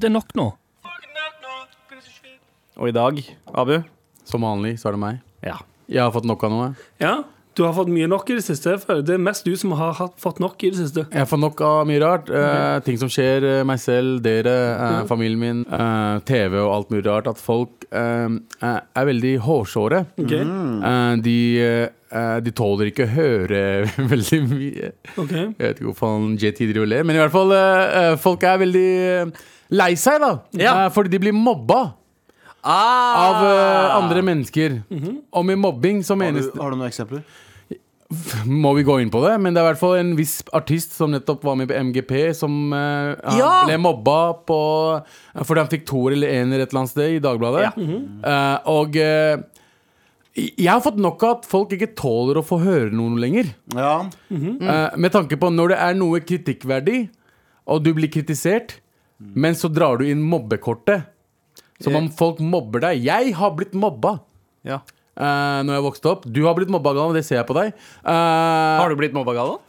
Det 0.00 0.08
er 0.08 0.14
nok 0.16 0.32
nå. 0.34 0.48
Og 2.80 2.88
i 2.88 2.94
dag, 2.96 3.20
Abu 3.52 3.76
Som 4.24 4.46
vanlig 4.46 4.78
så 4.80 4.90
er 4.90 4.96
det 4.96 5.02
meg. 5.02 5.20
Ja. 5.44 5.58
Jeg 5.90 6.00
har 6.06 6.12
fått 6.14 6.26
nok 6.28 6.42
av 6.46 6.52
noe. 6.52 6.66
Ja, 7.02 7.16
du 7.52 7.64
har 7.66 7.74
fått 7.76 7.90
mye 7.92 8.06
nok 8.08 8.30
i 8.32 8.36
det 8.38 8.44
siste. 8.46 8.78
Det 9.04 9.12
er 9.12 9.20
mest 9.20 9.44
du 9.44 9.52
som 9.60 9.74
har 9.76 9.98
fått 10.22 10.38
nok 10.40 10.62
i 10.64 10.70
det 10.72 10.78
siste. 10.78 11.02
Jeg 11.10 11.20
har 11.20 11.28
fått 11.28 11.42
nok 11.42 11.60
av 11.66 11.82
mye 11.90 12.00
rart. 12.00 12.30
Eh, 12.32 12.78
ting 12.86 12.96
som 13.00 13.10
skjer 13.12 13.44
eh, 13.44 13.64
meg 13.68 13.80
selv, 13.82 14.22
dere, 14.24 14.54
eh, 14.72 15.00
familien 15.10 15.42
min, 15.42 15.60
eh, 15.68 16.22
TV 16.28 16.56
og 16.62 16.70
alt 16.78 16.94
mulig 16.94 17.04
rart. 17.10 17.28
At 17.28 17.42
folk 17.42 17.84
eh, 17.90 18.38
er 18.64 19.08
veldig 19.10 19.34
hårsåre. 19.44 20.04
Ok? 20.22 20.32
Eh, 20.38 21.14
de, 21.26 21.38
eh, 21.68 22.36
de 22.46 22.54
tåler 22.56 22.88
ikke 22.92 23.04
å 23.10 23.14
høre 23.18 23.62
veldig 24.14 24.42
mye. 24.48 24.92
Okay. 25.12 25.48
Jeg 25.50 25.58
vet 25.66 25.82
ikke 25.82 25.90
hvorfor 25.90 26.30
JT 26.38 26.62
driver 26.70 26.86
og 26.86 26.92
ler, 26.94 27.04
men 27.04 27.18
i 27.18 27.24
hvert 27.26 27.36
fall 27.36 27.56
folk 28.22 28.46
er 28.48 28.62
veldig 28.64 28.88
lei 29.76 29.92
seg, 30.00 30.22
da. 30.24 30.32
Ja. 30.56 30.78
Fordi 30.94 31.12
de 31.12 31.20
blir 31.26 31.36
mobba 31.36 31.82
Ah. 32.62 33.14
av 33.28 33.44
eh, 33.46 33.94
andre 33.96 34.22
mennesker. 34.22 34.76
Og 35.34 35.46
med 35.48 35.58
mobbing 35.58 36.02
så 36.06 36.14
Har 36.14 36.20
menes 36.24 36.46
du, 36.52 36.60
har 36.62 36.70
du 36.70 36.76
noen 36.78 36.88
eksempler? 36.92 37.24
Må 38.44 38.74
vi 38.76 38.82
gå 38.84 38.98
inn 39.00 39.10
på 39.10 39.22
det? 39.24 39.32
Men 39.40 39.54
det 39.54 39.62
er 39.62 39.64
i 39.64 39.70
hvert 39.70 39.80
fall 39.80 39.94
en 39.96 40.10
viss 40.18 40.34
artist 40.54 40.92
som 40.94 41.14
nettopp 41.14 41.44
var 41.48 41.56
med 41.56 41.70
på 41.70 41.78
MGP, 41.88 42.12
som 42.36 42.52
eh, 42.76 43.14
han 43.24 43.38
Ja! 43.40 43.52
ble 43.66 43.78
mobba 43.80 44.18
på 44.46 44.58
fordi 45.46 45.62
han 45.62 45.70
fikk 45.72 45.86
toer 45.88 46.12
eller 46.18 46.34
ener 46.42 46.60
et 46.60 46.68
eller 46.70 46.82
annet 46.82 46.92
sted 46.92 47.16
i 47.16 47.22
Dagbladet. 47.24 47.64
Ja. 47.70 47.72
Eh, 48.34 48.58
og 48.72 48.98
eh, 49.00 49.40
jeg 50.36 50.68
har 50.70 50.80
fått 50.84 51.00
nok 51.00 51.24
av 51.28 51.34
at 51.38 51.48
folk 51.48 51.72
ikke 51.76 51.90
tåler 51.98 52.38
å 52.40 52.44
få 52.46 52.60
høre 52.62 52.92
noe 52.94 53.16
lenger. 53.20 53.50
Ja. 53.76 53.96
Eh, 54.32 54.86
med 55.00 55.12
tanke 55.12 55.36
på 55.40 55.50
når 55.52 55.74
det 55.74 55.80
er 55.88 55.98
noe 55.98 56.20
kritikkverdig, 56.24 57.02
og 57.68 57.82
du 57.84 57.92
blir 57.96 58.12
kritisert, 58.12 58.78
men 59.22 59.54
så 59.56 59.68
drar 59.72 60.00
du 60.00 60.06
inn 60.08 60.20
mobbekortet. 60.24 61.08
Som 61.84 61.96
om 61.98 62.08
folk 62.18 62.40
mobber 62.40 62.80
deg. 62.88 63.02
Jeg 63.04 63.34
har 63.38 63.50
blitt 63.58 63.74
mobba 63.74 64.18
Ja. 64.64 64.80
uh, 65.18 65.60
når 65.66 65.74
jeg 65.78 65.84
vokste 65.88 66.10
opp. 66.12 66.24
Du 66.30 66.44
har 66.46 66.54
blitt 66.58 66.70
mobba, 66.72 66.94
Galvan, 66.96 67.14
det 67.18 67.24
ser 67.26 67.40
jeg 67.42 67.46
på 67.50 67.56
deg. 67.58 67.72
Uh, 68.04 68.80
Har 68.80 68.88
du 68.92 68.96
blitt 69.00 69.12
mobba, 69.16 69.34
Galvan? 69.36 69.60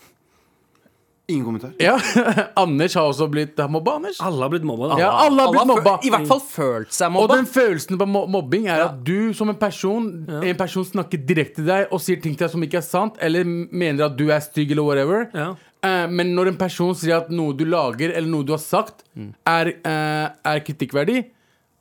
Ingen 1.32 1.46
kommentar. 1.48 1.72
Ja, 1.80 1.94
Anders 2.60 2.96
har 3.00 3.08
også 3.08 3.30
blitt 3.32 3.56
mobba, 3.72 3.94
Anders. 3.96 4.18
Alle 4.20 4.44
har 4.44 4.52
blitt 4.52 4.66
mobba. 4.68 4.90
da. 4.92 4.98
Ja, 5.00 5.12
alle 5.24 5.46
har 5.46 5.54
blitt 5.56 5.70
mobba. 5.70 5.94
I 6.04 6.12
hvert 6.12 6.28
fall 6.28 6.42
følt 6.44 6.92
seg 6.92 7.14
mobba. 7.16 7.24
Og 7.24 7.38
den 7.38 7.48
følelsen 7.48 8.00
på 8.02 8.08
mobbing 8.12 8.68
er 8.68 8.84
at 8.90 8.98
du 9.08 9.32
som 9.34 9.48
en 9.54 9.56
person 9.60 10.10
En 10.44 10.58
person 10.60 10.84
snakker 10.90 11.22
direkte 11.24 11.62
til 11.62 11.70
deg 11.72 11.94
og 11.96 12.02
sier 12.04 12.20
ting 12.20 12.36
til 12.36 12.44
deg 12.44 12.52
som 12.58 12.66
ikke 12.68 12.82
er 12.82 12.86
sant, 12.86 13.16
eller 13.24 13.48
mener 13.48 14.10
at 14.10 14.18
du 14.20 14.26
er 14.36 14.44
stygg 14.44 14.76
eller 14.76 14.84
whatever. 14.90 15.30
Ja. 15.32 15.48
Eh, 15.84 16.06
men 16.12 16.36
når 16.36 16.52
en 16.52 16.60
person 16.60 16.92
sier 17.00 17.16
at 17.22 17.32
noe 17.32 17.56
du 17.56 17.64
lager, 17.72 18.12
eller 18.12 18.28
noe 18.32 18.44
du 18.48 18.52
har 18.58 18.62
sagt, 18.64 19.06
er, 19.48 19.72
eh, 19.80 20.28
er 20.28 20.62
kritikkverdig, 20.68 21.24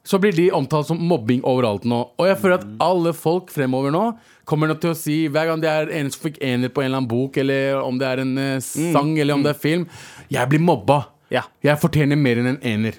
så 0.05 0.19
blir 0.19 0.35
de 0.35 0.49
omtalt 0.53 0.89
som 0.89 0.99
mobbing 0.99 1.45
overalt 1.47 1.85
nå. 1.89 2.01
Og 2.19 2.27
jeg 2.27 2.39
føler 2.41 2.59
at 2.59 2.69
alle 2.83 3.13
folk 3.15 3.53
fremover 3.55 3.95
nå 3.95 4.05
kommer 4.49 4.71
nok 4.71 4.81
til 4.83 4.91
å 4.91 4.99
si 4.99 5.17
hver 5.31 5.47
gang 5.49 5.63
det 5.63 5.71
er 5.71 5.93
en 6.01 6.11
som 6.11 6.25
fikk 6.25 6.41
ener 6.43 6.73
på 6.75 6.83
en 6.83 6.89
eller 6.91 7.03
annen 7.03 7.11
bok, 7.13 7.39
eller 7.39 7.79
om 7.79 8.01
det 8.01 8.09
er 8.09 8.23
en 8.25 8.33
eh, 8.43 8.57
sang, 8.65 9.13
eller 9.15 9.39
om 9.39 9.45
det 9.45 9.53
er 9.55 9.61
film 9.63 9.85
Jeg 10.33 10.51
blir 10.51 10.63
mobba. 10.63 11.05
Ja. 11.33 11.47
Jeg 11.65 11.81
fortjener 11.81 12.19
mer 12.19 12.43
enn 12.43 12.51
en 12.51 12.59
ener. 12.67 12.99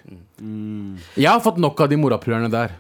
Jeg 1.19 1.29
har 1.29 1.43
fått 1.43 1.59
nok 1.61 1.83
av 1.83 1.91
de 1.91 1.99
morapulerne 1.99 2.49
der. 2.51 2.79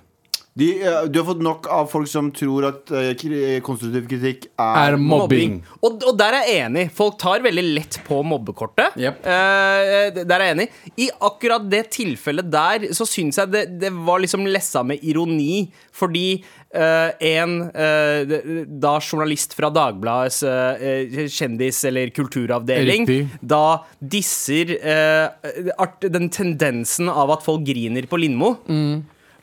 De, 0.53 0.67
eh, 0.85 1.03
du 1.09 1.17
har 1.17 1.25
fått 1.25 1.41
nok 1.41 1.67
av 1.73 1.87
folk 1.89 2.05
som 2.09 2.27
tror 2.33 2.67
at 2.67 2.91
eh, 2.93 3.59
konstruktiv 3.65 4.05
kritikk 4.09 4.45
er, 4.53 4.93
Er 4.93 4.97
mobbing. 5.01 5.55
Og, 5.81 6.03
og 6.05 6.17
der 6.19 6.37
er 6.37 6.45
jeg 6.45 6.65
enig. 6.67 6.83
Folk 6.93 7.17
tar 7.21 7.41
veldig 7.41 7.63
lett 7.73 7.97
på 8.05 8.19
mobbekortet. 8.21 8.93
Yep. 9.01 9.25
Eh, 9.25 10.19
der 10.21 10.35
er 10.35 10.45
jeg 10.45 10.57
enig. 10.59 10.67
I 11.01 11.09
akkurat 11.25 11.65
det 11.71 11.87
tilfellet 11.97 12.51
der 12.53 12.85
så 12.93 13.07
syns 13.09 13.41
jeg 13.41 13.49
det, 13.53 13.63
det 13.81 13.89
var 13.97 14.21
liksom 14.21 14.45
lessa 14.45 14.85
med 14.85 15.01
ironi, 15.01 15.65
fordi 15.93 16.27
Uh, 16.73 17.11
en 17.21 17.51
uh, 17.69 18.31
da 18.65 18.95
journalist 18.97 19.51
fra 19.53 19.67
Dagbladets 19.69 20.39
uh, 20.41 21.27
kjendis- 21.29 21.83
eller 21.85 22.09
kulturavdeling 22.09 23.05
Riktig. 23.05 23.27
da 23.45 23.83
disser 24.01 24.73
eh, 24.81 25.51
art, 25.77 26.01
den 26.01 26.31
tendensen 26.33 27.13
av 27.13 27.29
at 27.35 27.45
folk 27.45 27.61
griner 27.67 28.09
på 28.09 28.17
Lindmo. 28.23 28.55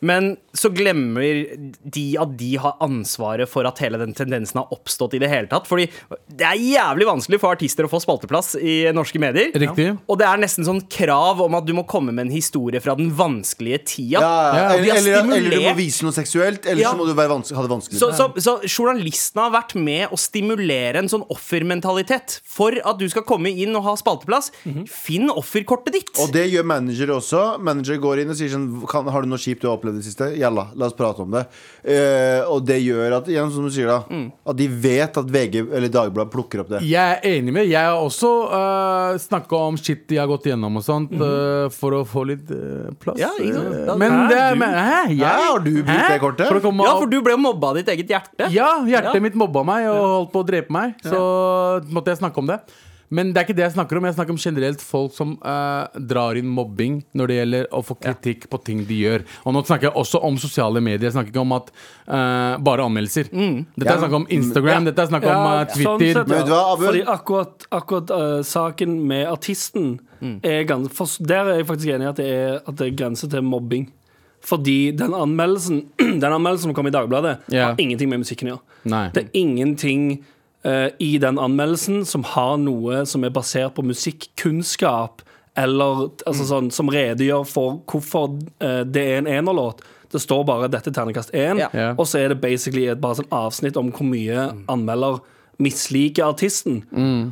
Men 0.00 0.32
så 0.56 0.70
glemmer 0.74 1.22
de 1.94 2.04
at 2.18 2.32
de 2.40 2.48
har 2.58 2.74
ansvaret 2.82 3.46
for 3.50 3.66
at 3.68 3.78
hele 3.84 4.00
den 4.00 4.14
tendensen 4.18 4.58
har 4.58 4.72
oppstått 4.74 5.14
i 5.14 5.20
det 5.22 5.28
hele 5.30 5.46
tatt. 5.50 5.68
Fordi 5.70 5.86
det 6.26 6.46
er 6.46 6.58
jævlig 6.58 7.06
vanskelig 7.06 7.38
for 7.42 7.54
artister 7.54 7.86
å 7.86 7.90
få 7.92 8.00
spalteplass 8.02 8.56
i 8.58 8.80
norske 8.96 9.20
medier. 9.22 9.52
Riktig. 9.54 9.92
Og 10.10 10.18
det 10.18 10.26
er 10.26 10.42
nesten 10.42 10.66
sånn 10.66 10.80
krav 10.90 11.42
om 11.44 11.54
at 11.58 11.68
du 11.68 11.74
må 11.76 11.84
komme 11.86 12.10
med 12.14 12.26
en 12.26 12.34
historie 12.34 12.82
fra 12.82 12.96
den 12.98 13.12
vanskelige 13.14 13.82
tida. 13.92 14.18
ja, 14.20 14.32
Ja, 14.50 14.64
eller, 14.74 14.82
de 14.82 14.90
eller, 14.96 15.36
eller 15.36 15.54
du 15.54 15.60
må 15.68 15.74
vise 15.78 16.04
noe 16.06 16.16
seksuelt, 16.16 16.66
eller 16.66 16.82
Ja. 16.82 16.90
så 16.90 16.98
må 16.98 17.06
du 17.06 17.14
være 17.14 17.30
vans 17.30 17.50
ha 17.54 17.62
det 17.62 17.70
vanskelig. 17.70 18.00
Så, 18.00 18.10
så, 18.18 18.26
så 18.42 18.56
journalistene 18.66 19.46
har 19.46 19.54
vært 19.54 19.76
med 19.78 20.10
å 20.10 20.18
stimulere 20.18 20.98
en 20.98 21.08
sånn 21.10 21.22
offermentalitet. 21.30 22.40
For 22.44 22.74
at 22.84 22.98
du 22.98 23.06
skal 23.10 23.22
komme 23.28 23.50
inn 23.52 23.74
og 23.78 23.84
ha 23.86 23.94
spalteplass, 23.98 24.50
finn 24.90 25.30
offerkortet 25.30 25.94
ditt. 25.94 26.12
Og 26.22 26.32
det 26.34 26.48
gjør 26.50 26.66
manager 26.66 27.14
også. 27.20 27.44
Manager 27.62 28.00
går 28.02 28.24
inn 28.24 28.34
og 28.34 28.38
sier 28.38 28.50
sånn 28.52 28.68
Har 28.90 29.22
du 29.22 29.28
noe 29.30 29.40
kjipt 29.40 29.62
du 29.62 29.68
har 29.70 29.78
opplevd 29.78 30.00
i 30.00 30.02
det 30.02 30.08
siste? 30.10 30.30
Jalla, 30.40 30.64
la 30.74 30.88
oss 30.88 30.96
prate 30.96 31.22
om 31.22 31.30
det. 31.34 31.42
Eh, 31.84 32.40
og 32.48 32.64
det 32.66 32.78
gjør 32.82 33.18
at 33.18 33.28
igjen, 33.30 33.50
som 33.52 33.64
du 33.66 33.70
sier 33.72 33.88
da 33.90 33.98
At 34.50 34.56
de 34.58 34.66
vet 34.68 35.16
at 35.20 35.30
VG 35.32 35.60
eller 35.62 35.92
Dagbladet 35.92 36.32
plukker 36.32 36.62
opp 36.62 36.70
det. 36.72 36.80
Jeg 36.88 37.18
er 37.18 37.38
enig 37.38 37.54
med 37.54 37.68
Jeg 37.70 37.80
har 37.90 38.00
også 38.00 38.30
uh, 38.50 39.18
snakka 39.20 39.60
om 39.70 39.78
shit 39.80 40.06
de 40.10 40.18
har 40.20 40.28
gått 40.30 40.48
gjennom 40.50 40.76
og 40.80 40.84
sånt, 40.86 41.12
eh, 41.14 41.68
for 41.74 41.96
å 42.00 42.02
få 42.08 42.24
litt 42.32 42.50
uh, 42.52 42.90
plass. 43.00 43.20
Ja? 43.20 43.30
Eh, 43.40 43.86
Da- 43.86 43.96
men 44.00 44.12
Hæ, 44.12 44.20
det 44.30 44.38
er 44.40 44.58
men, 44.60 44.74
Hæ? 44.74 44.98
Jeg? 45.10 45.18
Hæ, 45.20 45.46
har 45.50 45.64
du 45.64 45.70
brukt 45.82 45.88
Hæ? 45.94 46.12
det 46.12 46.20
kortet? 46.20 46.46
For 46.50 46.60
komme 46.64 46.86
ja, 46.86 46.94
for 46.98 47.10
du 47.10 47.18
ble 47.24 47.36
mobba 47.40 47.72
av 47.72 47.80
ditt 47.80 47.88
eget 47.92 48.08
hjerte. 48.12 48.50
Ja, 48.54 48.70
hjertet 48.86 49.14
Ja. 49.18 49.24
mitt 49.24 49.34
mobba 49.38 49.64
meg 49.66 49.88
og 49.90 50.04
holdt 50.04 50.32
på 50.34 50.44
å 50.44 50.46
drepe 50.46 50.70
meg. 50.74 50.94
Så 51.04 51.20
måtte 51.90 52.12
jeg 52.14 52.20
snakke 52.22 52.38
om 52.38 52.46
det. 52.50 52.60
Men 53.10 53.32
det 53.34 53.40
er 53.40 53.46
ikke 53.48 53.56
det 53.58 53.64
jeg 53.64 53.72
snakker 53.74 53.98
om. 53.98 54.04
Jeg 54.06 54.14
snakker 54.14 54.34
om 54.36 54.38
generelt 54.38 54.82
folk 54.86 55.14
som 55.16 55.32
eh, 55.42 55.98
drar 56.12 56.38
inn 56.38 56.46
mobbing 56.54 57.00
når 57.18 57.26
det 57.32 57.38
gjelder 57.40 57.64
å 57.74 57.80
få 57.82 57.96
kritikk 57.98 58.44
på 58.52 58.60
ting 58.62 58.84
de 58.86 58.98
gjør. 59.02 59.24
Og 59.44 59.56
nå 59.56 59.62
snakker 59.66 59.88
jeg 59.88 59.96
også 59.98 60.20
om 60.28 60.38
sosiale 60.38 60.78
medier. 60.84 61.08
Jeg 61.08 61.16
snakker 61.16 61.32
ikke 61.34 61.42
om 61.42 61.56
at 61.58 61.72
eh, 61.74 62.54
bare 62.70 62.86
anmeldelser. 62.86 63.32
Dette 63.34 63.90
er 63.96 64.02
snakk 64.04 64.14
om 64.20 64.28
Instagram, 64.30 64.86
dette 64.86 65.02
er 65.02 65.10
snakk 65.10 65.26
om 65.26 65.48
eh, 65.50 65.74
sånn 65.74 65.98
Twitter. 66.04 66.22
vet 66.30 66.46
du 66.46 66.54
hva, 66.54 66.62
Abu? 66.76 66.86
Fordi 66.86 67.02
akkurat, 67.16 67.66
akkurat 67.80 68.14
eh, 68.20 68.36
saken 68.46 68.96
med 69.10 69.26
artisten 69.32 69.96
er 70.46 70.62
gans, 70.68 70.90
for, 70.94 71.08
Der 71.24 71.48
er 71.48 71.62
jeg 71.62 71.66
faktisk 71.70 71.94
enig 71.96 72.06
i 72.06 72.10
at 72.14 72.18
det 72.20 72.28
er, 72.30 72.58
at 72.62 72.76
det 72.78 72.90
er 72.92 72.98
grenser 73.02 73.30
til 73.32 73.42
mobbing. 73.42 73.88
Fordi 74.46 74.90
den 74.96 75.12
anmeldelsen 75.12 75.82
Den 76.22 76.32
anmeldelsen 76.32 76.70
som 76.70 76.74
kom 76.78 76.86
i 76.88 76.92
Dagbladet, 76.94 77.38
Ja. 77.52 77.72
har 77.72 77.80
ingenting 77.82 78.08
med 78.08 78.22
musikken 78.22 78.48
å 78.48 78.54
gjøre. 78.54 78.64
Nei. 78.94 79.06
Det 79.12 79.26
er 79.26 79.34
ingenting 79.36 80.06
i 80.98 81.18
den 81.18 81.38
anmeldelsen 81.40 82.02
som 82.04 82.24
har 82.34 82.58
noe 82.60 83.06
som 83.08 83.24
er 83.24 83.30
basert 83.32 83.72
på 83.74 83.84
musikkunnskap, 83.86 85.22
eller 85.56 86.10
altså, 86.26 86.44
sånn, 86.46 86.68
som 86.70 86.90
redegjør 86.92 87.46
for 87.48 87.80
hvorfor 87.90 88.36
eh, 88.62 88.82
det 88.86 89.02
er 89.06 89.18
en 89.22 89.30
enerlåt. 89.40 89.80
Det 90.10 90.20
står 90.20 90.44
bare 90.44 90.68
'dette 90.68 90.90
er 90.90 90.94
terningkast 90.94 91.30
1', 91.32 91.58
Ja. 91.58 91.68
Ja. 91.72 91.94
og 91.96 92.06
så 92.06 92.18
er 92.18 92.28
det 92.28 92.40
basically 92.40 92.86
et 92.90 93.00
bare 93.00 93.14
sånn 93.20 93.30
avsnitt 93.30 93.76
om 93.76 93.92
hvor 93.92 94.06
mye 94.06 94.50
anmelder 94.68 95.20
misliker 95.60 96.24
artisten. 96.24 96.80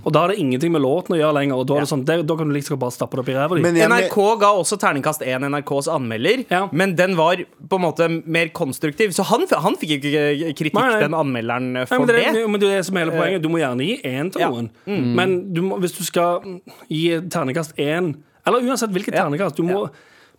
Og 0.05 0.13
da 0.13 0.21
har 0.25 0.33
det 0.33 0.39
ingenting 0.43 0.73
med 0.75 0.83
låten 0.85 1.15
å 1.17 1.19
gjøre 1.19 1.35
lenger. 1.39 1.61
Og 1.63 1.67
da, 1.71 1.79
er 1.79 1.87
det 1.87 1.91
sånn, 1.91 2.05
det, 2.09 2.17
da 2.29 2.37
kan 2.37 2.51
du 2.51 2.55
liksom 2.57 2.79
bare 2.83 2.93
stappe 2.95 3.17
det 3.17 3.23
opp 3.25 3.31
i 3.33 3.37
ræva 3.39 3.57
di. 3.57 3.63
Men 3.65 3.79
jeg, 3.81 3.89
NRK 3.89 4.17
ga 4.43 4.51
også 4.61 4.79
terningkast 4.83 5.25
1 5.25 5.47
NRKs 5.49 5.89
anmelder, 5.95 6.45
Ja. 6.53 6.63
men 6.73 6.95
den 6.99 7.17
var 7.17 7.41
på 7.41 7.79
en 7.81 7.85
måte 7.87 8.09
mer 8.27 8.49
konstruktiv. 8.57 9.15
Så 9.17 9.25
han, 9.31 9.47
han 9.51 9.77
fikk 9.81 9.97
ikke 9.99 10.53
kritikk, 10.59 10.75
Nei, 10.79 10.91
nei. 10.93 11.01
den 11.07 11.17
anmelderen, 11.19 11.73
Nei, 11.79 11.85
for 11.89 12.05
men 12.05 12.11
det, 12.13 12.21
det. 12.35 12.45
men 12.51 12.61
det 12.61 12.69
er 12.71 12.77
det 12.77 12.87
som 12.91 12.97
er 13.01 13.07
hele 13.07 13.17
poenget. 13.17 13.43
Du 13.43 13.49
må 13.49 13.63
gjerne 13.63 13.89
gi 13.89 13.97
én 14.05 14.31
til 14.35 14.41
Ja. 14.45 14.51
noen. 14.53 14.71
Men 14.87 15.39
du 15.55 15.63
må, 15.63 15.81
hvis 15.81 15.97
du 15.97 16.05
skal 16.05 16.61
gi 16.89 17.17
terningkast 17.33 17.75
én, 17.81 18.15
eller 18.47 18.61
uansett 18.69 18.93
hvilket 18.93 19.15
Ja. 19.15 19.25
terningkast, 19.25 19.57
du 19.57 19.63
må 19.65 19.89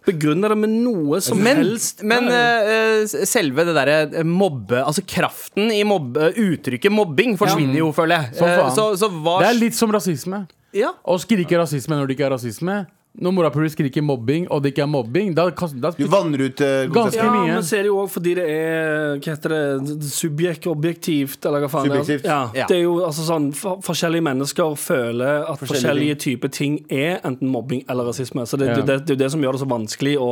begrunne 0.10 0.50
det 0.52 0.58
med 0.60 0.74
noe 0.84 1.22
som 1.24 1.40
Men, 1.42 1.62
helst. 1.64 2.04
men 2.04 2.28
eh, 2.34 3.06
selve 3.30 3.66
det 3.70 3.76
derre 3.78 4.24
mobbe 4.28 4.82
Altså 4.84 5.04
kraften 5.08 5.72
i 5.74 5.82
mobbe 5.88 6.32
Uttrykket 6.36 6.92
mobbing 6.94 7.38
forsvinner 7.40 7.80
jo, 7.84 7.92
føler 7.96 8.24
jeg. 8.26 8.38
Så, 8.42 8.46
Eh. 8.50 8.70
Så, 8.76 8.88
så 9.02 9.10
hva 9.14 9.40
Det 9.44 9.50
er 9.54 9.60
litt 9.60 9.78
som 9.78 9.92
rasisme. 9.94 10.44
ja. 10.76 10.92
Å 11.06 11.18
skrike 11.22 11.58
rasisme 11.62 11.96
når 11.98 12.08
det 12.10 12.18
ikke 12.18 12.28
er 12.30 12.36
rasisme. 12.38 12.80
Når 13.20 13.34
morapuler 13.34 13.72
skriker 13.74 14.04
mobbing, 14.06 14.46
og 14.54 14.62
det 14.62 14.70
ikke 14.72 14.84
er 14.86 14.88
mobbing, 14.88 15.32
da, 15.36 15.48
da 15.50 15.90
du 15.98 16.04
vanner 16.08 16.44
ut 16.46 16.62
uh, 16.62 16.86
Ganske 16.94 17.18
ja, 17.18 17.32
mye. 17.34 17.56
men 17.58 17.64
så 17.66 17.80
er 17.80 17.88
det 17.88 17.90
jo 17.90 17.96
òg 18.04 18.12
fordi 18.14 18.36
det 18.38 18.46
er 18.54 19.18
Hva 19.18 19.34
heter 19.34 19.56
det? 19.56 19.96
Subjekt, 20.14 20.68
objektivt, 20.70 21.40
eller 21.50 21.66
hva 21.66 21.72
faen 21.74 21.90
det 21.90 21.98
er. 21.98 22.04
Subjektivt. 22.06 22.30
Ja, 22.30 22.38
Ja. 22.56 22.68
det 22.70 22.78
er 22.78 22.84
jo 22.86 22.94
altså 23.08 23.26
sånn 23.26 23.50
for, 23.58 23.82
Forskjellige 23.82 24.24
mennesker 24.30 24.78
føler 24.78 25.42
at 25.50 25.60
forskjellige, 25.60 26.20
typer 26.22 26.54
ting 26.54 26.78
er 26.90 27.18
enten 27.26 27.50
mobbing 27.50 27.82
eller 27.90 28.06
rasisme. 28.12 28.46
Så 28.46 28.58
det, 28.62 28.70
Ja. 28.70 28.76
det, 28.78 28.86
det, 28.86 29.00
det 29.08 29.10
er 29.10 29.18
jo 29.18 29.24
det 29.26 29.32
som 29.32 29.42
gjør 29.42 29.58
det 29.58 29.62
så 29.66 29.70
vanskelig 29.74 30.16
å 30.22 30.32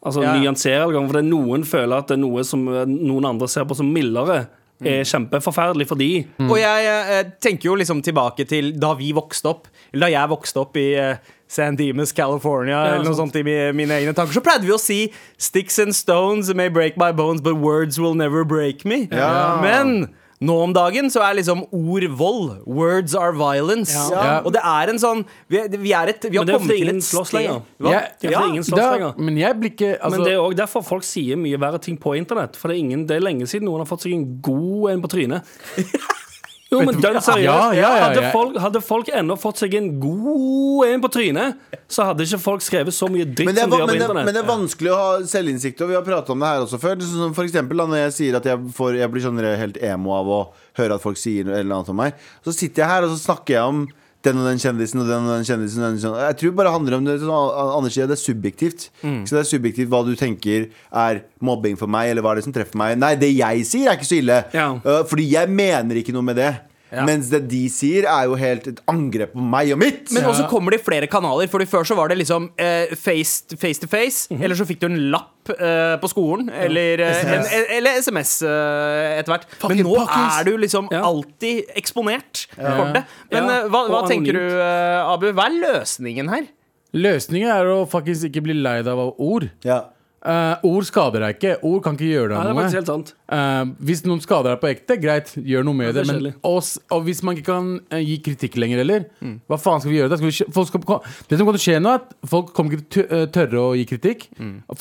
Altså 0.00 0.22
Ja. 0.24 0.32
nyansere. 0.32 0.86
For 0.88 1.12
det 1.12 1.24
er 1.26 1.28
noen 1.28 1.62
føler 1.68 1.98
at 1.98 2.06
det 2.08 2.14
er 2.16 2.22
noe 2.22 2.42
som 2.42 2.64
noen 2.64 3.24
andre 3.28 3.46
ser 3.48 3.66
på 3.68 3.76
som 3.76 3.92
mildere, 3.92 4.46
er 4.84 5.04
kjempeforferdelig 5.04 5.86
for 5.88 5.96
de. 6.00 6.24
Og 6.46 6.56
jeg 6.58 6.86
eh, 6.86 7.24
tenker 7.40 7.68
jo 7.70 7.74
liksom 7.80 8.02
tilbake 8.02 8.46
til 8.48 8.72
da 8.80 8.94
vi 8.94 9.12
vokste 9.12 9.48
opp, 9.52 9.66
eller 9.92 10.06
da 10.06 10.12
jeg 10.14 10.28
vokste 10.32 10.60
opp 10.62 10.76
i 10.80 10.94
eh, 10.94 11.16
San 11.50 11.74
Dimas, 11.76 12.12
California, 12.14 12.76
Ja, 12.76 12.94
eller 12.94 13.04
noe 13.04 13.14
sånt. 13.18 13.32
sånt 13.34 13.40
i 13.40 13.42
mi- 13.42 13.72
mine 13.72 13.90
egne 13.98 14.14
tanker, 14.14 14.32
så 14.32 14.40
pleide 14.44 14.62
vi 14.64 14.72
å 14.72 14.78
si 14.78 15.12
'Sticks 15.36 15.78
and 15.78 15.92
stones 15.94 16.52
may 16.54 16.68
break 16.68 16.96
my 16.96 17.10
bones, 17.12 17.40
but 17.40 17.56
words 17.56 17.98
will 17.98 18.14
never 18.14 18.44
break 18.44 18.84
me'. 18.84 19.08
Ja. 19.10 19.58
Men 19.60 20.14
nå 20.40 20.54
om 20.64 20.70
dagen 20.72 21.10
så 21.12 21.20
er 21.20 21.34
liksom 21.36 21.66
ord 21.68 22.04
vold. 22.16 22.62
Words 22.64 23.12
are 23.18 23.34
violence. 23.36 23.92
Ja. 23.92 24.38
Og 24.40 24.54
det 24.54 24.62
er 24.64 24.92
en 24.92 25.00
sånn 25.02 25.20
Vi, 25.52 25.60
vi 25.82 25.92
er 25.92 26.14
et 26.14 26.24
Vi 26.24 26.38
har 26.40 26.48
er 26.48 26.56
kommet 26.56 26.72
til 26.72 26.92
et 26.94 27.04
sted 27.04 27.34
lenger. 27.36 27.60
Ja. 27.84 28.00
Det 28.22 28.32
er 28.32 28.46
ingen 28.48 28.64
slåss 28.64 28.86
lenger. 28.94 29.20
men 29.20 29.36
jeg 29.40 29.58
blir 29.60 29.74
ikke 29.74 29.92
altså, 29.98 30.14
Men 30.16 30.24
det 30.24 30.32
er 30.32 30.40
òg 30.40 30.56
derfor 30.56 30.86
folk 30.86 31.04
sier 31.04 31.36
mye 31.36 31.60
verre 31.60 31.82
ting 31.82 32.00
på 32.00 32.16
internett. 32.16 32.56
For 32.56 32.72
det 32.72 32.78
er, 32.78 32.84
ingen, 32.86 33.04
det 33.10 33.18
er 33.18 33.26
lenge 33.26 33.50
siden 33.50 33.68
noen 33.68 33.84
har 33.84 33.90
fått 33.90 34.06
seg 34.06 34.16
en 34.16 34.26
god 34.40 34.94
en 34.94 35.04
på 35.04 35.12
trynet. 35.12 35.54
Jo, 36.70 36.84
men 36.86 37.00
dønn 37.02 37.18
seriøst. 37.18 37.42
Ja, 37.42 37.72
ja, 37.74 37.80
ja, 37.80 38.02
hadde, 38.04 38.22
ja. 38.22 38.30
folk, 38.30 38.58
hadde 38.62 38.80
folk 38.84 39.08
ennå 39.20 39.34
fått 39.40 39.58
seg 39.64 39.74
en 39.74 39.88
god 40.02 40.86
en 40.86 41.02
på 41.02 41.10
trynet, 41.10 41.64
så 41.90 42.06
hadde 42.06 42.26
ikke 42.26 42.38
folk 42.42 42.62
skrevet 42.62 42.94
så 42.94 43.08
mye 43.10 43.26
dritt 43.26 43.48
Men 43.48 43.56
det, 43.56 43.64
er, 43.64 43.66
som 43.66 43.74
de 43.74 43.80
gjør 43.80 43.88
på 43.88 43.90
men, 43.90 43.96
det, 43.96 44.04
internett. 44.04 44.28
men 44.28 44.36
det 44.36 44.42
er 44.42 44.48
vanskelig 44.48 44.92
å 44.92 44.98
ha 45.00 45.08
selvinnsikt, 45.32 45.82
og 45.82 45.90
vi 45.90 45.96
har 45.98 46.04
prata 46.06 46.34
om 46.34 46.44
det 46.44 46.52
her 46.52 46.66
også 46.66 46.78
før. 46.82 47.00
Det 47.00 47.08
er 47.08 47.10
sånn 47.10 47.24
som 47.26 47.34
for 47.40 47.50
eksempel, 47.50 47.82
da, 47.82 47.88
når 47.90 48.02
jeg 48.04 48.14
sier 48.20 48.38
at 48.38 48.46
jeg, 48.46 48.62
får, 48.76 49.00
jeg 49.00 49.12
blir 49.14 49.24
sånn 49.26 49.42
helt 49.64 49.80
emo 49.90 50.14
av 50.14 50.30
å 50.30 50.40
høre 50.78 51.00
at 51.00 51.02
folk 51.02 51.18
sier 51.18 51.48
noe 51.48 51.58
eller 51.58 51.80
annet 51.80 51.90
om 51.90 51.98
meg, 52.04 52.22
så 52.46 52.54
sitter 52.54 52.84
jeg 52.84 52.92
her 52.94 53.08
og 53.08 53.16
så 53.16 53.18
snakker 53.24 53.56
jeg 53.56 53.74
om 53.74 53.82
den 54.26 54.36
og 54.36 54.44
den 54.50 54.58
kjendisen 54.60 55.00
og 55.00 55.06
den 55.08 55.26
og 55.26 55.32
den 55.38 55.46
kjendisen. 55.48 55.80
og 55.82 55.90
Den, 55.94 56.00
kjendisen. 56.00 56.16
jeg 56.26 56.36
tror 56.40 56.50
det 56.50 56.58
bare 56.60 56.72
handler 56.74 56.96
om 56.98 57.06
det, 57.08 57.14
sånn, 57.22 57.34
Anders 57.78 57.94
sier, 57.96 58.08
det 58.10 58.18
er 58.18 58.22
subjektivt. 58.22 58.88
Så 59.00 59.36
det 59.36 59.42
er 59.42 59.48
subjektivt 59.48 59.88
hva 59.92 60.02
du 60.04 60.12
tenker 60.18 60.66
er 60.92 61.22
mobbing 61.40 61.78
for 61.80 61.88
meg, 61.88 62.10
eller 62.12 62.24
hva 62.26 62.34
er 62.34 62.40
det 62.42 62.44
som 62.48 62.52
treffer 62.56 62.76
meg. 62.80 62.98
Nei, 63.00 63.14
det 63.20 63.30
jeg 63.32 63.64
sier, 63.68 63.88
er 63.88 63.96
ikke 63.96 64.10
så 64.10 64.18
ille. 64.20 64.42
Ja. 64.56 64.66
Uh, 64.84 65.00
fordi 65.08 65.30
jeg 65.32 65.48
mener 65.48 65.96
ikke 66.02 66.12
noe 66.16 66.26
med 66.26 66.36
det. 66.40 66.52
Ja. 66.90 67.04
Mens 67.06 67.28
det 67.30 67.44
de 67.48 67.60
sier, 67.70 68.04
er 68.10 68.24
jo 68.26 68.34
helt 68.34 68.66
et 68.66 68.80
angrep 68.90 69.32
på 69.32 69.42
meg 69.52 69.70
og 69.72 69.78
mitt. 69.78 70.10
Men 70.12 70.24
også 70.26 70.48
kommer 70.50 70.74
det 70.74 70.80
i 70.80 70.84
flere 70.84 71.06
kanaler. 71.06 71.46
Fordi 71.48 71.66
Før 71.70 71.84
så 71.86 71.94
var 71.96 72.08
det 72.10 72.18
liksom 72.18 72.48
eh, 72.58 72.94
face, 72.98 73.44
face 73.56 73.78
to 73.80 73.86
face, 73.86 74.26
Mhm. 74.30 74.42
eller 74.42 74.56
så 74.58 74.66
fikk 74.66 74.80
du 74.80 74.86
en 74.88 74.98
lapp 75.12 75.50
eh, 75.54 75.96
på 76.02 76.08
skolen. 76.10 76.50
Eller, 76.50 76.98
SMS, 76.98 77.52
en, 77.52 77.64
eller 77.78 77.90
SMS 78.02 78.32
eh, 78.42 79.18
etter 79.20 79.32
hvert. 79.36 79.46
Men 79.68 79.84
nå 79.86 79.94
pakkes. 80.00 80.40
er 80.40 80.44
du 80.50 80.56
liksom 80.58 80.88
Ja. 80.90 81.02
alltid 81.06 81.70
eksponert 81.76 82.46
for 82.56 82.92
det. 82.92 83.04
Men 83.30 83.44
Ja, 83.44 83.60
eh, 83.60 83.68
hva, 83.68 83.84
hva 83.88 84.02
tenker 84.10 84.32
du, 84.32 84.42
eh, 84.60 85.12
Abu? 85.14 85.30
Hva 85.32 85.46
er 85.46 85.60
løsningen 85.62 86.28
her? 86.28 86.48
Løsningen 86.92 87.48
er 87.54 87.64
å 87.70 87.86
faktisk 87.88 88.26
ikke 88.32 88.42
bli 88.42 88.54
lei 88.58 88.80
deg 88.82 88.88
av 88.98 89.14
ord. 89.22 89.48
Ja. 89.62 89.84
Eh, 90.20 90.56
ord 90.68 90.84
skader 90.84 91.22
deg 91.24 91.36
ikke. 91.38 91.52
Ord 91.64 91.80
kan 91.84 91.94
ikke 91.96 92.10
gjøre 92.10 92.34
Nei, 92.34 92.40
deg 92.42 92.44
det 92.44 92.50
er 92.50 92.58
noe. 92.60 92.74
helt 92.76 92.90
sant. 92.90 93.14
Uh, 93.30 93.70
hvis 93.86 94.00
noen 94.04 94.18
skader 94.20 94.50
deg 94.52 94.58
på 94.60 94.68
ekte, 94.68 94.96
greit, 95.00 95.28
gjør 95.38 95.62
noe 95.64 95.76
med 95.78 95.94
Det 95.94 96.02
det. 96.04 96.16
Men, 96.20 96.34
oss, 96.44 96.74
og, 96.90 97.04
hvis 97.06 97.22
man 97.24 97.36
ikke 97.38 97.46
kan 97.46 97.68
uh, 97.94 98.00
gi 98.02 98.16
kritikk 98.26 98.56
lenger 98.60 98.82
heller, 98.82 99.04
hva 99.48 99.56
faen 99.62 99.80
skal 99.80 99.92
vi 99.92 100.00
gjøre 100.00 100.10
da? 100.10 100.18
Skal 100.18 100.28
vi, 100.32 100.48
folk 100.52 100.68
skal, 100.68 100.82
det 101.30 101.38
som 101.38 101.46
kommer 101.46 101.56
til 101.56 101.62
å 101.62 101.66
skje 101.70 101.76
nå, 101.80 101.92
er 101.94 102.02
at 102.02 102.10
folk 102.28 102.50
kommer 102.56 102.74
ikke 102.76 102.88
til 102.98 103.06
å 103.06 103.20
tørre 103.32 103.62
å 103.62 103.70
gi 103.78 103.86
kritikk. 103.88 104.26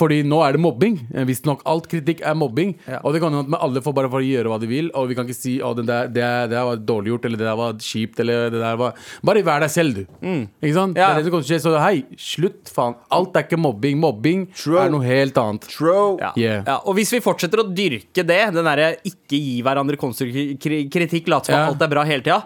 Fordi 0.01 0.17
nå 0.27 0.41
er 0.47 0.57
det 0.57 0.63
mobbing. 0.65 0.97
Visstnok 1.29 1.61
alt 1.69 1.87
kritikk 1.91 2.23
er 2.25 2.35
mobbing. 2.35 2.73
Ja. 2.89 2.99
Og 3.05 3.13
det 3.15 3.21
kan 3.23 3.31
hende 3.37 3.53
at 3.55 3.63
alle 3.69 3.83
får 3.85 3.95
bare 4.01 4.09
for 4.11 4.19
å 4.19 4.27
gjøre 4.27 4.49
hva 4.51 4.59
de 4.59 4.67
vil, 4.73 4.89
og 4.97 5.07
vi 5.13 5.17
kan 5.19 5.29
ikke 5.29 5.37
si 5.39 5.55
at 5.63 5.77
det, 5.79 5.85
der- 5.87 6.09
det, 6.09 6.25
det 6.49 6.57
der 6.57 6.67
var 6.71 6.81
dårlig 6.89 7.13
gjort, 7.13 7.29
eller 7.29 7.37
det 7.43 7.47
der 7.47 7.59
var 7.61 7.79
kjipt, 7.85 8.19
eller 8.25 8.49
det 8.49 8.59
der 8.65 8.75
var 8.81 8.97
Bare 9.23 9.45
vær 9.45 9.61
deg 9.63 9.71
selv, 9.71 10.01
du. 10.01 10.03
Ikke 10.25 10.73
sant? 10.75 10.97
Ja. 10.99 11.13
Det 11.13 11.13
er 11.13 11.21
det 11.21 11.29
som 11.29 11.37
kommer 11.37 11.45
til 11.45 11.53
å 11.53 11.53
skje. 11.53 11.61
Så 11.69 11.77
hei, 11.85 12.03
slutt, 12.17 12.73
faen. 12.73 12.97
Alt 13.13 13.37
er 13.39 13.45
ikke 13.47 13.61
mobbing. 13.61 14.01
Mobbing 14.01 14.47
True. 14.57 14.81
er 14.81 14.89
noe 14.91 15.05
helt 15.05 15.28
helt 15.29 15.39
annet. 15.41 15.67
True. 15.71 16.17
Ja. 16.19 16.31
Yeah. 16.35 16.63
Ja, 16.67 16.77
og 16.83 16.97
hvis 16.97 17.13
vi 17.15 17.21
fortsetter 17.23 17.63
å 17.63 17.67
dyrke 17.69 18.25
det, 18.25 18.39
den 18.55 18.67
derre 18.67 18.91
ikke 19.07 19.37
gi 19.39 19.59
hverandre 19.65 19.99
konstruktiv 20.01 20.55
kri- 20.61 20.85
kritikk, 20.91 21.29
late 21.31 21.51
som 21.51 21.55
yeah. 21.55 21.69
alt 21.71 21.85
er 21.85 21.91
bra 21.91 22.03
hele 22.07 22.25
tida, 22.25 22.41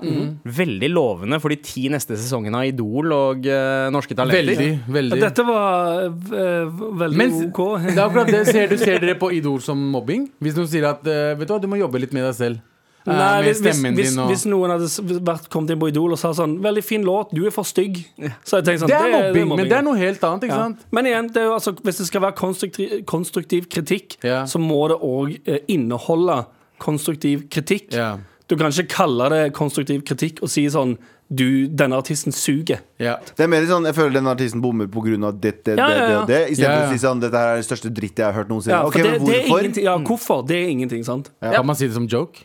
veldig 0.61 0.89
lovende 0.93 1.39
for 1.43 1.53
de 1.53 1.59
ti 1.63 1.87
neste 1.93 2.17
sesongene 2.19 2.61
av 2.61 2.69
Idol 2.69 3.15
og 3.15 3.47
uh, 3.47 3.87
Norske 3.93 4.17
Talenter. 4.17 4.53
Veldig, 4.53 4.69
veldig. 4.99 5.21
Dette 5.23 5.47
var 5.47 6.05
uh, 6.11 6.83
veldig 7.03 7.19
Men 7.23 7.39
OK. 7.47 7.63
det 7.87 7.95
er 7.95 8.05
akkurat 8.05 8.31
det. 8.33 8.43
Ser, 8.51 8.67
du, 8.69 8.77
ser 8.81 8.99
dere 9.03 9.17
på 9.19 9.31
Idol 9.35 9.61
som 9.63 9.79
mobbing? 9.93 10.27
Hvis 10.43 10.59
noen 10.59 10.69
sier 10.71 10.91
at 10.91 11.03
uh, 11.07 11.33
Vet 11.39 11.47
du 11.47 11.55
hva, 11.55 11.61
du 11.63 11.69
må 11.71 11.79
jobbe 11.79 12.01
litt 12.03 12.13
med 12.15 12.27
deg 12.27 12.37
selv. 12.37 12.61
Eh, 13.05 13.11
Nei, 13.11 13.41
med 13.41 13.47
hvis, 13.49 13.57
stemmen 13.59 13.95
hvis, 13.97 14.11
din 14.13 14.19
og 14.23 14.29
hvis 14.31 14.45
noen 14.47 14.69
hadde 14.71 15.19
vært, 15.27 15.49
kommet 15.51 15.71
inn 15.73 15.79
på 15.81 15.89
Idol 15.91 16.13
og 16.15 16.19
sa 16.19 16.29
sånn 16.31 16.53
'Veldig 16.63 16.83
fin 16.83 17.03
låt, 17.03 17.33
du 17.35 17.45
er 17.45 17.51
for 17.51 17.63
stygg', 17.67 17.97
så 18.45 18.55
hadde 18.57 18.65
jeg 18.71 18.79
tenkt 18.79 18.79
sånn 18.79 18.87
Det 18.87 18.95
er 18.95 19.11
mobbing, 19.33 19.55
men 19.57 19.67
det 19.67 19.77
er 19.77 19.81
noe 19.83 19.97
helt 19.97 20.21
annet, 20.23 20.43
ikke 20.47 20.55
Ja. 20.55 20.63
sant? 20.63 20.79
Men 20.91 21.05
igjen, 21.05 21.27
det 21.33 21.37
er 21.41 21.45
jo, 21.45 21.53
altså, 21.53 21.71
hvis 21.83 21.97
det 21.97 22.07
skal 22.07 22.21
være 22.21 22.35
konstruktiv, 22.35 23.03
konstruktiv 23.05 23.67
kritikk, 23.69 24.15
Ja. 24.23 24.43
så 24.45 24.57
må 24.59 24.87
det 24.87 24.97
òg 25.03 25.39
eh, 25.47 25.59
inneholde 25.67 26.45
konstruktiv 26.79 27.49
kritikk. 27.49 27.91
Ja. 27.91 28.17
Du 28.47 28.55
kan 28.55 28.67
ikke 28.71 28.87
kalle 28.89 29.29
det 29.29 29.53
konstruktiv 29.53 30.03
kritikk 30.03 30.41
og 30.43 30.49
si 30.49 30.65
sånn 30.67 30.97
du, 31.33 31.67
denne 31.67 31.95
artisten 31.97 32.31
suger. 32.31 32.79
Yeah. 32.99 33.17
Det 33.35 33.45
er 33.45 33.47
mer 33.47 33.63
sånn, 33.65 33.85
Jeg 33.85 33.95
føler 33.95 34.13
denne 34.13 34.35
artisten 34.35 34.61
bommer 34.61 34.85
pga. 34.87 35.31
dette, 35.39 35.63
det, 35.63 35.77
Ja, 35.77 35.87
det, 35.87 35.95
ja, 35.97 36.05
det 36.05 36.11
ja. 36.11 36.19
og 36.21 36.27
det. 36.27 36.49
Istedenfor 36.51 36.59
Ja, 36.59 36.83
ja. 36.83 36.89
å 36.89 36.91
si 36.99 37.05
sånn 37.07 37.19
Dette 37.21 37.33
her 37.33 37.47
er 37.47 37.55
det 37.57 37.65
største 37.65 37.89
drittet 37.93 38.15
jeg 38.17 38.25
har 38.25 38.33
hørt 38.33 38.49
noensinne. 38.49 38.69
Ja, 38.75 38.85
Ok, 38.85 38.93
det, 38.93 39.03
men 39.03 39.25
det 39.25 39.35
er 39.35 39.47
hvorfor? 39.47 39.59
ingenting, 39.63 39.83
ja, 39.83 39.97
hvorfor? 39.97 40.47
Det 40.47 40.55
er 40.63 40.67
ingenting, 40.69 41.03
sant? 41.03 41.29
Kan 41.41 41.65
man 41.65 41.75
si 41.75 41.87
det 41.87 41.93
som 41.95 42.05
joke? 42.07 42.43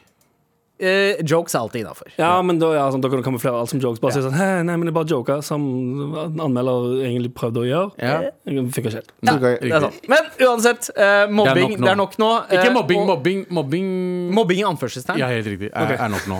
Eh, 0.81 1.17
jokes 1.27 1.55
er 1.57 1.59
alltid 1.65 1.81
innafor. 1.83 2.07
Ja, 2.17 2.41
men 2.47 2.61
da, 2.61 2.69
ja, 2.77 2.85
sånn, 2.95 3.01
da 3.03 3.09
kan 3.11 3.19
du 3.19 3.25
kamuflere 3.27 3.59
alt 3.59 3.69
som 3.73 3.81
jokes. 3.83 3.99
Bare 3.99 4.13
si 4.15 4.21
sånn 4.23 4.37
Hei, 4.39 4.63
nei, 4.63 4.77
men 4.79 4.87
det 4.87 4.93
er 4.93 4.97
bare 5.01 5.11
joker, 5.11 5.41
som 5.43 5.65
anmelder 6.39 7.01
egentlig 7.03 7.33
prøvde 7.35 7.65
å 7.65 7.67
gjøre. 7.67 7.91
Ja. 7.99 8.21
Jeg 8.47 8.65
fikk 8.77 8.87
ikke 8.87 8.95
helt. 9.01 9.11
Ok, 9.27 9.47
Det 9.61 9.73
er 9.73 9.81
sant. 9.89 9.99
Men 10.09 10.31
uansett, 10.47 10.91
eh, 10.95 11.27
mobbing, 11.27 11.75
Det 11.81 11.81
er 11.81 11.81
nok 11.81 11.81
nå. 11.81 11.85
det 11.85 11.91
er 11.91 11.97
nok 12.03 12.15
nå. 12.19 12.31
eh, 12.51 12.59
Ikke 12.63 12.73
mobbing, 12.79 13.01
og- 13.01 13.07
mobbing, 13.09 13.47
mobbing 13.51 13.91
Mobbing 14.35 14.59
i 14.61 14.65
anførselstegn. 14.71 15.19
Ja, 15.19 15.27
helt 15.27 15.47
riktig. 15.47 15.71
Er, 15.75 15.97
er 15.99 16.09
nok 16.09 16.27
nå. 16.31 16.39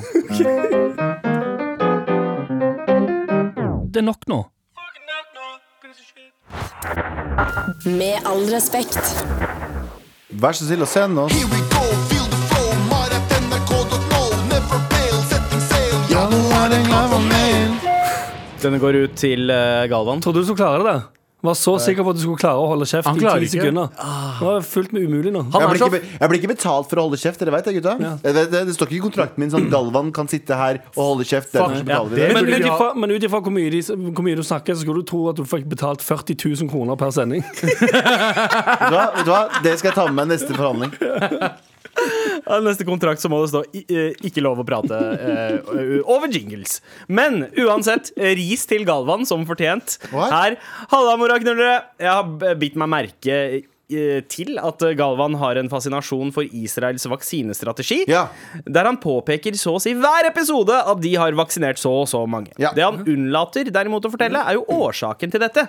Det 3.91 3.99
er 3.99 4.07
nok 4.07 4.23
nå. 4.29 4.45
Med 7.85 8.21
all 8.27 8.45
respekt. 8.53 8.99
Vær 10.39 10.53
så 10.55 10.65
snill 10.69 10.83
å 10.85 10.87
sende 10.87 11.25
oss. 11.27 11.33
Here 11.33 11.49
we 11.49 11.61
go, 11.73 11.83
Denne 18.63 18.81
går 18.83 19.05
ut 19.05 19.15
til 19.19 19.51
uh, 19.53 19.87
Galvan. 19.91 20.21
Trodde 20.25 20.43
du 20.43 20.49
skulle 20.49 20.59
klare 20.59 20.83
det? 20.87 20.99
Var 21.47 21.55
så 21.55 21.77
sikker 21.79 22.03
på 22.03 22.11
at 22.11 22.17
du 22.19 22.23
skulle 22.25 22.41
klare 22.41 22.59
å 22.59 22.65
holde 22.67 22.87
kjeft 22.91 23.07
Han 23.07 23.21
i 23.23 23.45
ti 23.45 23.49
sekunder. 23.53 23.93
Det 23.95 24.47
var 24.49 24.65
fullt 24.67 24.91
med 24.97 25.05
umulig 25.07 25.31
nå. 25.31 25.45
Han 25.53 25.63
Jeg 25.63 25.69
er 25.69 25.71
blir, 25.71 25.85
ikke, 25.87 26.17
jeg 26.19 26.31
blir 26.33 26.41
ikke 26.41 26.51
betalt 26.51 26.89
for 26.91 26.99
å 26.99 27.05
holde 27.07 27.21
kjeft, 27.23 27.39
dere 27.39 27.55
veit 27.55 27.69
det, 27.69 27.75
gutta? 27.77 27.93
Ja. 28.03 28.11
vet, 28.25 28.41
det, 28.51 28.63
det 28.67 28.75
står 28.75 28.91
ikke 28.91 28.99
i 28.99 29.05
kontrakten 29.05 29.45
min 29.45 29.53
sånn 29.53 29.69
Galvan 29.71 30.11
kan 30.17 30.27
sitte 30.31 30.59
her 30.59 30.81
og 30.97 30.99
holde 30.99 31.29
kjeft. 31.31 31.53
Derfor 31.55 31.79
så 31.79 31.85
ja, 31.87 32.01
det 32.11 32.19
Men, 32.19 32.35
Men 32.35 32.49
burde 32.49 32.59
ut 32.59 32.67
de 32.67 32.73
ha- 32.73 32.75
ifra, 32.75 32.91
men 32.99 33.15
ut 33.15 33.29
ifra 33.31 33.43
hvor, 33.47 34.11
hvor 34.19 34.27
mye 34.27 34.41
du 34.43 34.45
snakker, 34.51 34.75
så 34.75 34.83
skulle 34.83 35.07
du 35.07 35.11
tro 35.13 35.23
at 35.31 35.39
du 35.39 35.47
fikk 35.47 35.71
betalt 35.71 36.03
40 36.03 36.43
000 36.67 36.73
kroner 36.75 36.99
per 36.99 37.15
sending. 37.15 37.47
Vet 37.47 37.87
du 37.87 38.99
hva? 38.99 39.07
Vet 39.15 39.23
du 39.23 39.35
hva? 39.37 39.43
Det 39.63 39.79
skal 39.79 39.93
jeg 39.93 39.99
ta 40.01 40.11
med 40.11 40.19
meg 40.25 40.33
neste 40.35 40.59
forhandling. 40.59 40.99
Neste 42.65 42.87
kontrakt 42.89 43.23
så 43.23 43.31
må 43.31 43.41
det 43.43 43.53
stå 43.53 43.63
eh, 43.85 44.13
'ikke 44.25 44.45
lov 44.45 44.63
å 44.63 44.67
prate 44.67 44.99
eh, 44.99 45.99
over 46.05 46.31
jingles'. 46.33 46.81
Men 47.09 47.47
uansett, 47.59 48.13
ris 48.17 48.67
til 48.69 48.87
Galvan 48.89 49.27
som 49.29 49.47
fortjent. 49.49 49.99
What? 50.13 50.33
Her. 50.33 50.59
Halla, 50.93 51.17
moraknullere. 51.21 51.83
Jeg 52.01 52.13
har 52.13 52.55
bitt 52.61 52.79
meg 52.81 52.91
merke 52.93 53.39
eh, 53.39 54.21
til 54.29 54.59
at 54.61 54.83
Galvan 54.99 55.39
har 55.41 55.61
en 55.61 55.71
fascinasjon 55.73 56.33
for 56.35 56.49
Israels 56.57 57.07
vaksinestrategi. 57.09 58.03
Ja. 58.11 58.27
Der 58.65 58.89
han 58.89 59.01
påpeker 59.01 59.57
så 59.59 59.77
å 59.79 59.83
si 59.83 59.95
hver 59.97 60.29
episode 60.29 60.77
at 60.77 61.01
de 61.05 61.15
har 61.21 61.37
vaksinert 61.39 61.81
så 61.81 61.95
og 62.03 62.09
så 62.11 62.25
mange. 62.29 62.53
Ja. 62.61 62.75
Det 62.77 62.85
han 62.85 63.03
unnlater 63.05 63.73
derimot 63.73 64.05
å 64.09 64.13
fortelle, 64.13 64.45
er 64.45 64.61
jo 64.61 64.69
årsaken 64.89 65.35
til 65.35 65.45
dette. 65.45 65.69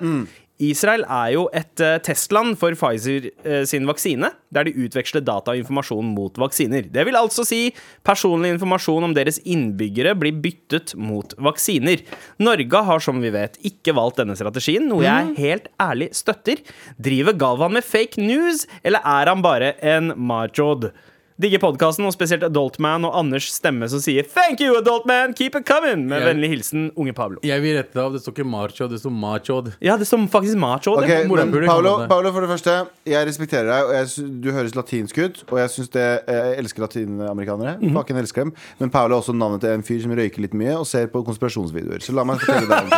Israel 0.59 1.05
er 1.07 1.31
jo 1.37 1.45
et 1.55 1.79
eh, 1.83 1.97
testland 2.03 2.57
for 2.59 2.75
Pfizer 2.75 3.29
eh, 3.47 3.61
sin 3.69 3.87
vaksine, 3.87 4.27
der 4.51 4.67
de 4.67 4.73
utveksler 4.83 5.23
data 5.23 5.53
og 5.53 5.61
informasjon 5.61 6.09
mot 6.11 6.35
vaksiner. 6.41 6.89
Det 6.91 7.05
vil 7.07 7.15
altså 7.15 7.45
si 7.47 7.61
personlig 8.07 8.51
informasjon 8.57 9.07
om 9.07 9.15
deres 9.15 9.39
innbyggere 9.47 10.17
blir 10.19 10.35
byttet 10.43 10.97
mot 10.99 11.31
vaksiner. 11.39 12.03
Norge 12.43 12.83
har, 12.89 13.03
som 13.03 13.23
vi 13.23 13.31
vet, 13.31 13.55
ikke 13.71 13.95
valgt 13.95 14.19
denne 14.19 14.35
strategien, 14.39 14.89
noe 14.91 15.05
jeg 15.07 15.35
helt 15.39 15.71
ærlig 15.79 16.11
støtter. 16.17 16.59
Driver 16.99 17.37
Galvan 17.39 17.77
med 17.77 17.87
fake 17.87 18.19
news, 18.19 18.65
eller 18.83 19.05
er 19.07 19.31
han 19.31 19.45
bare 19.45 19.77
en 19.79 20.11
machod? 20.19 20.91
Digger 21.39 21.61
podkasten, 21.63 22.03
og 22.03 22.11
spesielt 22.11 22.43
Adultman 22.43 23.05
og 23.07 23.13
Anders 23.15 23.45
stemme 23.53 23.87
som 23.87 24.01
sier 24.03 24.25
'Thank 24.27 24.59
you, 24.59 24.75
Adultman! 24.75 25.31
Keep 25.33 25.55
it 25.55 25.65
coming!' 25.65 26.05
Med 26.05 26.19
jeg, 26.19 26.27
vennlig 26.27 26.49
hilsen 26.49 26.91
Unge 26.97 27.13
Pablo. 27.13 27.39
Jeg 27.43 27.61
vil 27.61 27.77
rette 27.77 27.95
av. 27.95 28.11
Det 28.11 28.19
står 28.21 28.33
ikke 28.33 28.45
macho, 28.45 28.87
det 28.87 28.99
står 28.99 29.09
machod. 29.09 29.71
Ja, 29.81 29.95
det 29.95 30.07
står 30.07 30.27
faktisk 30.27 30.57
macho. 30.57 30.97
Okay, 30.97 31.23
det. 31.23 31.29
Men 31.29 31.65
Paulo. 31.65 32.07
Paolo, 32.07 32.33
for 32.33 32.41
det 32.41 32.49
første, 32.49 32.87
jeg 33.07 33.27
respekterer 33.27 33.71
deg, 33.71 33.83
og 33.87 33.93
jeg, 33.95 34.41
du 34.43 34.51
høres 34.51 34.75
latinsk 34.75 35.17
ut. 35.17 35.43
Og 35.51 35.59
jeg 35.59 35.69
synes 35.69 35.89
det, 35.89 36.19
jeg 36.27 36.57
elsker 36.57 36.81
latinamerikanere. 36.83 37.77
Mhm. 37.79 37.95
Fucking 37.95 38.19
elsker 38.19 38.43
dem. 38.43 38.53
Men 38.79 38.89
Paolo 38.89 39.15
er 39.15 39.21
også 39.21 39.31
navnet 39.31 39.61
til 39.61 39.69
en 39.69 39.83
fyr 39.83 40.01
som 40.01 40.11
røyker 40.11 40.41
litt 40.43 40.53
mye 40.53 40.75
og 40.75 40.87
ser 40.87 41.07
på 41.07 41.23
konspirasjonsvideoer. 41.23 42.03
Så 42.03 42.11
la 42.11 42.23
meg 42.27 42.43
fortelle 42.43 42.67
deg. 42.67 42.91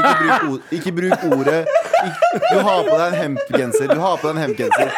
Ikke 0.00 0.16
bruk, 0.24 0.48
ord, 0.48 0.60
ikke 0.72 0.92
bruk 0.92 1.38
ordet 1.38 1.66
ikke, 2.04 2.40
Du 2.52 2.58
har 2.64 2.82
på 2.88 2.96
deg 2.96 3.06
en 3.12 3.20
hempgenser. 3.22 3.92
Du 3.92 4.00
har 4.00 4.16
på 4.16 4.28
deg 4.28 4.36
en 4.36 4.42
hempgenser. 4.48 4.88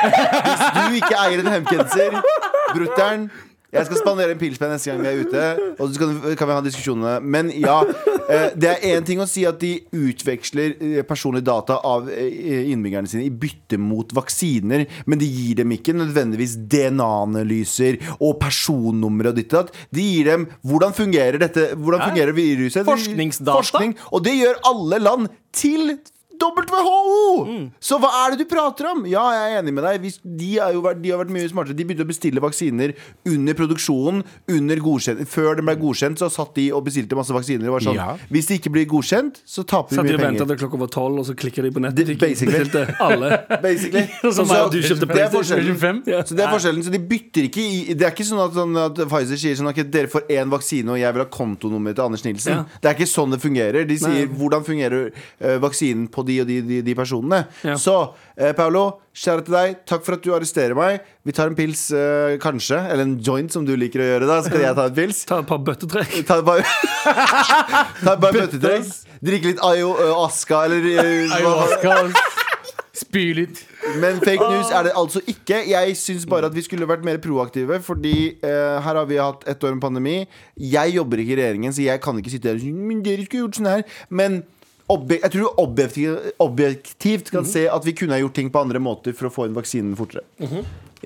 Hvis 0.46 0.62
du 0.76 0.94
ikke 1.02 1.16
eier 1.26 1.42
en 1.42 1.52
hempgenser, 1.56 2.20
brutter'n 2.76 3.28
jeg 3.76 3.88
skal 3.88 3.98
spandere 3.98 4.34
en 4.34 4.40
pils 4.40 4.58
på 4.58 4.64
deg 4.64 4.76
neste 4.76 4.92
gang 4.92 5.02
vi 5.02 5.08
er 5.10 5.22
ute. 5.26 5.72
Og 5.82 5.90
så 5.90 6.00
kan, 6.00 6.12
kan 6.38 6.48
vi 6.48 6.54
ha 6.54 6.62
diskusjonene 6.64 7.14
Men 7.24 7.50
ja, 7.54 7.80
eh, 8.30 8.48
det 8.54 8.70
er 8.72 8.84
én 8.94 9.06
ting 9.06 9.20
å 9.22 9.28
si 9.28 9.44
at 9.48 9.58
de 9.62 9.72
utveksler 9.90 10.76
eh, 10.78 11.00
personlige 11.06 11.48
data 11.48 11.80
av 11.86 12.10
eh, 12.12 12.70
innbyggerne 12.72 13.10
sine 13.10 13.26
i 13.26 13.32
bytte 13.32 13.78
mot 13.82 14.14
vaksiner, 14.16 14.86
men 15.10 15.20
de 15.20 15.28
gir 15.28 15.60
dem 15.60 15.74
ikke 15.76 15.96
nødvendigvis 15.96 16.56
DNA-analyser 16.70 18.00
og 18.16 18.38
personnumre 18.42 19.32
og 19.32 19.40
ditt 19.40 19.52
og 19.52 19.66
datt. 19.66 19.80
De 19.94 20.04
gir 20.04 20.30
dem 20.30 20.48
hvordan 20.66 20.94
fungerer 20.96 21.40
dette 21.42 21.68
Hvordan 21.76 22.04
fungerer 22.08 22.36
viruset? 22.36 22.86
Forskningsdata. 22.86 23.56
Forskning, 23.58 23.96
og 24.14 24.22
det 24.24 24.36
gjør 24.38 24.60
alle 24.70 25.00
land 25.02 25.32
til 25.56 25.96
WHO! 26.40 27.70
Så 27.80 27.98
hva 28.02 28.10
er 28.24 28.34
det 28.34 28.44
du 28.44 28.50
prater 28.50 28.88
om? 28.92 29.04
Ja, 29.10 29.24
jeg 29.34 29.54
er 29.56 29.60
enig 29.62 29.74
med 29.76 29.84
deg. 29.86 30.06
De, 30.24 30.50
vært, 30.82 31.00
de 31.02 31.12
har 31.12 31.20
vært 31.22 31.32
mye 31.34 31.48
smartere. 31.50 31.76
De 31.78 31.86
begynte 31.86 32.06
å 32.06 32.08
bestille 32.10 32.42
vaksiner 32.42 32.94
under 33.28 33.56
produksjonen. 33.58 34.22
Under 34.52 34.82
før 35.26 35.56
den 35.58 35.66
ble 35.68 35.76
godkjent, 35.80 36.20
så 36.20 36.28
satt 36.32 36.54
de 36.56 36.68
og 36.74 36.84
bestilte 36.86 37.16
masse 37.18 37.34
vaksiner. 37.34 37.68
og 37.68 37.76
var 37.78 37.86
sånn, 37.86 37.96
Ja. 37.96 38.16
Hvis 38.30 38.46
de 38.50 38.58
ikke 38.58 38.72
blir 38.72 38.86
godkjent, 38.90 39.40
så 39.46 39.64
taper 39.66 39.96
Satt 39.96 40.06
de 40.06 40.12
mye 40.12 40.18
og 40.18 40.20
venta 40.24 40.44
penger. 40.44 40.56
til 40.56 40.68
klokka 40.68 40.78
var 40.78 40.90
tolv, 40.92 41.18
og 41.20 41.26
så 41.26 41.34
klikker 41.36 41.62
de 41.62 41.70
på 41.70 41.80
nettet. 41.82 42.06
De, 42.06 42.14
basically. 42.16 42.86
Alle. 43.00 43.30
Basically. 43.62 44.06
Som 44.36 44.46
Så- 44.46 44.70
du 44.72 44.80
kjøpte 44.82 45.06
det 45.06 45.22
er 45.22 45.30
forskjellen. 45.30 45.76
PlayStation 45.76 46.04
5. 46.04 46.26
Så 46.26 46.36
det 46.36 46.44
er 46.44 46.52
forskjellen, 46.52 46.82
så 46.86 46.92
de 46.92 46.98
bytter 46.98 47.48
ikke 47.48 47.62
i 47.64 47.94
Det 47.94 48.06
er 48.06 48.12
ikke 48.14 48.26
sånn 48.28 48.42
at, 48.44 48.52
sånn 48.56 48.76
at 48.80 49.00
Pfizer 49.08 49.40
sier 49.40 49.56
sånn 49.58 49.70
at 49.70 49.90
dere 49.90 50.10
får 50.12 50.26
én 50.32 50.50
vaksine, 50.52 50.88
og 50.92 50.98
jeg 51.00 51.12
vil 51.16 51.24
ha 51.24 51.28
kontonummeret 51.30 51.96
til 51.96 52.04
Anders 52.06 52.24
Nilsen. 52.26 52.52
Ja. 52.52 52.80
Det 52.82 52.90
er 52.90 52.98
ikke 52.98 53.08
sånn 53.10 53.30
det 53.34 53.40
fungerer. 53.42 53.86
De 53.88 53.96
sier 53.98 54.26
Nei. 54.26 54.36
hvordan 54.36 54.64
fungerer 54.66 55.10
uh, 55.14 55.56
vaksinen 55.62 56.08
på 56.12 56.25
de 56.28 56.40
og 56.42 56.48
de, 56.50 56.60
de, 56.66 56.80
de 56.86 56.94
personene. 56.98 57.42
Ja. 57.66 57.76
Så 57.80 57.94
eh, 58.36 58.52
Paolo, 58.58 58.84
kjære 59.16 59.46
til 59.46 59.56
deg. 59.56 59.76
Takk 59.88 60.04
for 60.06 60.18
at 60.18 60.24
du 60.26 60.32
arresterer 60.36 60.76
meg. 60.78 61.00
Vi 61.26 61.34
tar 61.36 61.50
en 61.52 61.56
pils, 61.58 61.86
eh, 61.96 62.36
kanskje. 62.42 62.78
Eller 62.90 63.06
en 63.06 63.16
joint, 63.22 63.52
som 63.52 63.64
du 63.66 63.74
liker 63.78 64.02
å 64.04 64.08
gjøre. 64.10 64.28
Da 64.30 64.40
skal 64.46 64.64
jeg 64.66 64.76
ta 64.78 64.88
en 64.90 64.96
pils. 65.00 65.24
Ta 65.28 65.40
et 65.44 65.50
par 65.50 65.62
bøttetrekk. 65.66 66.18
Ta 66.30 66.40
bare 66.46 66.66
Ta 68.04 68.16
bare 68.16 68.32
bøttetrekk. 68.42 68.90
Drikke 69.26 69.54
litt 69.54 69.62
ayo, 69.64 69.94
ø, 69.96 70.10
aska, 70.26 70.66
eller 70.68 70.90
eh, 70.92 71.36
Ayahuasca. 71.38 72.00
Spy 72.96 73.22
litt. 73.36 73.58
Men 74.00 74.18
fake 74.24 74.46
news 74.50 74.70
er 74.74 74.86
det 74.88 74.92
altså 74.96 75.20
ikke. 75.28 75.58
Jeg 75.68 75.96
syns 76.00 76.24
bare 76.28 76.48
at 76.48 76.54
vi 76.56 76.62
skulle 76.64 76.88
vært 76.88 77.04
mer 77.04 77.18
proaktive. 77.22 77.78
Fordi 77.84 78.14
eh, 78.40 78.76
her 78.82 78.98
har 79.02 79.08
vi 79.08 79.18
hatt 79.20 79.44
ett 79.48 79.64
år 79.68 79.76
med 79.76 79.84
pandemi. 79.84 80.16
Jeg 80.56 80.94
jobber 80.96 81.20
ikke 81.22 81.36
i 81.36 81.40
regjeringen, 81.42 81.74
så 81.76 81.84
jeg 81.84 82.00
kan 82.04 82.16
ikke 82.20 82.32
sitte 82.32 82.50
her 82.50 82.56
og 82.60 82.64
si 82.64 82.72
Men 82.72 83.02
dere 83.04 83.26
skulle 83.26 83.44
gjort 83.44 83.60
sånn 83.60 83.68
her. 83.70 83.84
Men 84.08 84.40
jeg 84.86 85.30
tror 85.32 85.40
du 85.42 85.62
objektivt, 85.62 86.32
objektivt 86.42 87.30
kan 87.34 87.46
se 87.48 87.66
at 87.68 87.86
vi 87.86 87.94
kunne 87.96 88.14
ha 88.14 88.22
gjort 88.22 88.36
ting 88.38 88.50
på 88.54 88.62
andre 88.62 88.82
måter 88.82 89.16
for 89.16 89.28
å 89.28 89.32
få 89.34 89.48
inn 89.48 89.56
vaksinen 89.56 89.96
fortere. 89.98 90.22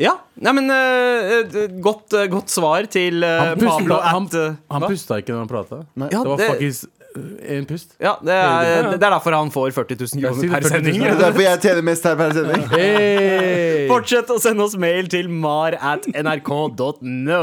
Ja, 0.00 0.14
Nei, 0.40 0.52
men 0.56 0.70
eh, 0.72 1.66
godt, 1.82 2.14
uh, 2.14 2.24
godt 2.30 2.52
svar 2.52 2.86
til 2.88 3.24
uh, 3.26 3.50
Han 3.50 3.58
pusta, 3.58 3.74
Pablo 3.74 3.98
han, 4.04 4.28
at 4.30 4.36
eh, 4.38 4.54
han 4.70 4.86
pusta 4.86 5.18
ikke 5.20 5.34
når 5.34 5.42
han 5.42 5.50
prata. 5.50 5.80
Ja, 5.98 6.08
Det 6.08 6.22
var 6.30 6.40
det- 6.40 6.50
faktisk 6.54 6.96
en 7.10 7.64
pust. 7.66 7.96
Ja, 7.98 8.12
det 8.22 8.30
er, 8.32 8.84
det 8.92 9.02
er 9.02 9.10
derfor 9.10 9.34
han 9.34 9.50
får 9.50 9.72
40 9.74 9.96
000 9.98 10.22
kroner 10.22 10.52
per 10.54 10.68
sending. 10.70 11.00
Det 11.02 11.08
er 11.10 11.18
derfor 11.24 11.42
jeg 11.42 11.60
tjener 11.64 11.82
mest 11.88 12.06
her 12.06 12.14
per 12.20 12.36
sending. 12.36 12.62
Hey! 12.70 13.88
Fortsett 13.90 14.30
å 14.30 14.38
sende 14.38 14.62
oss 14.62 14.76
mail 14.78 15.10
til 15.10 15.26
mar 15.32 15.74
at 15.74 16.06
nrk.no. 16.06 17.42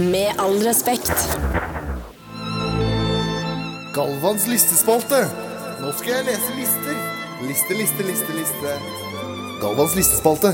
Med 0.00 0.32
all 0.40 0.56
respekt. 0.64 1.12
Galvans 3.94 4.46
listespalte. 4.48 5.18
Nå 5.80 5.90
skal 5.98 6.14
jeg 6.20 6.26
lese 6.30 6.54
lister. 6.56 6.98
Liste, 7.44 7.76
liste, 7.76 8.06
liste, 8.06 8.36
liste. 8.36 8.74
Galvans 9.60 9.96
listespalte. 9.98 10.52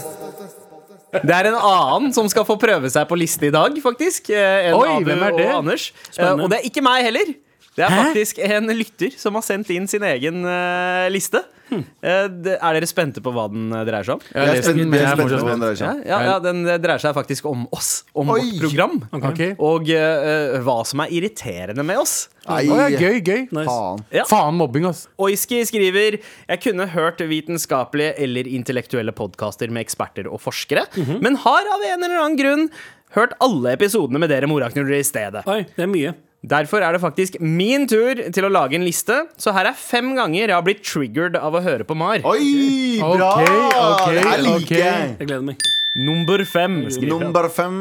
Det 1.17 1.33
er 1.33 1.49
en 1.53 1.57
annen 1.59 2.13
som 2.17 2.27
skal 2.29 2.45
få 2.49 2.57
prøve 2.61 2.91
seg 2.93 3.07
på 3.09 3.19
liste 3.19 3.49
i 3.49 3.53
dag, 3.55 3.77
faktisk. 3.83 4.31
Eh, 4.35 4.71
En 4.73 4.79
Oi, 4.81 4.89
Abu 4.99 5.07
hvem 5.11 5.23
er 5.29 5.37
det? 5.39 5.47
og 5.53 5.59
Anders. 5.63 5.89
Eh, 5.93 6.13
Spennende. 6.19 6.45
Og 6.45 6.51
det 6.53 6.59
er 6.61 6.67
ikke 6.71 6.83
meg 6.85 7.05
heller. 7.07 7.31
Det 7.77 7.85
er 7.85 7.93
Hæ? 7.93 8.03
faktisk 8.09 8.39
en 8.43 8.73
lytter 8.73 9.15
som 9.21 9.35
har 9.39 9.45
sendt 9.47 9.71
inn 9.71 9.87
sin 9.89 10.03
egen 10.03 10.43
eh, 10.49 11.07
liste. 11.13 11.43
Eh, 11.67 11.83
er 12.07 12.77
dere 12.77 12.87
spente 12.87 13.19
på 13.25 13.33
hva 13.35 13.49
den 13.51 13.73
eh, 13.75 13.83
dreier 13.89 14.07
seg 14.07 14.15
om? 14.17 14.21
Jeg 14.31 14.53
er 14.53 14.63
spent, 14.63 14.79
men 14.87 14.95
jeg 14.95 15.03
er 15.03 15.17
spent 15.17 15.33
på 15.33 15.39
fortsatt 15.41 15.79
spent. 15.81 16.05
Ja, 16.07 16.19
ja, 16.21 16.21
ja, 16.29 16.37
Den 16.45 16.61
eh, 16.67 16.77
dreier 16.83 17.03
seg 17.03 17.15
faktisk 17.17 17.49
om 17.51 17.65
oss, 17.75 18.05
om 18.15 18.31
Oi. 18.31 18.39
vårt 18.45 18.61
program. 18.63 18.99
Okay. 19.33 19.55
Og 19.59 19.91
uh, 19.91 20.57
hva 20.67 20.77
som 20.87 21.03
er 21.03 21.15
irriterende 21.17 21.83
med 21.87 21.99
oss. 22.03 22.15
Ja, 22.47 22.61
gøy, 22.95 23.19
gøy. 23.27 23.41
Nice. 23.51 23.67
faen. 23.67 24.05
Ja. 24.15 24.25
Faen 24.31 24.55
mobbing, 24.61 24.87
ass. 24.87 25.09
Oiski 25.19 25.65
skriver 25.67 26.21
Jeg 26.21 26.61
kunne 26.63 26.87
hørt 26.93 27.19
vitenskapelige 27.27 28.15
eller 28.23 28.47
intellektuelle 28.47 29.15
podkaster 29.17 29.73
med 29.75 29.83
eksperter 29.87 30.31
og 30.31 30.39
forskere, 30.45 30.87
Mhm. 30.97 31.19
men 31.23 31.35
har 31.43 31.67
av 31.75 31.83
en 31.91 32.05
eller 32.05 32.21
annen 32.23 32.39
grunn 32.39 32.71
hørt 33.17 33.33
alle 33.41 33.73
episodene 33.75 34.19
med 34.23 34.31
dere 34.31 34.47
moraknuller 34.47 34.99
i 35.01 35.03
stedet. 35.07 35.43
Oi, 35.49 35.65
det 35.77 35.83
er 35.83 35.91
mye. 35.91 36.15
Derfor 36.47 36.85
er 36.87 36.95
det 36.95 37.01
faktisk 37.03 37.41
min 37.43 37.89
tur 37.91 38.21
til 38.31 38.47
å 38.47 38.51
lage 38.53 38.79
en 38.79 38.85
liste. 38.87 39.17
Så 39.41 39.51
her 39.57 39.67
er 39.73 39.79
fem 39.79 40.13
ganger 40.15 40.45
jeg 40.45 40.55
har 40.55 40.63
blitt 40.67 40.85
triggered 40.87 41.39
av 41.41 41.57
å 41.59 41.63
høre 41.65 41.87
på 41.87 41.97
Mar. 41.99 42.23
Oi, 42.23 43.01
bra! 43.03 43.33
Okay, 43.35 43.57
okay, 43.83 44.15
det 44.15 44.27
her 44.29 44.45
liker 44.45 44.63
ok. 44.63 44.75
jeg. 44.79 45.11
Jeg 45.19 45.31
gleder 45.33 45.47
meg. 45.49 45.67
Nummer 46.07 46.45
fem. 46.47 46.81
Nummer 47.09 47.51
fem. 47.51 47.81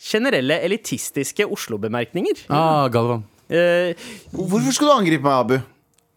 Generelle 0.00 0.60
elitistiske 0.66 1.46
Oslo-bemerkninger. 1.48 2.46
Ah, 2.52 2.86
Galvan. 2.92 3.24
Eh, 3.50 3.96
Hvorfor 4.32 4.72
skal 4.76 4.90
du 4.90 4.96
angripe 4.98 5.24
meg, 5.24 5.36
Abu? 5.40 5.56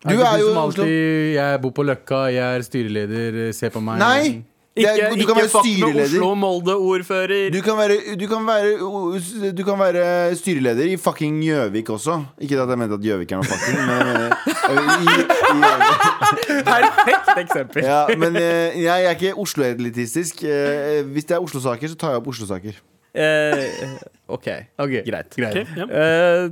Du 0.04 0.12
ikke 0.12 0.28
er 0.28 0.42
jo 0.42 0.50
i 0.50 0.52
Oslo. 0.52 0.64
alltid 0.68 1.36
Jeg 1.38 1.60
bor 1.64 1.72
på 1.72 1.86
Løkka, 1.88 2.26
jeg 2.34 2.58
er 2.58 2.66
styreleder, 2.68 3.38
se 3.56 3.72
på 3.72 3.80
meg. 3.84 4.04
Nei! 4.04 4.44
Ikke 4.76 4.90
er, 4.90 5.12
du 5.14 5.26
kan 5.30 5.38
ikke 5.38 5.50
fuck 5.54 5.68
med. 5.94 6.00
Oslo, 6.02 6.30
Molde-ordfører. 6.34 7.52
Du 7.54 7.60
kan, 7.62 7.76
være, 7.78 7.98
du, 8.18 8.24
kan 8.28 8.48
være, 8.48 9.52
du 9.54 9.62
kan 9.68 9.78
være 9.80 10.36
styreleder 10.40 10.88
i 10.90 10.96
fucking 10.98 11.44
Gjøvik 11.46 11.90
også. 11.94 12.16
Ikke 12.42 12.58
at 12.62 12.70
jeg 12.74 12.80
mente 12.82 12.98
at 12.98 13.06
Gjøvik 13.06 13.32
er 13.36 13.44
noe 13.44 13.46
fucking, 13.52 13.78
men 13.86 14.02
eh, 14.18 14.34
i, 14.74 15.18
i 15.54 16.58
Perfekt 16.66 17.30
eksempel. 17.44 17.86
Ja, 17.86 18.00
men 18.18 18.40
jeg, 18.42 18.82
jeg 18.88 19.06
er 19.06 19.14
ikke 19.20 19.36
Oslo-elitistisk. 19.46 20.42
Eh, 20.44 21.04
Hvis 21.14 21.30
det 21.30 21.38
er 21.38 21.46
Oslo-saker, 21.46 21.94
så 21.94 22.00
tar 22.02 22.16
jeg 22.16 22.24
opp 22.24 22.32
Oslo-saker. 22.34 22.82
Eh, 23.14 23.94
OK. 24.34 24.48
Ok, 24.82 24.94
Greit. 25.06 25.38
Ok, 25.38 25.60
ja. 25.78 25.86
Eh, 25.86 26.50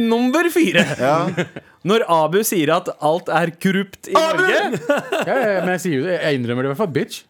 nummer 0.00 0.50
fire. 0.50 0.84
Ja. 1.00 1.28
Når 1.84 2.02
Abu 2.12 2.42
sier 2.44 2.68
at 2.74 2.88
alt 3.00 3.28
er 3.32 3.50
korrupt 3.56 4.10
i 4.10 4.12
Norge 4.12 4.58
Ja, 5.28 5.34
ja, 5.34 5.60
men 5.64 5.70
jeg 5.78 5.80
sier 5.80 5.94
jo 5.96 6.02
det. 6.04 6.18
Jeg 6.20 6.36
innrømmer 6.40 6.62
det 6.66 6.68
i 6.68 6.72
hvert 6.74 6.80
fall, 6.82 6.90
bitch. 6.92 7.22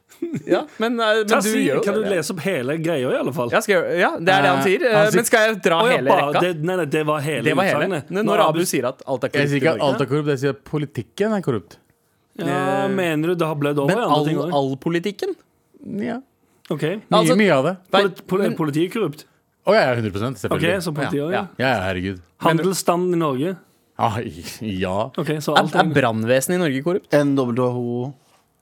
ja, 0.51 0.65
Men, 0.83 0.99
eh, 1.01 1.21
men 1.23 1.29
du 1.31 1.47
si, 1.47 1.63
kan 1.85 1.95
du 1.97 2.03
lese 2.11 2.35
opp 2.35 2.41
hele 2.45 2.75
greia, 2.83 3.09
i 3.15 3.19
alle 3.21 3.33
fall? 3.33 3.49
Ja, 3.55 3.61
skal 3.65 3.77
jeg, 3.79 4.01
ja, 4.03 4.11
det 4.19 4.35
er 4.35 4.43
det 4.45 4.51
han 4.51 4.65
sier. 4.67 4.83
Eh, 4.85 4.91
Eh, 4.91 4.97
han 4.99 5.07
sier- 5.13 5.21
Men 5.23 5.29
skal 5.31 5.45
jeg 5.47 5.61
dra 5.65 5.79
Å, 5.81 5.87
ja, 5.89 5.97
hele 6.01 6.17
rekka? 6.19 6.43
Det, 6.45 6.51
nei, 6.67 6.77
nei, 6.83 6.89
det 6.97 7.05
var 7.09 7.23
hele 7.25 7.45
Det 7.47 7.55
var 7.57 7.65
hele. 7.71 7.79
utsagnet. 7.87 8.11
Når, 8.19 8.27
når 8.33 8.43
Abu 8.49 8.61
sier 8.69 8.89
at 8.91 9.01
alt 9.07 9.25
er 9.25 9.33
korrupt 9.33 9.39
Jeg 9.41 9.53
sier 9.55 9.63
ikke 9.63 9.77
at 9.79 9.87
alt 9.87 10.03
er 10.05 10.11
korrupt, 10.11 10.33
jeg 10.35 10.43
sier 10.43 10.57
at 10.59 10.65
politikken 10.75 11.39
er 11.39 11.47
korrupt. 11.47 11.79
ja, 12.43 12.89
Mener 13.01 13.33
du 13.33 13.35
det 13.45 13.47
har 13.49 13.57
blødd 13.63 13.79
over 13.87 13.95
Men 13.95 14.05
all, 14.19 14.53
all 14.61 14.75
politikken? 14.83 15.33
Ja. 16.11 16.19
Okay. 16.71 16.99
Mye, 17.07 17.19
Altså- 17.23 17.39
mye 17.39 17.55
av 17.55 17.65
det. 17.71 17.77
Polit, 17.91 18.27
pol, 18.27 18.45
Politiet 18.59 18.91
er 18.91 18.93
korrupt? 18.99 19.25
Å 19.69 19.75
ja, 19.77 19.83
100 19.93 20.09
Ok, 20.09 20.39
selvfølgelig. 20.41 20.79
så 20.87 20.93
politiet 20.97 21.35
Ja, 21.35 21.43
ja. 21.61 21.73
Herregud. 21.85 22.21
Handelsstanden 22.41 23.15
i 23.15 23.21
Norge? 23.21 23.57
Ah, 24.01 24.17
ja. 24.65 25.11
Okay, 25.21 25.41
så 25.45 25.53
Er, 25.53 25.61
alt 25.61 25.75
er 25.77 25.91
brannvesenet 25.93 26.57
i 26.57 26.61
Norge 26.63 26.83
korrupt? 26.87 27.13
NWHO. 27.13 28.15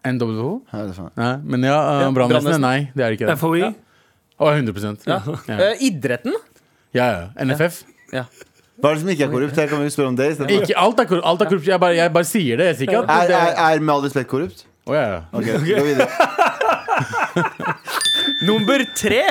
NWH? 0.09 0.49
Ja, 0.73 0.81
det 0.83 0.91
er 0.91 0.97
faen. 0.97 1.13
Nei, 1.21 1.33
men 1.45 1.67
ja, 1.69 1.77
uh, 1.79 2.03
Ja, 2.03 2.11
brannvesenet, 2.11 2.19
brannvesenet. 2.19 2.65
nei, 2.65 2.91
det 2.97 3.07
er 3.07 3.15
ikke 3.15 3.29
det. 3.31 3.39
FHI? 3.39 3.61
Ja. 3.63 3.71
Oh, 4.39 4.51
100 4.55 5.07
ja. 5.07 5.19
Ja. 5.47 5.59
Eh, 5.71 5.87
idretten? 5.89 6.35
ja, 6.95 7.07
ja. 7.07 7.45
NFF. 7.45 7.83
Ja. 8.15 8.25
Hva 8.79 8.93
er 8.93 8.95
det 8.95 9.03
som 9.03 9.09
ikke 9.11 9.25
er 9.27 9.33
korrupt? 9.33 9.57
Her 9.59 9.71
kan 9.71 9.81
vi 9.83 9.91
spørre 9.91 10.11
om 10.13 10.17
det. 10.19 10.29
Ikke 10.55 10.77
alt 10.79 11.01
er 11.03 11.07
korrupt. 11.11 11.27
Alt 11.27 11.41
er 11.43 11.51
korrupt. 11.51 11.67
Jeg, 11.67 11.81
bare, 11.83 11.97
jeg 11.99 12.13
bare 12.15 12.29
sier 12.29 12.61
det. 12.61 12.67
Jeg 12.71 12.77
sier 12.79 12.91
ikke 12.91 13.01
at 13.03 13.11
Er, 13.11 13.31
det 13.31 13.39
er, 13.39 13.63
er 13.75 13.81
med 13.83 13.95
all 13.95 14.05
respekt 14.07 14.31
korrupt? 14.31 14.63
Å, 14.87 14.95
ja, 14.95 15.07
ja. 15.11 15.21
Okay, 15.35 15.59
gå 15.67 15.83
videre. 15.85 16.07
Nummer 18.47 18.83
tre! 18.97 19.23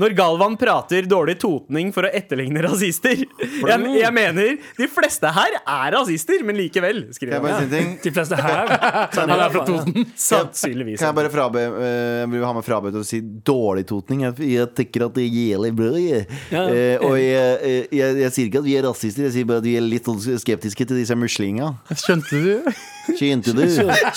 Når 0.00 0.14
Galvan 0.18 0.56
prater 0.60 1.06
dårlig 1.08 1.36
totning 1.42 1.90
for 1.94 2.06
å 2.06 2.10
etterligne 2.14 2.62
rasister. 2.64 3.22
Jeg, 3.40 3.78
jeg 4.00 4.12
mener 4.16 4.56
de 4.78 4.88
fleste 4.90 5.30
her 5.36 5.56
er 5.60 5.92
rasister, 5.96 6.42
men 6.46 6.58
likevel, 6.58 7.02
Kan 7.08 7.16
skriver 7.18 7.36
jeg 7.36 7.44
bare 7.44 7.58
han. 7.58 7.60
si 7.60 7.68
en 7.68 7.74
ting? 7.76 7.92
De 8.04 8.12
fleste 8.16 8.38
her 8.40 8.72
Han 9.20 9.34
er 9.34 9.54
fra 9.54 9.64
Toten. 9.68 10.06
Sannsynligvis. 10.20 11.00
Kan 11.00 11.10
jeg 11.12 11.18
bare 11.20 11.32
frabe, 11.32 11.64
eh, 11.68 12.20
jeg 12.22 12.30
vil 12.34 12.46
ha 12.48 12.52
meg 12.56 12.66
frabedt 12.66 12.98
å 13.00 13.04
si 13.06 13.20
dårlig 13.22 13.86
totning? 13.90 14.24
Jeg, 14.28 14.38
jeg 14.54 14.70
tenker 14.78 15.06
at 15.08 15.16
det 15.16 15.26
er 15.26 15.38
jævlig 15.40 15.72
bra. 15.80 15.90
Jeg. 16.00 16.26
Ja. 16.52 16.64
Eh, 16.70 17.04
og 17.06 17.16
jeg, 17.20 17.58
eh, 17.66 17.96
jeg, 18.00 18.20
jeg 18.24 18.34
sier 18.36 18.50
ikke 18.50 18.62
at 18.64 18.68
vi 18.70 18.76
er 18.80 18.86
rasister, 18.88 19.26
jeg 19.28 19.36
sier 19.38 19.48
bare 19.50 19.62
at 19.62 19.68
vi 19.68 19.76
er 19.80 19.84
litt 19.86 20.08
sånn 20.08 20.20
skeptiske 20.44 20.86
til 20.90 21.00
disse 21.00 21.16
muslinga. 21.18 21.72
Skjønte 21.94 22.40
du? 22.44 22.72
Skjønte 23.18 23.54
du? 23.56 23.64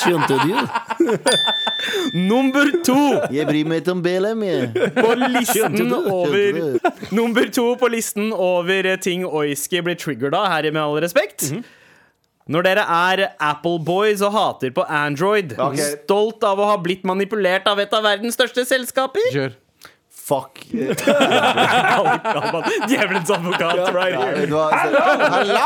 Skjønte 0.04 0.38
du? 0.44 0.52
Nummer 2.14 2.70
to 2.86 2.98
Jeg 3.34 3.48
bryr 3.50 3.68
meg 3.70 3.82
ikke 3.84 3.92
om 3.96 4.02
BLM, 4.06 4.44
jeg. 4.48 4.68
på 4.96 5.14
listen 5.20 5.94
over 5.94 6.80
Nummer 7.12 7.50
to 7.54 7.66
på 7.80 7.90
listen 7.94 8.32
over 8.34 8.86
eh, 8.94 9.00
ting 9.02 9.26
Oiski 9.28 9.82
blir 9.86 9.98
triggered 10.00 10.36
av, 10.38 10.48
her 10.54 10.70
med 10.72 10.82
all 10.84 11.00
respekt. 11.04 11.50
Når 12.52 12.66
dere 12.68 12.84
er 12.92 13.22
Apple-boys 13.40 14.20
og 14.28 14.34
hater 14.36 14.74
på 14.76 14.84
Android, 14.92 15.54
Ok. 15.58 15.78
stolt 15.80 16.44
av 16.44 16.60
å 16.60 16.66
ha 16.74 16.78
blitt 16.84 17.06
manipulert 17.08 17.68
av 17.72 17.80
et 17.80 17.94
av 17.96 18.04
verdens 18.04 18.36
største 18.36 18.66
selskaper 18.68 19.30
Kjør. 19.32 19.54
Fuck. 20.24 20.62
Djevelens 22.88 23.30
advokat 23.30 23.94
right 23.94 24.16
here. 24.16 24.36
vet 24.38 24.48
du 24.48 24.56
hva? 24.56 24.70
Altså, 24.72 25.58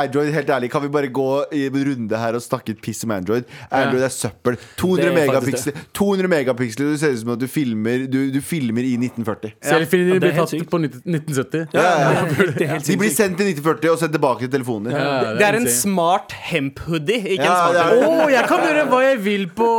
Android, 0.00 0.30
helt 0.32 0.50
ærlig, 0.54 0.70
kan 0.72 0.80
vi 0.82 0.88
bare 0.94 1.10
gå 1.12 1.26
i 1.52 1.66
en 1.68 1.76
runde 1.88 2.16
her 2.22 2.38
og 2.38 2.42
snakke 2.44 2.72
et 2.72 2.80
piss 2.80 3.04
om 3.04 3.12
Android? 3.12 3.44
Android 3.68 4.06
er 4.06 4.12
søppel. 4.14 4.56
200 4.80 5.02
Det 5.02 5.10
er 5.10 5.16
megapiksler. 5.18 5.72
200 5.98 6.28
megapiksler 6.32 6.86
Det 6.94 7.00
ser 7.02 7.12
ut 7.12 7.20
som 7.20 7.34
at 7.34 7.42
du 7.42 7.46
filmer, 7.50 8.06
du, 8.08 8.18
du 8.32 8.40
filmer 8.40 8.88
i 8.88 8.94
1940. 8.96 9.52
Selfiene 9.68 10.16
blir 10.22 10.32
tatt 10.38 10.54
sykt. 10.54 10.70
på 10.72 10.80
1970. 10.80 11.66
Ja, 11.76 11.84
ja, 11.84 11.90
ja. 12.00 12.24
Det 12.32 12.64
er 12.64 12.72
helt 12.72 12.88
De 12.88 12.96
blir 13.04 13.12
sendt 13.12 13.36
til 13.40 13.52
1940 13.52 13.92
og 13.92 14.00
sendt 14.00 14.16
tilbake 14.16 14.46
til 14.46 14.52
telefonen 14.56 14.88
din. 14.88 14.96
Ja, 14.96 15.36
Det 15.36 15.46
er 15.50 15.60
en 15.60 15.68
smart 15.68 16.32
hemp-hoodie, 16.48 17.20
ikke 17.36 17.50
Ja, 17.50 17.68
en 17.68 17.76
smart 17.76 18.08
Å, 18.08 18.32
jeg 18.32 18.48
kan 18.48 18.64
gjøre 18.70 18.88
hva 18.94 19.04
jeg 19.04 19.20
vil 19.28 19.46
på 19.60 19.70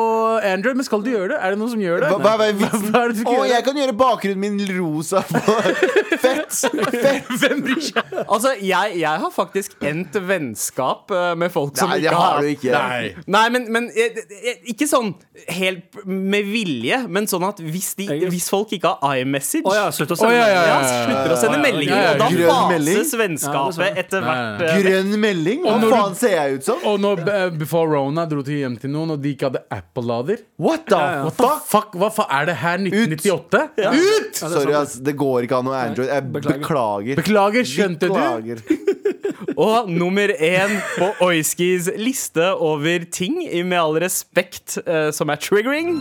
Android, 0.53 0.77
men 0.77 0.85
skal 0.85 1.01
du 1.01 1.11
gjøre 1.15 1.33
det? 1.33 1.41
Er 1.41 1.55
det 1.55 1.61
noen 1.63 1.73
som 1.73 1.81
gjør 1.81 2.05
det? 2.05 2.13
Hva, 2.13 2.21
hva, 2.21 2.37
hva, 2.37 2.51
er 2.53 2.57
vitsen? 2.61 2.87
Hva 2.93 3.03
er 3.03 3.13
det 3.13 3.17
du 3.17 3.25
skal 3.25 3.49
gjør? 3.49 3.62
Jeg 3.63 3.69
kan 3.69 3.79
gjøre 3.79 3.95
bakgrunnen 3.95 4.41
min 4.43 4.75
rosa 4.75 5.21
for 5.23 5.39
Fett! 6.19 6.51
Fett! 6.51 7.29
Hvem 7.41 7.61
bryr 7.63 7.81
seg? 7.83 8.11
Altså, 8.27 8.53
jeg, 8.59 8.97
jeg 8.99 9.21
har 9.23 9.31
faktisk 9.33 9.75
endt 9.87 10.17
vennskap 10.27 11.11
eh, 11.15 11.31
med 11.39 11.51
folk 11.53 11.77
som 11.79 11.89
Nei, 11.91 11.99
det 12.03 12.09
ikke 12.11 12.19
har 12.19 12.41
du 12.43 12.49
ikke. 12.51 12.73
Nei. 12.73 13.23
Nei, 13.35 13.43
men, 13.55 13.67
men 13.73 13.87
eh, 13.95 14.19
eh, 14.51 14.59
ikke 14.73 14.87
sånn 14.89 15.13
helt 15.55 15.97
med 16.05 16.47
vilje, 16.51 16.99
men 17.11 17.27
sånn 17.31 17.45
at 17.47 17.61
hvis, 17.63 17.93
de, 17.99 18.07
hvis 18.31 18.49
folk 18.51 18.71
ikke 18.75 18.93
har 19.01 19.21
iMessage 19.23 19.67
Å 19.69 19.75
ja, 19.77 19.87
slutt 19.95 20.13
å 20.13 20.17
Å, 20.17 20.21
sende 20.23 20.35
ja, 20.37 20.45
ja, 20.49 20.59
ja, 20.59 20.75
ja. 20.83 20.91
slutter 21.07 21.35
å 21.35 21.39
sende 21.41 21.57
ja, 21.59 21.63
meldinger, 21.65 21.95
ja, 21.95 22.03
ja. 22.03 22.11
og 22.13 22.21
da 22.21 22.29
Grønn 22.33 22.71
melding? 22.73 22.99
fases 22.99 23.15
vennskapet 23.23 23.79
Ja, 23.79 23.83
det 23.83 23.89
er 23.89 24.01
etter 24.03 24.25
Nei, 24.27 24.35
hvert. 24.35 24.65
eh, 24.67 24.81
Grønn 24.83 25.15
melding? 25.23 25.63
Hva 25.65 25.75
når 25.83 25.95
faen 25.97 26.17
ser 26.19 26.35
jeg 26.37 26.59
ut 26.59 26.67
som? 26.69 26.83
Og 26.91 26.99
når 27.03 27.23
eh, 27.33 27.45
Before 27.63 27.89
Rona 27.93 28.25
dro 28.29 28.43
til 28.45 28.61
hjem 28.63 28.77
til 28.81 28.93
noen, 28.93 29.15
og 29.15 29.23
de 29.23 29.33
ikke 29.35 29.49
hadde 29.49 29.63
Apple-lader 29.73 30.43
What 30.61 30.87
the 30.91 30.99
ja. 30.99 31.23
What 31.27 31.37
the 31.37 31.47
fuck? 31.47 31.67
fuck? 31.69 31.97
Hva 31.99 32.09
faen 32.13 32.33
er 32.39 32.49
det 32.51 32.57
her? 32.63 32.81
1998? 32.83 33.52
Ut! 33.59 34.35
Sorry, 34.39 34.73
ass. 34.77 34.97
Det 35.03 35.15
går 35.19 35.45
ikke 35.47 35.59
an 35.61 35.69
å 35.69 35.75
Android. 35.77 36.09
Jeg 36.09 36.27
beklager. 36.33 36.59
beklager. 36.63 37.21
Beklager, 37.21 37.69
skjønte 37.69 38.09
du? 38.09 38.73
Og 39.63 39.89
nummer 39.91 40.33
én 40.33 40.77
på 40.95 41.09
Oiskis 41.27 41.91
liste 41.99 42.53
over 42.57 43.05
ting, 43.13 43.41
med 43.67 43.77
all 43.79 43.99
respekt, 44.01 44.79
eh, 44.85 45.11
som 45.13 45.29
er 45.29 45.41
triggering. 45.41 45.97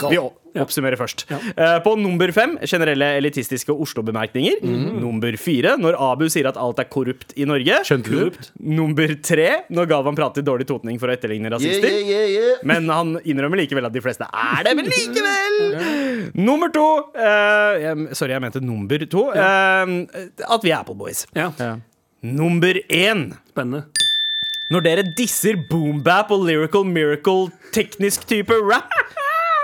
Vi 0.00 0.16
å- 0.54 0.62
oppsummerer 0.64 0.98
først. 1.00 1.24
Uh, 1.30 1.78
på 1.84 1.94
nummer 2.00 2.32
fem 2.32 2.56
generelle 2.66 3.08
elitistiske 3.18 3.70
Oslo-bemerkninger. 3.72 4.60
Nummer 5.00 5.36
fire 5.40 5.76
når 5.80 5.98
Abu 6.00 6.26
sier 6.32 6.48
at 6.50 6.56
alt 6.60 6.78
er 6.82 6.88
korrupt 6.90 7.32
i 7.36 7.44
Norge. 7.48 7.80
Skjønt 7.86 8.08
korrupt 8.10 8.50
Nummer 8.60 9.14
tre 9.22 9.48
når 9.70 9.88
Galvan 9.90 10.16
prater 10.18 10.42
dårlig 10.46 10.66
totning 10.70 10.98
for 11.00 11.08
å 11.10 11.14
etterligne 11.16 11.50
rasister. 11.52 11.88
yeah, 11.90 12.10
yeah, 12.10 12.26
yeah. 12.34 12.64
Men 12.66 12.88
han 12.92 13.14
innrømmer 13.24 13.62
likevel 13.62 13.86
at 13.86 13.92
de 13.94 14.02
fleste 14.04 14.26
er 14.30 14.64
det, 14.66 14.74
men 14.76 14.90
likevel! 14.94 16.30
Nummer 16.34 16.68
to 16.74 16.84
uh, 17.14 17.76
jeg, 17.80 18.08
Sorry, 18.18 18.34
jeg 18.34 18.42
mente 18.44 18.60
nummer 18.64 19.06
to. 19.10 19.28
Uh, 19.30 20.06
at 20.50 20.64
vi 20.66 20.72
er 20.74 20.80
Apple-boys. 20.82 21.26
Ja, 21.36 21.50
Ja. 21.58 21.76
Nummer 22.22 22.76
én 22.92 23.30
spennende. 23.48 23.86
når 24.70 24.82
dere 24.84 25.02
disser 25.16 25.56
boombap 25.70 26.28
og 26.30 26.44
lyrical 26.46 26.84
miracle 26.84 27.48
teknisk 27.74 28.26
type 28.28 28.52
rap. 28.68 28.92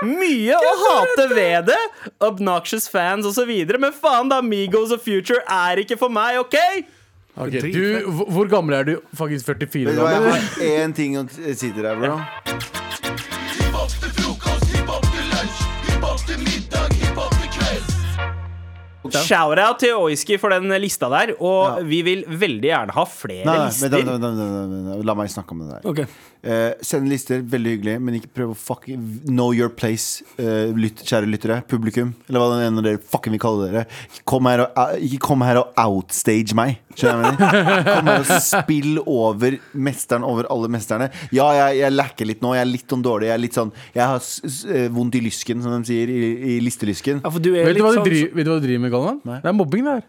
Mye 0.05 0.53
å 0.57 0.73
hate 0.83 1.25
ved 1.33 1.65
det. 1.71 1.79
Obnoxious 2.21 2.87
fans 2.91 3.25
osv. 3.25 3.49
Men 3.79 3.91
faen, 3.95 4.29
da. 4.29 4.41
Migos 4.45 4.91
og 4.93 5.01
Future 5.01 5.41
er 5.49 5.81
ikke 5.81 5.97
for 5.97 6.09
meg, 6.13 6.37
OK? 6.43 6.57
Ok, 7.37 7.57
du, 7.71 7.81
hvor- 8.33 8.47
gammel 8.49 8.73
er 8.79 8.83
du? 8.83 8.95
Faktisk 9.15 9.45
44 9.45 9.93
År. 9.93 10.09
jeg 10.09 10.21
har 10.25 10.87
én 10.87 10.95
ting 10.95 11.17
å 11.17 11.27
si 11.29 11.69
til 11.71 11.83
deg, 11.83 11.99
bro. 12.01 12.17
Shout-out 19.15 19.79
til 19.83 19.95
Oiski 19.95 20.37
for 20.41 20.53
den 20.53 20.71
lista 20.81 21.09
der. 21.13 21.35
Og 21.39 21.83
vi 21.87 22.01
vil 22.05 22.25
veldig 22.27 22.71
gjerne 22.71 22.95
ha 22.97 23.05
flere 23.09 23.45
Nei, 23.47 23.57
nei, 23.63 23.67
lister. 23.69 23.93
vent, 23.93 24.11
vent, 24.11 24.41
vent. 24.43 25.05
La 25.07 25.15
meg 25.17 25.31
snakke 25.31 25.55
om 25.55 25.63
det 25.63 25.77
der. 25.77 25.87
Okay. 25.93 26.07
Uh, 26.47 26.71
send 26.85 27.09
lister, 27.11 27.41
veldig 27.43 27.71
hyggelig, 27.73 27.93
men 27.99 28.19
ikke 28.19 28.29
prøv 28.37 28.51
å 28.53 28.57
fucking 28.57 29.01
know 29.25 29.49
your 29.55 29.71
place, 29.73 30.21
uh, 30.37 30.69
lyt, 30.77 31.01
kjære 31.03 31.27
lyttere. 31.27 31.57
Publikum, 31.67 32.13
eller 32.29 32.43
hva 32.43 32.49
den 32.53 32.65
ene 32.67 32.83
dere 32.85 33.01
fucking 33.01 33.33
vil 33.35 33.41
kalle 33.41 33.67
dere. 33.67 33.85
Kom 34.29 34.47
her 34.47 34.63
og, 34.67 34.77
uh, 34.77 34.93
ikke 35.01 35.19
kom 35.25 35.43
her 35.43 35.59
og 35.63 35.73
outstage 35.81 36.55
meg. 36.57 36.77
Skjønner 36.97 37.27
jeg 37.27 37.37
mener? 37.37 37.83
Kom 37.91 38.07
her 38.09 38.23
og 38.23 38.29
spill 38.41 39.01
over 39.03 39.57
mesteren 39.77 40.23
over 40.25 40.47
alle 40.53 40.69
mesterne. 40.73 41.09
Ja, 41.35 41.45
jeg, 41.53 41.81
jeg 41.83 41.93
lacker 41.93 42.25
litt 42.25 42.41
nå. 42.41 42.55
Jeg 42.57 42.63
er 42.63 42.69
litt 42.71 42.87
sånn 42.89 43.03
dårlig. 43.05 43.27
Jeg 43.29 43.35
er 43.35 43.43
litt 43.43 43.57
sånn 43.57 43.73
Jeg 43.93 44.01
har 44.01 44.23
s 44.23 44.39
s 44.47 44.55
vondt 44.95 45.19
i 45.19 45.21
lysken, 45.21 45.61
som 45.61 45.75
de 45.75 45.91
sier 45.91 46.09
i, 46.09 46.21
i 46.55 46.59
listelysken. 46.63 47.21
Ja, 47.21 47.29
for 47.33 47.43
du 47.43 47.51
er 47.51 47.67
Vet 47.67 47.75
du 47.75 47.77
litt 47.77 47.85
hva 47.85 47.91
du 47.93 47.99
sånn 47.99 48.07
driver, 48.07 48.33
vet 48.39 48.47
du 48.47 48.51
hva 48.51 48.57
du 48.57 48.65
driver 48.65 48.83
med, 48.87 48.93
Galvan? 48.97 49.19
Det 49.41 49.49
er 49.53 49.57
mobbing, 49.61 49.83
det 49.87 49.93
her. 49.99 50.05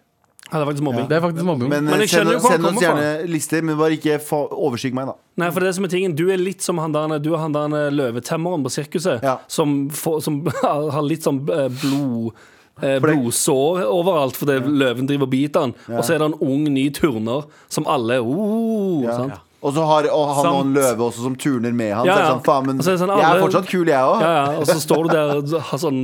Ja, 0.49 0.57
det 0.57 0.63
er 0.63 0.69
faktisk 0.71 0.85
mobbing. 0.87 1.09
Det 1.11 1.17
er 1.19 1.21
faktisk 1.21 1.45
mobbing. 1.45 1.69
Men, 1.69 1.85
Men 1.85 2.01
eh, 2.01 2.07
skjønner 2.09 2.25
send, 2.25 2.33
jo 2.33 2.39
hvor 2.41 2.51
han 2.55 2.57
send 2.57 2.67
oss 2.69 2.75
kommer 2.79 3.03
gjerne 3.05 3.29
lister, 3.29 3.63
men 3.69 3.77
bare 3.77 3.97
ikke 3.99 4.15
få- 4.25 4.47
overskygg 4.57 4.95
meg, 4.97 5.11
da. 5.11 5.15
Nei, 5.43 5.49
for 5.53 5.61
det 5.67 5.73
som 5.77 5.85
er 5.85 5.91
tingen 5.93 6.15
Du 6.17 6.23
er 6.33 6.41
litt 6.41 6.65
som 6.65 6.79
han 6.81 6.95
der 6.95 7.19
Du 7.21 7.35
er 7.35 7.43
han 7.43 7.53
der 7.53 7.91
løvetemmeren 7.93 8.65
på 8.65 8.73
sirkuset 8.73 9.23
Ja. 9.23 9.35
som, 9.47 9.91
får, 9.93 10.23
som 10.25 10.39
har 10.95 11.03
litt 11.05 11.27
sånn 11.27 11.43
eh, 11.53 11.69
blod 11.83 12.33
eh, 12.81 12.95
det- 12.97 13.03
blodsår 13.05 13.83
overalt 13.93 14.37
fordi 14.41 14.57
løven 14.65 15.07
driver 15.11 15.29
og 15.29 15.31
biter 15.37 15.61
han. 15.67 15.75
Og 15.93 16.01
så 16.07 16.15
er 16.17 16.23
det 16.25 16.31
en 16.33 16.39
ung, 16.41 16.65
ny 16.73 16.89
turner 16.97 17.45
som 17.69 17.85
alle 17.87 18.17
uh, 18.23 19.05
Ja. 19.05 19.19
sant? 19.21 19.45
Og 19.59 19.73
så 19.75 19.83
har 19.83 20.07
og 20.15 20.29
han 20.37 20.47
og 20.53 20.61
en 20.63 20.75
løve 20.77 21.03
også 21.09 21.25
som 21.25 21.35
turner 21.35 21.73
med 21.75 21.91
han. 21.91 22.07
Ja, 22.07 22.15
Så 22.15 22.19
er 22.19 22.23
det 22.23 22.29
ja. 22.29 22.35
sånn, 22.37 22.45
faen, 22.47 22.67
men 22.69 22.79
så 22.79 22.93
er 22.93 22.95
det 22.95 23.01
sånn, 23.03 23.13
jeg 23.19 23.27
er 23.27 23.41
fortsatt 23.43 23.67
kul, 23.67 23.89
jeg 23.91 24.11
òg. 24.13 24.23
Ja, 24.23 24.29
ja, 24.37 24.53
og 24.61 24.69
så 24.69 24.77
står 24.85 25.09
du 25.09 25.11
der 25.17 25.33
og 25.35 25.57
har 25.71 25.81
sånn 25.83 25.99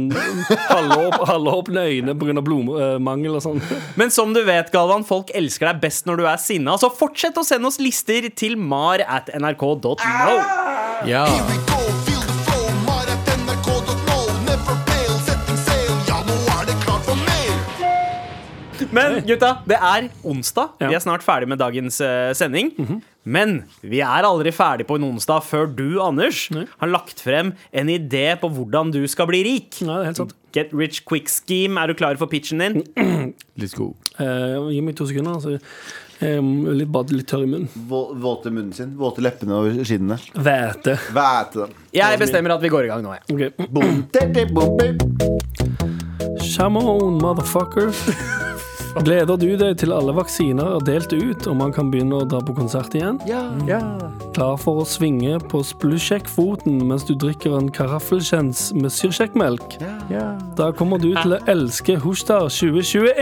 halvåpne 1.31 1.87
øyne 1.93 2.17
pga. 2.19 2.43
blodmangel 2.43 3.39
og 3.39 3.45
sånn. 3.47 3.63
Men 4.01 4.11
som 4.15 4.35
du 4.35 4.43
vet, 4.47 4.75
Galvan, 4.75 5.07
folk 5.07 5.31
elsker 5.39 5.71
deg 5.71 5.85
best 5.87 6.11
når 6.11 6.19
du 6.19 6.27
er 6.33 6.43
sinna. 6.43 6.75
Så 6.83 6.91
fortsett 6.91 7.39
å 7.39 7.47
sende 7.47 7.71
oss 7.71 7.79
lister 7.79 8.27
til 8.35 8.59
mar 8.59 9.05
at 9.07 9.31
nrk.no. 9.39 9.95
Ja. 11.07 11.27
Men 18.95 19.19
gutta, 19.27 19.57
det 19.69 19.79
er 19.79 20.09
onsdag. 20.23 20.77
Ja. 20.81 20.93
Vi 20.93 20.97
er 20.99 21.03
snart 21.03 21.25
ferdig 21.27 21.51
med 21.51 21.61
dagens 21.63 22.01
uh, 22.05 22.31
sending. 22.37 22.73
Men 23.25 23.63
vi 23.81 24.03
er 24.05 24.27
aldri 24.29 24.53
ferdig 24.53 24.85
på 24.89 24.99
en 24.99 25.07
onsdag 25.09 25.47
før 25.47 25.69
du, 25.73 25.97
Anders, 26.05 26.47
har 26.53 26.91
lagt 26.93 27.23
frem 27.25 27.55
en 27.73 27.93
idé 27.93 28.27
på 28.41 28.51
hvordan 28.53 28.93
du 28.95 29.01
skal 29.09 29.29
bli 29.31 29.43
rik. 29.47 29.81
Ja, 29.81 29.97
det 29.97 30.01
er 30.03 30.11
helt 30.13 30.21
sant. 30.21 30.35
Get 30.55 30.75
rich 30.77 31.03
quick 31.09 31.31
scheme. 31.33 31.81
Er 31.81 31.91
du 31.91 31.99
klar 31.99 32.21
for 32.21 32.31
pitchen 32.31 32.63
din? 32.63 32.83
Let's 33.61 33.75
go. 33.75 33.95
Uh, 34.21 34.71
gi 34.71 34.83
meg 34.85 34.99
to 34.99 35.09
sekunder. 35.11 35.41
Altså. 35.41 35.59
Um, 36.25 36.63
litt, 36.79 36.89
bad, 36.95 37.11
litt 37.11 37.27
tørr 37.29 37.43
i 37.45 37.49
munnen. 37.51 37.69
Våte 37.89 38.53
munnen 38.53 38.73
sin. 38.77 38.95
Våte 39.01 39.25
leppene 39.25 39.57
over 39.57 39.83
skinnene. 39.83 40.21
Væte. 40.37 40.95
Væte 41.17 41.65
dem. 41.65 41.75
Jeg 41.97 42.23
bestemmer 42.23 42.55
at 42.55 42.63
vi 42.63 42.71
går 42.73 42.87
i 42.87 42.93
gang 42.93 43.03
nå. 43.05 43.17
jeg. 43.17 43.25
Ok. 43.35 43.69
Boom, 43.75 44.07
de, 44.15 44.29
de, 44.37 44.47
boom. 44.55 44.79
Come 46.55 46.79
on, 46.79 47.19
motherfucker. 47.19 47.91
Gleder 49.03 49.35
du 49.35 49.49
deg 49.59 49.79
til 49.81 49.91
alle 49.91 50.13
vaksiner 50.15 50.77
er 50.77 50.85
delt 50.87 51.11
ut, 51.13 51.47
og 51.51 51.57
man 51.59 51.73
kan 51.75 51.89
begynne 51.91 52.21
å 52.23 52.27
dra 52.29 52.39
på 52.45 52.55
konsert 52.55 52.95
igjen? 52.95 53.19
Ja. 53.27 53.43
Klar 54.37 54.55
for 54.63 54.83
å 54.83 54.87
svinge 54.87 55.41
på 55.51 55.65
splusjekk-foten 55.67 56.79
mens 56.87 57.03
du 57.09 57.15
drikker 57.19 57.57
en 57.59 57.73
karaffelkjens 57.75 58.69
med 58.79 58.95
syrsjekkmelk? 58.95 59.79
Da 60.59 60.71
kommer 60.79 61.03
du 61.03 61.11
til 61.19 61.35
å 61.35 61.43
elske 61.51 61.99
Hustar 62.05 62.47
2021! 62.55 63.19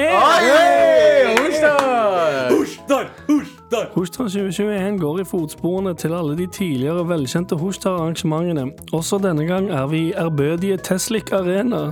Hostar 3.95 4.29
2021 4.29 4.99
går 5.01 5.23
i 5.23 5.25
fotsporene 5.25 5.95
til 5.97 6.13
alle 6.17 6.37
de 6.37 6.47
tidligere 6.53 7.07
velkjente 7.09 7.57
Hustar-arrangementene. 7.57 8.69
Også 8.93 9.17
denne 9.23 9.49
gang 9.49 9.71
er 9.73 9.89
vi 9.89 10.11
i 10.11 10.17
ærbødige 10.21 10.77
Teslik 10.85 11.33
Arena. 11.33 11.89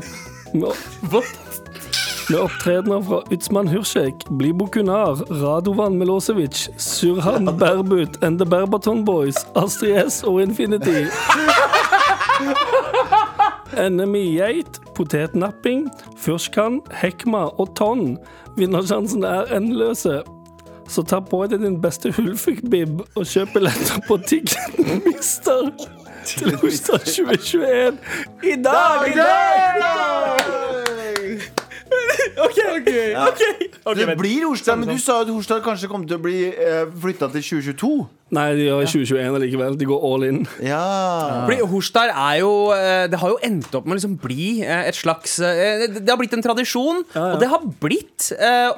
Med, 0.52 0.76
med 2.30 2.38
opptredener 2.38 3.02
fra 3.02 3.22
Utsman 3.30 3.68
Hursek, 3.68 4.14
Blibo 4.38 4.66
Kunar, 4.66 5.14
Radovan 5.30 5.98
Milosevic, 5.98 6.68
Surhan 6.76 7.44
Berbut 7.58 8.22
and 8.22 8.38
The 8.38 8.46
Berbaton 8.46 9.04
Boys, 9.04 9.46
Astrid 9.56 10.10
S 10.10 10.22
og 10.22 10.42
Infinity. 10.42 11.06
NMI 13.90 14.22
i 14.22 14.36
geit, 14.36 14.80
potetnapping, 14.94 15.88
Furskan, 16.18 16.80
Hekma 17.02 17.48
og 17.58 17.74
Tonn. 17.78 18.18
Vinnersjansen 18.56 19.24
er 19.24 19.50
endeløse. 19.56 20.22
Så 20.88 21.02
ta 21.02 21.20
på 21.22 21.44
deg 21.46 21.62
din 21.62 21.80
beste 21.82 22.12
Hulfik-bib 22.14 23.02
og 23.14 23.26
kjøp 23.26 23.54
billetter 23.54 24.02
på 24.08 24.18
Ticket 24.26 24.78
Mister 25.06 25.70
til 26.26 26.56
Hostad 26.62 27.06
2021 27.06 27.98
i 28.42 28.56
dag! 28.62 29.06
I 29.08 30.59
OK, 32.40 32.58
OK. 32.76 32.90
ok, 33.28 33.42
ok, 33.84 33.96
Det 33.96 34.06
vent. 34.06 34.18
blir 34.20 34.46
Horstad, 34.48 34.76
men 34.80 34.88
du 34.88 34.98
sa 35.02 35.20
at 35.24 35.28
Horstad 35.32 35.60
kanskje 35.64 35.88
kommer 35.90 36.08
til 36.08 36.16
å 36.18 36.22
bli 36.24 36.38
uh, 36.48 36.86
flytta 37.02 37.28
til 37.34 37.42
2022. 37.42 37.90
Nei, 38.30 38.46
de 38.54 38.66
gjør 38.68 38.84
2021 38.86 39.36
allikevel. 39.40 39.76
De 39.78 39.86
går 39.88 40.04
all 40.06 40.26
in. 40.28 40.40
Ja. 40.62 40.82
Fordi 41.48 41.58
Horstar 41.72 42.12
er 42.12 42.36
jo 42.40 42.50
eh, 42.74 43.06
Det 43.10 43.18
har 43.18 43.32
jo 43.32 43.38
endt 43.46 43.74
opp 43.74 43.88
med 43.88 43.96
å 43.96 43.98
liksom 43.98 44.14
bli 44.22 44.48
eh, 44.62 44.86
et 44.90 44.96
slags 44.96 45.38
eh, 45.42 45.86
Det 45.96 46.06
har 46.06 46.18
blitt 46.20 46.36
en 46.36 46.44
tradisjon, 46.44 47.02
ja. 47.14 47.24
og 47.32 47.40
det 47.42 47.48
har 47.50 47.64
blitt 47.82 48.30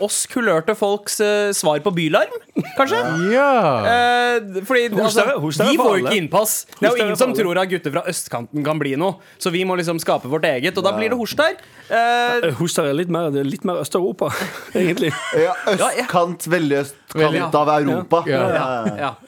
oss 0.03 0.22
kulørte 0.30 0.74
folks 0.78 1.18
svar 1.57 1.80
på 1.84 1.90
bylarm, 1.94 2.32
kanskje? 2.78 3.00
Ja. 3.32 3.48
Eh, 3.92 4.62
fordi 4.68 4.86
Horstar 4.94 5.34
altså, 5.34 5.68
Vi 5.68 5.76
får 5.80 5.98
jo 5.98 6.07
ikke 6.07 6.16
innpass. 6.22 6.55
Det 6.78 6.88
er 6.88 6.96
jo 6.96 7.05
ingen 7.07 7.20
som 7.20 7.34
tror 7.36 7.61
at 7.61 7.70
gutter 7.72 7.94
fra 7.94 8.05
østkanten 8.09 8.64
kan 8.66 8.80
bli 8.80 8.94
noe, 9.00 9.18
så 9.42 9.53
vi 9.55 9.64
må 9.68 9.76
liksom 9.80 10.00
skape 10.03 10.30
vårt 10.32 10.46
eget, 10.48 10.78
og 10.78 10.86
da 10.86 10.94
blir 10.96 11.12
det 11.12 11.20
Horstar. 11.20 11.59
Eh, 11.92 12.48
Hostar 12.61 12.88
er 12.88 12.96
litt 12.96 13.12
mer, 13.12 13.30
det 13.34 13.42
er 13.44 13.50
litt 13.50 13.66
mer 13.68 13.82
Øst-Europa, 13.82 14.32
egentlig. 14.78 15.12
ja 15.36 15.53
østkant, 15.74 16.48
veldig 16.53 16.80
østkant 16.84 17.01
Ja. 17.19 17.49
av 17.53 17.69
Europa. 17.69 18.23
Ja. 18.27 18.43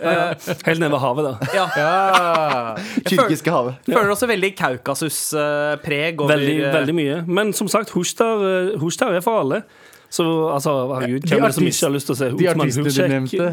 ja, 0.01 0.27
Helt 0.67 0.81
nede 0.81 0.91
ved 0.91 1.01
havet, 1.03 1.25
da. 1.25 1.49
ja. 1.55 1.67
Ja. 1.77 2.75
Tyrkiske 3.11 3.51
havet. 3.51 3.81
Føler 3.89 4.13
også 4.15 4.29
veldig 4.31 4.55
Kaukasus-preg 4.59 6.23
Veldig, 6.29 6.55
eh, 6.61 6.75
veldig 6.75 6.95
mye. 6.95 7.19
Men 7.27 7.53
som 7.53 7.69
sagt, 7.69 7.91
Hostar, 7.95 8.45
eh, 8.75 9.17
er 9.17 9.21
for 9.25 9.41
alle. 9.41 9.65
Så 10.15 10.25
altså, 10.55 10.73
herregud, 10.95 11.25
hvem 11.27 11.43
er 11.43 11.51
det 11.51 11.57
som 11.57 11.67
ikke 11.67 11.87
har 11.89 11.93
lyst 11.95 12.07
til 12.07 12.15
å 12.15 12.19
se 12.19 12.29
Hutsmann 12.31 12.71
Hursek? 12.71 13.09
nevnte. 13.11 13.49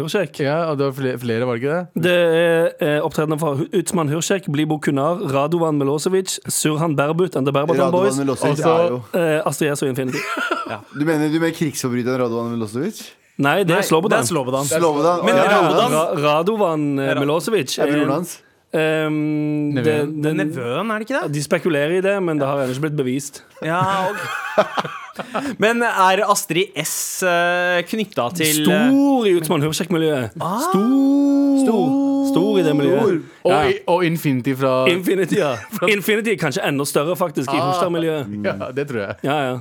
Hursek? 0.00 0.40
ja, 0.40 0.56
og 0.70 0.78
det 0.80 0.86
var 0.86 0.94
flere, 0.96 1.18
flere, 1.20 1.48
var 1.48 1.58
det 1.58 1.62
ikke 1.62 1.74
det? 1.76 2.04
Det 2.06 2.14
er 2.14 2.86
eh, 2.86 3.04
opptredener 3.04 3.40
fra 3.42 3.52
Utsman 3.82 4.12
Hursek, 4.14 4.48
Blibo 4.54 4.78
Kunar, 4.80 5.20
Radovan 5.34 5.76
Milosevic, 5.80 6.38
Surhan 6.48 6.96
Berbut 6.96 7.36
and 7.36 7.48
The 7.48 7.52
Berbatan 7.52 7.92
Boys, 7.92 8.16
er 8.16 8.96
eh, 9.12 9.42
Astrid 9.44 9.74
S 9.74 9.84
og 9.84 9.92
Infinity. 9.92 10.24
Du 10.70 11.02
mener, 11.02 11.26
du 11.26 11.40
mener 11.42 11.50
krigsforbryteren 11.50 12.20
Radovan 12.22 12.52
Milosevic? 12.54 13.02
Nei, 13.40 13.56
det 13.64 13.72
er 13.74 13.80
Det 13.80 13.88
Slobodan. 13.88 14.20
er 14.22 14.28
Slobodan. 14.28 14.68
Slobodan. 14.68 15.24
Men 15.24 15.34
Radovan- 15.40 15.96
ja. 15.96 16.04
Ra 16.04 16.22
Radovan 16.26 16.86
eh, 17.00 17.14
Milosevic 17.20 17.78
Er 17.80 17.90
broren 17.90 18.10
hans? 18.18 18.36
ehm, 18.76 19.74
det, 19.74 19.84
Nevøen. 19.84 20.22
det, 20.22 20.34
Nevøen, 20.36 20.90
er 20.92 20.98
det 21.02 21.08
ikke 21.08 21.22
det? 21.24 21.32
De 21.34 21.42
spekulerer 21.42 21.96
i 21.98 22.00
det, 22.04 22.16
men 22.22 22.38
det 22.38 22.46
har 22.46 22.60
ennå 22.62 22.74
ikke 22.76 22.84
blitt 22.88 22.98
bevist. 23.00 23.42
Ja, 23.66 23.80
ok. 24.10 24.20
Men 25.60 25.82
er 25.84 26.22
Astrid 26.30 26.70
S 26.80 26.92
uh, 27.26 27.80
knytta 27.90 28.28
til 28.38 28.46
eh, 28.46 28.62
Stor 28.64 29.26
i 29.28 29.32
Utsmann 29.36 29.60
Hursek-miljøet. 29.66 30.30
Stor. 30.70 31.90
Stor 32.30 32.58
i 32.60 32.62
det 32.64 32.72
miljøet. 32.78 33.18
Ja. 33.44 33.58
Og, 33.66 33.72
og 33.96 34.04
Infinity 34.06 34.54
fra 34.56 34.86
Infinity, 34.88 35.36
ja. 35.40 35.56
Infinity 35.94 36.36
kanskje 36.40 36.62
enda 36.68 36.86
større, 36.88 37.16
faktisk, 37.18 37.50
i 37.52 37.58
Hostar-miljøet. 37.60 38.30
Ja, 38.46 38.70
det 38.76 38.86
tror 38.88 39.02
jeg. 39.02 39.14
Ja, 39.26 39.36
ja. 39.50 39.58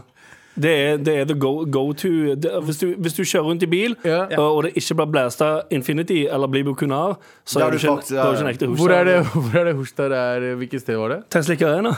Det 0.59 0.71
er, 0.75 0.97
det 0.97 1.13
er 1.21 1.25
the 1.29 1.35
go, 1.39 1.63
go 1.71 1.93
to 1.93 2.09
det, 2.35 2.49
hvis, 2.65 2.77
du, 2.81 2.95
hvis 2.99 3.13
du 3.15 3.21
kjører 3.23 3.45
rundt 3.47 3.63
i 3.63 3.69
bil, 3.69 3.95
Ja. 4.03 4.25
og, 4.37 4.55
og 4.55 4.63
det 4.63 4.71
ikke 4.75 4.95
blir 4.99 5.11
blæsta 5.13 5.49
Infinity 5.71 6.25
eller 6.27 6.47
Blibo 6.51 6.73
Kunar, 6.73 7.15
så 7.45 7.59
er 7.63 7.69
du 7.71 7.77
ikke, 7.77 7.87
faktisk- 7.87 8.17
er 8.17 8.33
ikke 8.33 8.41
en 8.43 8.49
ekte 8.53 8.67
Hostar. 8.67 8.81
Hvor 8.83 8.95
er 8.95 9.03
det, 9.03 9.25
hvor 9.45 9.59
er 9.59 10.09
det 10.09 10.17
er? 10.17 10.55
Hvilket 10.59 10.81
sted 10.81 10.97
var 10.97 11.13
det? 11.13 11.19
Tesla 11.29 11.55
Arena. 11.69 11.93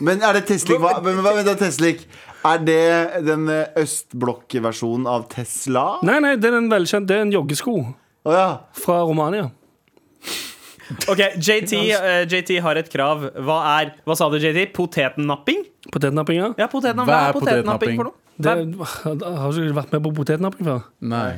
Men 0.00 0.20
er 0.22 0.32
det 0.32 0.44
Teslik? 0.50 0.78
Hva, 0.82 0.98
men, 1.04 1.22
hva- 1.24 1.34
vent 1.38 1.46
da, 1.46 1.54
Teslik. 1.54 2.04
Er 2.44 2.58
det 2.58 3.24
den 3.26 3.46
østblokk-versjonen 3.78 5.06
av 5.06 5.28
Tesla? 5.30 5.98
Nei, 6.02 6.18
nei, 6.24 6.34
det 6.36 6.50
er 6.50 6.56
en 6.58 6.70
velkjent 6.72 7.06
Det 7.06 7.16
er 7.16 7.22
en 7.22 7.32
joggesko 7.32 7.74
oh, 7.78 8.32
ja. 8.34 8.48
fra 8.74 9.02
Romania. 9.06 9.48
Ok, 11.12 11.22
JT, 11.36 11.72
uh, 11.96 12.22
JT 12.28 12.56
har 12.64 12.80
et 12.80 12.90
krav. 12.92 13.28
Hva 13.36 13.58
er 13.78 13.94
Hva 14.06 14.18
sa 14.18 14.28
du, 14.32 14.38
JT? 14.42 14.70
Potetnapping? 14.76 15.64
Potetnapping, 15.92 16.40
ja. 16.40 16.52
Ja, 16.60 16.70
potetnapping. 16.72 17.10
Hva 17.10 17.24
er 17.28 17.38
potetnapping 17.38 17.98
for 18.00 18.10
noe? 18.10 18.18
Det, 18.42 18.54
har 19.04 19.52
du 19.52 19.60
ikke 19.60 19.76
vært 19.76 19.92
med 19.92 20.06
på 20.06 20.14
potetnapping 20.22 20.66
før? 20.66 20.88
Nei. 21.12 21.28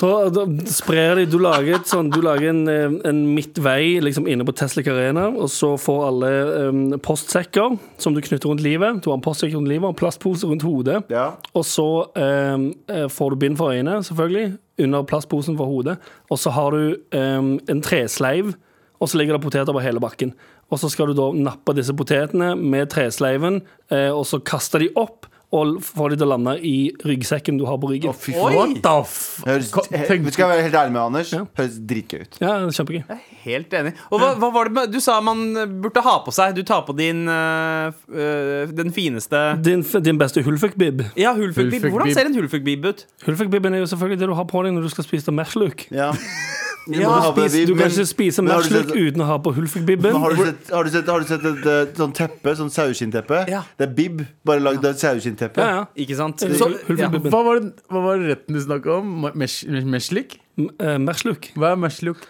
Da, 0.00 0.08
da 0.32 0.42
sprer 0.66 1.20
de 1.20 1.26
Du 1.30 1.36
lager, 1.42 1.76
et 1.78 1.90
sånn, 1.90 2.10
du 2.10 2.18
lager 2.24 2.50
en, 2.50 2.64
eh, 2.70 2.96
en 3.06 3.20
midtvei 3.36 4.00
liksom 4.02 4.26
inne 4.30 4.46
på 4.46 4.54
Tesla 4.58 4.82
Arena, 4.90 5.28
og 5.30 5.46
så 5.52 5.74
får 5.78 6.00
alle 6.08 6.30
um, 6.66 6.80
postsekker 7.02 7.76
som 8.02 8.16
du 8.16 8.22
knytter 8.24 8.50
rundt 8.50 8.64
livet. 8.64 9.02
Du 9.04 9.10
har 9.12 9.20
en 9.20 9.24
postsekk 9.24 9.54
rundt 9.54 9.70
livet 9.70 9.86
og 9.86 9.98
plastpose 10.00 10.50
rundt 10.50 10.66
hodet. 10.66 11.04
Ja. 11.14 11.30
Og 11.54 11.66
så 11.68 11.86
um, 12.10 12.68
får 13.10 13.30
du 13.30 13.40
bind 13.44 13.58
for 13.60 13.70
øynene, 13.70 14.02
selvfølgelig, 14.04 14.56
under 14.82 15.06
plastposen 15.06 15.58
for 15.60 15.70
hodet. 15.70 15.98
Og 16.30 16.42
så 16.42 16.50
har 16.50 16.74
du 16.74 16.96
um, 17.14 17.54
en 17.70 17.84
tresleiv, 17.84 18.56
og 19.00 19.10
så 19.10 19.18
ligger 19.20 19.36
det 19.36 19.44
poteter 19.44 19.74
på 19.74 19.82
hele 19.84 20.00
bakken. 20.02 20.32
Og 20.72 20.80
så 20.80 20.90
skal 20.92 21.10
du 21.10 21.18
da 21.18 21.28
nappe 21.36 21.74
disse 21.76 21.94
potetene 21.96 22.54
med 22.56 22.90
tresleiven, 22.94 23.62
eh, 23.92 24.10
og 24.14 24.24
så 24.28 24.40
kaste 24.44 24.80
de 24.84 24.90
opp. 24.96 25.28
Og 25.54 25.76
få 25.86 26.08
de 26.10 26.16
til 26.18 26.26
å 26.26 26.32
lande 26.32 26.56
i 26.66 26.88
ryggsekken 27.06 27.60
du 27.60 27.62
har 27.68 27.76
på 27.78 27.86
ryggen. 27.92 28.10
Oh. 28.10 28.48
What 28.56 28.72
the 28.82 28.94
f... 29.04 29.12
Høres, 29.46 29.68
Ko- 29.70 29.84
skal 29.86 30.48
være 30.50 30.64
helt 30.66 30.74
ærlig 30.74 30.94
med 30.96 31.02
Anders? 31.04 31.30
Ja. 31.30 31.44
Høres 31.54 31.76
dritgøy 31.78 32.24
ut. 32.24 32.38
Ja, 32.40 32.56
det 32.58 32.72
er 32.72 32.74
kjempegøy. 32.80 33.20
Helt 33.44 33.76
enig. 33.78 33.92
Og 34.08 34.18
hva, 34.18 34.32
hva 34.40 34.50
var 34.56 34.66
det 34.66 34.74
med, 34.80 34.90
Du 34.90 34.98
sa 35.04 35.20
man 35.22 35.44
burde 35.84 36.02
ha 36.02 36.16
på 36.24 36.34
seg 36.34 36.56
Du 36.58 36.64
tar 36.66 36.82
på 36.88 36.96
din 36.98 37.22
øh, 37.30 38.72
Den 38.74 38.90
fineste 38.96 39.44
Din, 39.62 39.84
din 40.08 40.18
beste 40.18 40.42
hulfuk-bib. 40.42 41.04
Ja, 41.14 41.36
hulfuk-bib. 41.38 41.76
Hulfuk-bib. 41.76 41.90
Hvordan 41.92 42.16
ser 42.18 42.32
en 42.32 42.38
hulfuk-bib 42.40 42.90
ut? 42.90 43.06
Hulfuk-bibben 43.28 43.78
er 43.78 43.84
jo 43.84 43.92
selvfølgelig 43.94 44.24
det 44.24 44.32
du 44.32 44.36
har 44.40 44.50
på 44.50 44.66
deg 44.66 44.74
når 44.74 44.88
du 44.88 44.94
skal 44.96 45.06
spise 45.06 45.38
mersluk. 45.38 45.86
Ja. 45.94 46.10
Du, 46.84 46.98
spis, 47.00 47.54
du 47.66 47.74
kan 47.78 47.88
ikke 47.88 48.04
spise 48.06 48.42
men 48.44 48.52
mersluk 48.52 48.90
uten 48.92 49.22
å 49.24 49.28
ha 49.30 49.38
på 49.40 49.54
Hulfik-bibben. 49.56 50.12
Har 50.20 50.34
du 50.34 50.42
sett, 50.44 50.68
har 50.70 50.84
har 51.14 51.20
du 51.24 51.26
sett 51.30 51.44
et 51.48 51.66
et 51.72 51.96
sånn 51.96 52.12
teppe? 52.12 52.52
Sånn 52.58 52.68
saueskinnteppe? 52.74 53.44
Ja. 53.48 53.62
Det 53.78 53.88
er 53.88 53.94
bib, 53.96 54.20
bare 54.44 54.60
lagd 54.60 54.84
av 54.84 54.92
et 54.92 55.00
sauesskinnteppe. 55.00 55.64
Ja, 55.64 55.80
ja. 55.80 55.86
Ikke 56.04 56.16
sant? 56.18 56.42
Eh, 56.44 56.52
Så, 56.58 56.68
ja. 56.98 57.08
Hva 57.08 57.40
var, 57.46 57.60
det, 57.60 57.72
hva 57.88 58.02
var 58.04 58.18
det 58.20 58.34
retten 58.34 58.54
du 58.54 58.60
snakka 58.60 58.98
om? 59.00 59.30
Mesh- 59.34 59.64
Meslik? 59.84 60.38
Eh, 60.58 60.98
Mersluk. 61.02 61.52
Hva 61.56 61.72
er 61.72 61.80
mersluk? 61.80 62.20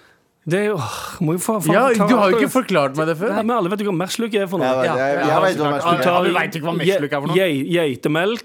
Det 0.46 0.58
er 0.58 0.64
jo 0.74 0.76
Må 1.24 1.32
jo 1.32 1.40
faen 1.40 1.62
faen 1.64 1.72
Ja, 1.72 1.82
du 1.96 2.14
har 2.20 2.30
jo 2.30 2.36
ikke 2.36 2.52
forklart 2.52 2.98
meg 3.00 3.06
det 3.08 3.14
før. 3.16 3.30
Nei, 3.32 3.42
men 3.48 3.56
alle 3.56 3.70
vet 3.72 3.80
jo 3.80 3.86
hva 3.88 3.96
mersluk 3.96 4.34
er 4.36 4.46
for 4.46 4.60
noe. 4.60 4.68
Jeg, 4.68 4.86
Ja, 4.90 4.94
jeg, 5.00 5.14
ja, 5.16 5.24
jeg 5.24 5.42
vet 5.44 5.56
hva 5.56 5.70
Ja, 5.72 6.18
du 6.20 6.34
mesluk 6.78 7.12
er 7.16 7.20
for 7.24 7.30
noe. 7.30 7.36
Ge- 7.38 7.64
Geitemelk, 7.72 8.42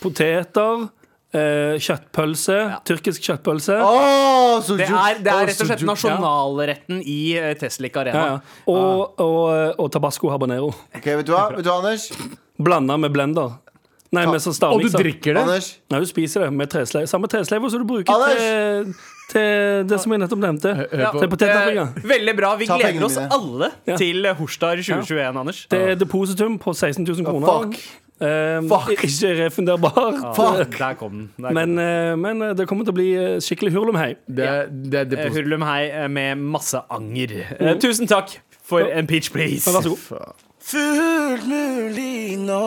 poteter, 0.00 0.88
eh, 1.34 1.74
kjøttpølse, 1.82 2.58
tyrkisk 2.88 3.22
kjøttpølse. 3.28 3.76
Åh, 3.82 4.60
så 4.64 4.76
Det 4.78 4.88
er, 4.88 5.18
det 5.24 5.32
er 5.34 5.46
rett 5.50 5.60
og 5.64 5.70
slett 5.70 5.84
ja. 5.84 5.88
nasjonalretten 5.90 7.02
i 7.02 7.18
uh, 7.38 7.50
Teslik 7.60 7.96
Arena. 8.00 8.24
ja. 8.24 8.38
Og, 8.70 9.18
og, 9.20 9.42
eh, 9.54 9.74
og 9.78 9.90
tabasco 9.94 10.30
habanero. 10.32 10.72
Ok, 10.94 11.04
vet 11.04 11.26
du 11.26 11.34
hva, 11.34 11.48
vet 11.56 11.64
du 11.66 11.70
hva 11.70 11.80
Anders? 11.82 12.08
Blanda 12.58 12.96
med 13.00 13.12
blender. 13.14 13.58
Nei, 14.14 14.26
med 14.30 14.38
sånn 14.44 14.54
Og 14.70 14.82
du 14.84 14.92
drikker 14.94 15.34
det? 15.34 15.42
Anders 15.42 15.68
Nei, 15.90 15.98
du 15.98 16.06
spiser 16.06 16.44
det 16.46 16.52
med 16.54 16.70
tresleiv. 16.70 17.08
Samme 17.10 17.26
tresleiv 17.30 17.64
som 17.72 17.82
du 17.82 17.86
bruker 17.88 18.14
Anders! 18.14 18.38
til, 18.38 18.92
til 19.32 19.88
det 19.90 19.98
som 20.04 20.14
jeg 20.14 20.22
nettopp 20.22 20.42
nevnte. 20.44 20.74
Ja, 20.92 21.10
på- 21.10 21.38
Til. 21.40 21.50
Eh, 21.50 21.98
veldig 22.12 22.36
bra. 22.38 22.52
Vi 22.60 22.68
Ta 22.70 22.78
gleder 22.78 23.08
oss 23.08 23.16
mine. 23.18 23.28
alle 23.34 23.70
Ja. 23.90 23.96
til 23.98 24.22
Horstar 24.38 24.76
2021, 24.78 25.36
Anders. 25.42 25.66
Det 25.70 25.80
er 25.80 25.94
depositum 25.98 26.58
på 26.62 26.74
16 26.76 27.02
000 27.04 27.26
kroner. 27.26 27.74
Fuck. 28.18 28.26
Eh, 28.26 28.68
Fuck. 28.68 28.90
Ikke 28.94 29.30
refunderbar. 29.44 30.34
Fuck. 30.36 30.78
Der 30.78 30.94
kom 30.94 31.12
den. 31.18 31.30
Der 31.38 31.48
kom 31.50 31.54
den. 31.54 31.54
Men, 31.54 31.78
eh, 31.78 32.14
men 32.16 32.42
eh, 32.42 32.54
det 32.56 32.68
kommer 32.70 32.84
til 32.86 32.94
å 32.94 32.98
bli 32.98 33.08
eh, 33.18 33.36
skikkelig 33.42 33.72
hurlumhei. 33.74 34.14
Det 34.28 34.46
er, 34.46 34.68
det 34.70 35.04
deposit. 35.10 35.34
Hurlum 35.40 35.62
hei 35.66 35.82
eh, 35.90 36.08
med 36.08 36.38
masse 36.54 36.80
anger. 36.94 37.34
Eh, 37.58 37.74
tusen 37.82 38.06
takk 38.10 38.36
for 38.64 38.80
en 38.86 39.06
pitch, 39.10 39.32
please. 39.34 39.66
Vær 39.68 39.82
så 39.84 39.94
god. 39.94 40.40
Fullt 40.64 41.44
mulig 41.50 42.38
nå. 42.40 42.60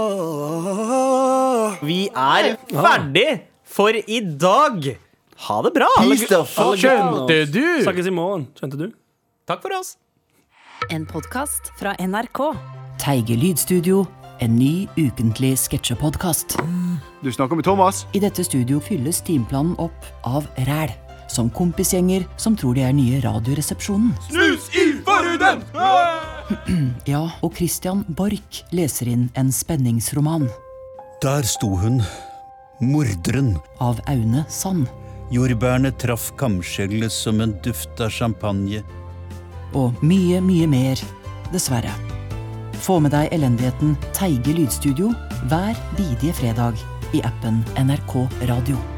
Vi 1.81 1.99
er 2.13 2.51
ferdig 2.69 3.27
for 3.67 3.97
i 3.97 4.19
dag. 4.21 4.91
Ha 5.47 5.57
det 5.65 5.71
bra. 5.75 5.87
Skjønte 6.03 7.39
du? 7.53 7.63
Snakkes 7.85 8.09
i 8.09 8.13
morgen. 8.13 8.47
Skjønte 8.57 8.79
du? 8.79 8.87
Takk 9.49 9.61
for 9.65 9.73
oss. 9.79 9.95
En 10.93 11.05
podkast 11.09 11.71
fra 11.79 11.95
NRK. 11.97 12.41
Teige 13.01 13.37
lydstudio, 13.37 14.03
en 14.43 14.55
ny 14.59 14.87
ukentlig 14.97 15.55
sketsjepodkast. 15.59 16.57
Du 17.23 17.31
snakker 17.33 17.55
med 17.57 17.65
Thomas 17.65 18.05
I 18.13 18.21
dette 18.23 18.43
studio 18.45 18.79
fylles 18.83 19.21
timeplanen 19.25 19.75
opp 19.81 20.05
av 20.27 20.47
ræl. 20.67 20.93
Som 21.27 21.49
kompisgjenger 21.51 22.23
som 22.39 22.55
tror 22.55 22.77
de 22.77 22.85
er 22.87 22.93
nye 22.95 23.19
Radioresepsjonen. 23.23 24.13
Snus 24.29 24.69
i 24.79 24.85
forhuden! 25.05 25.65
Ja, 27.11 27.25
og 27.43 27.57
Christian 27.57 28.05
Borch 28.07 28.61
leser 28.71 29.09
inn 29.11 29.25
en 29.35 29.49
spenningsroman 29.51 30.45
Der 31.19 31.43
sto 31.43 31.73
hun, 31.75 31.99
morderen. 32.79 33.57
av 33.83 33.99
Aune 34.07 34.45
Sand. 34.47 34.87
Jordbærene 35.31 35.91
traff 35.99 36.29
kamskjellet 36.39 37.11
som 37.11 37.41
en 37.43 37.51
duft 37.65 37.99
av 37.99 38.13
champagne. 38.15 38.79
Og 39.75 39.91
mye, 40.01 40.39
mye 40.39 40.67
mer, 40.71 41.01
dessverre. 41.51 41.91
Få 42.81 42.99
med 43.03 43.13
deg 43.15 43.33
elendigheten 43.35 43.95
Teige 44.15 44.53
lydstudio 44.57 45.13
hver 45.49 45.79
bidige 45.97 46.35
fredag 46.37 46.77
i 47.15 47.23
appen 47.25 47.63
NRK 47.79 48.21
Radio. 48.49 48.96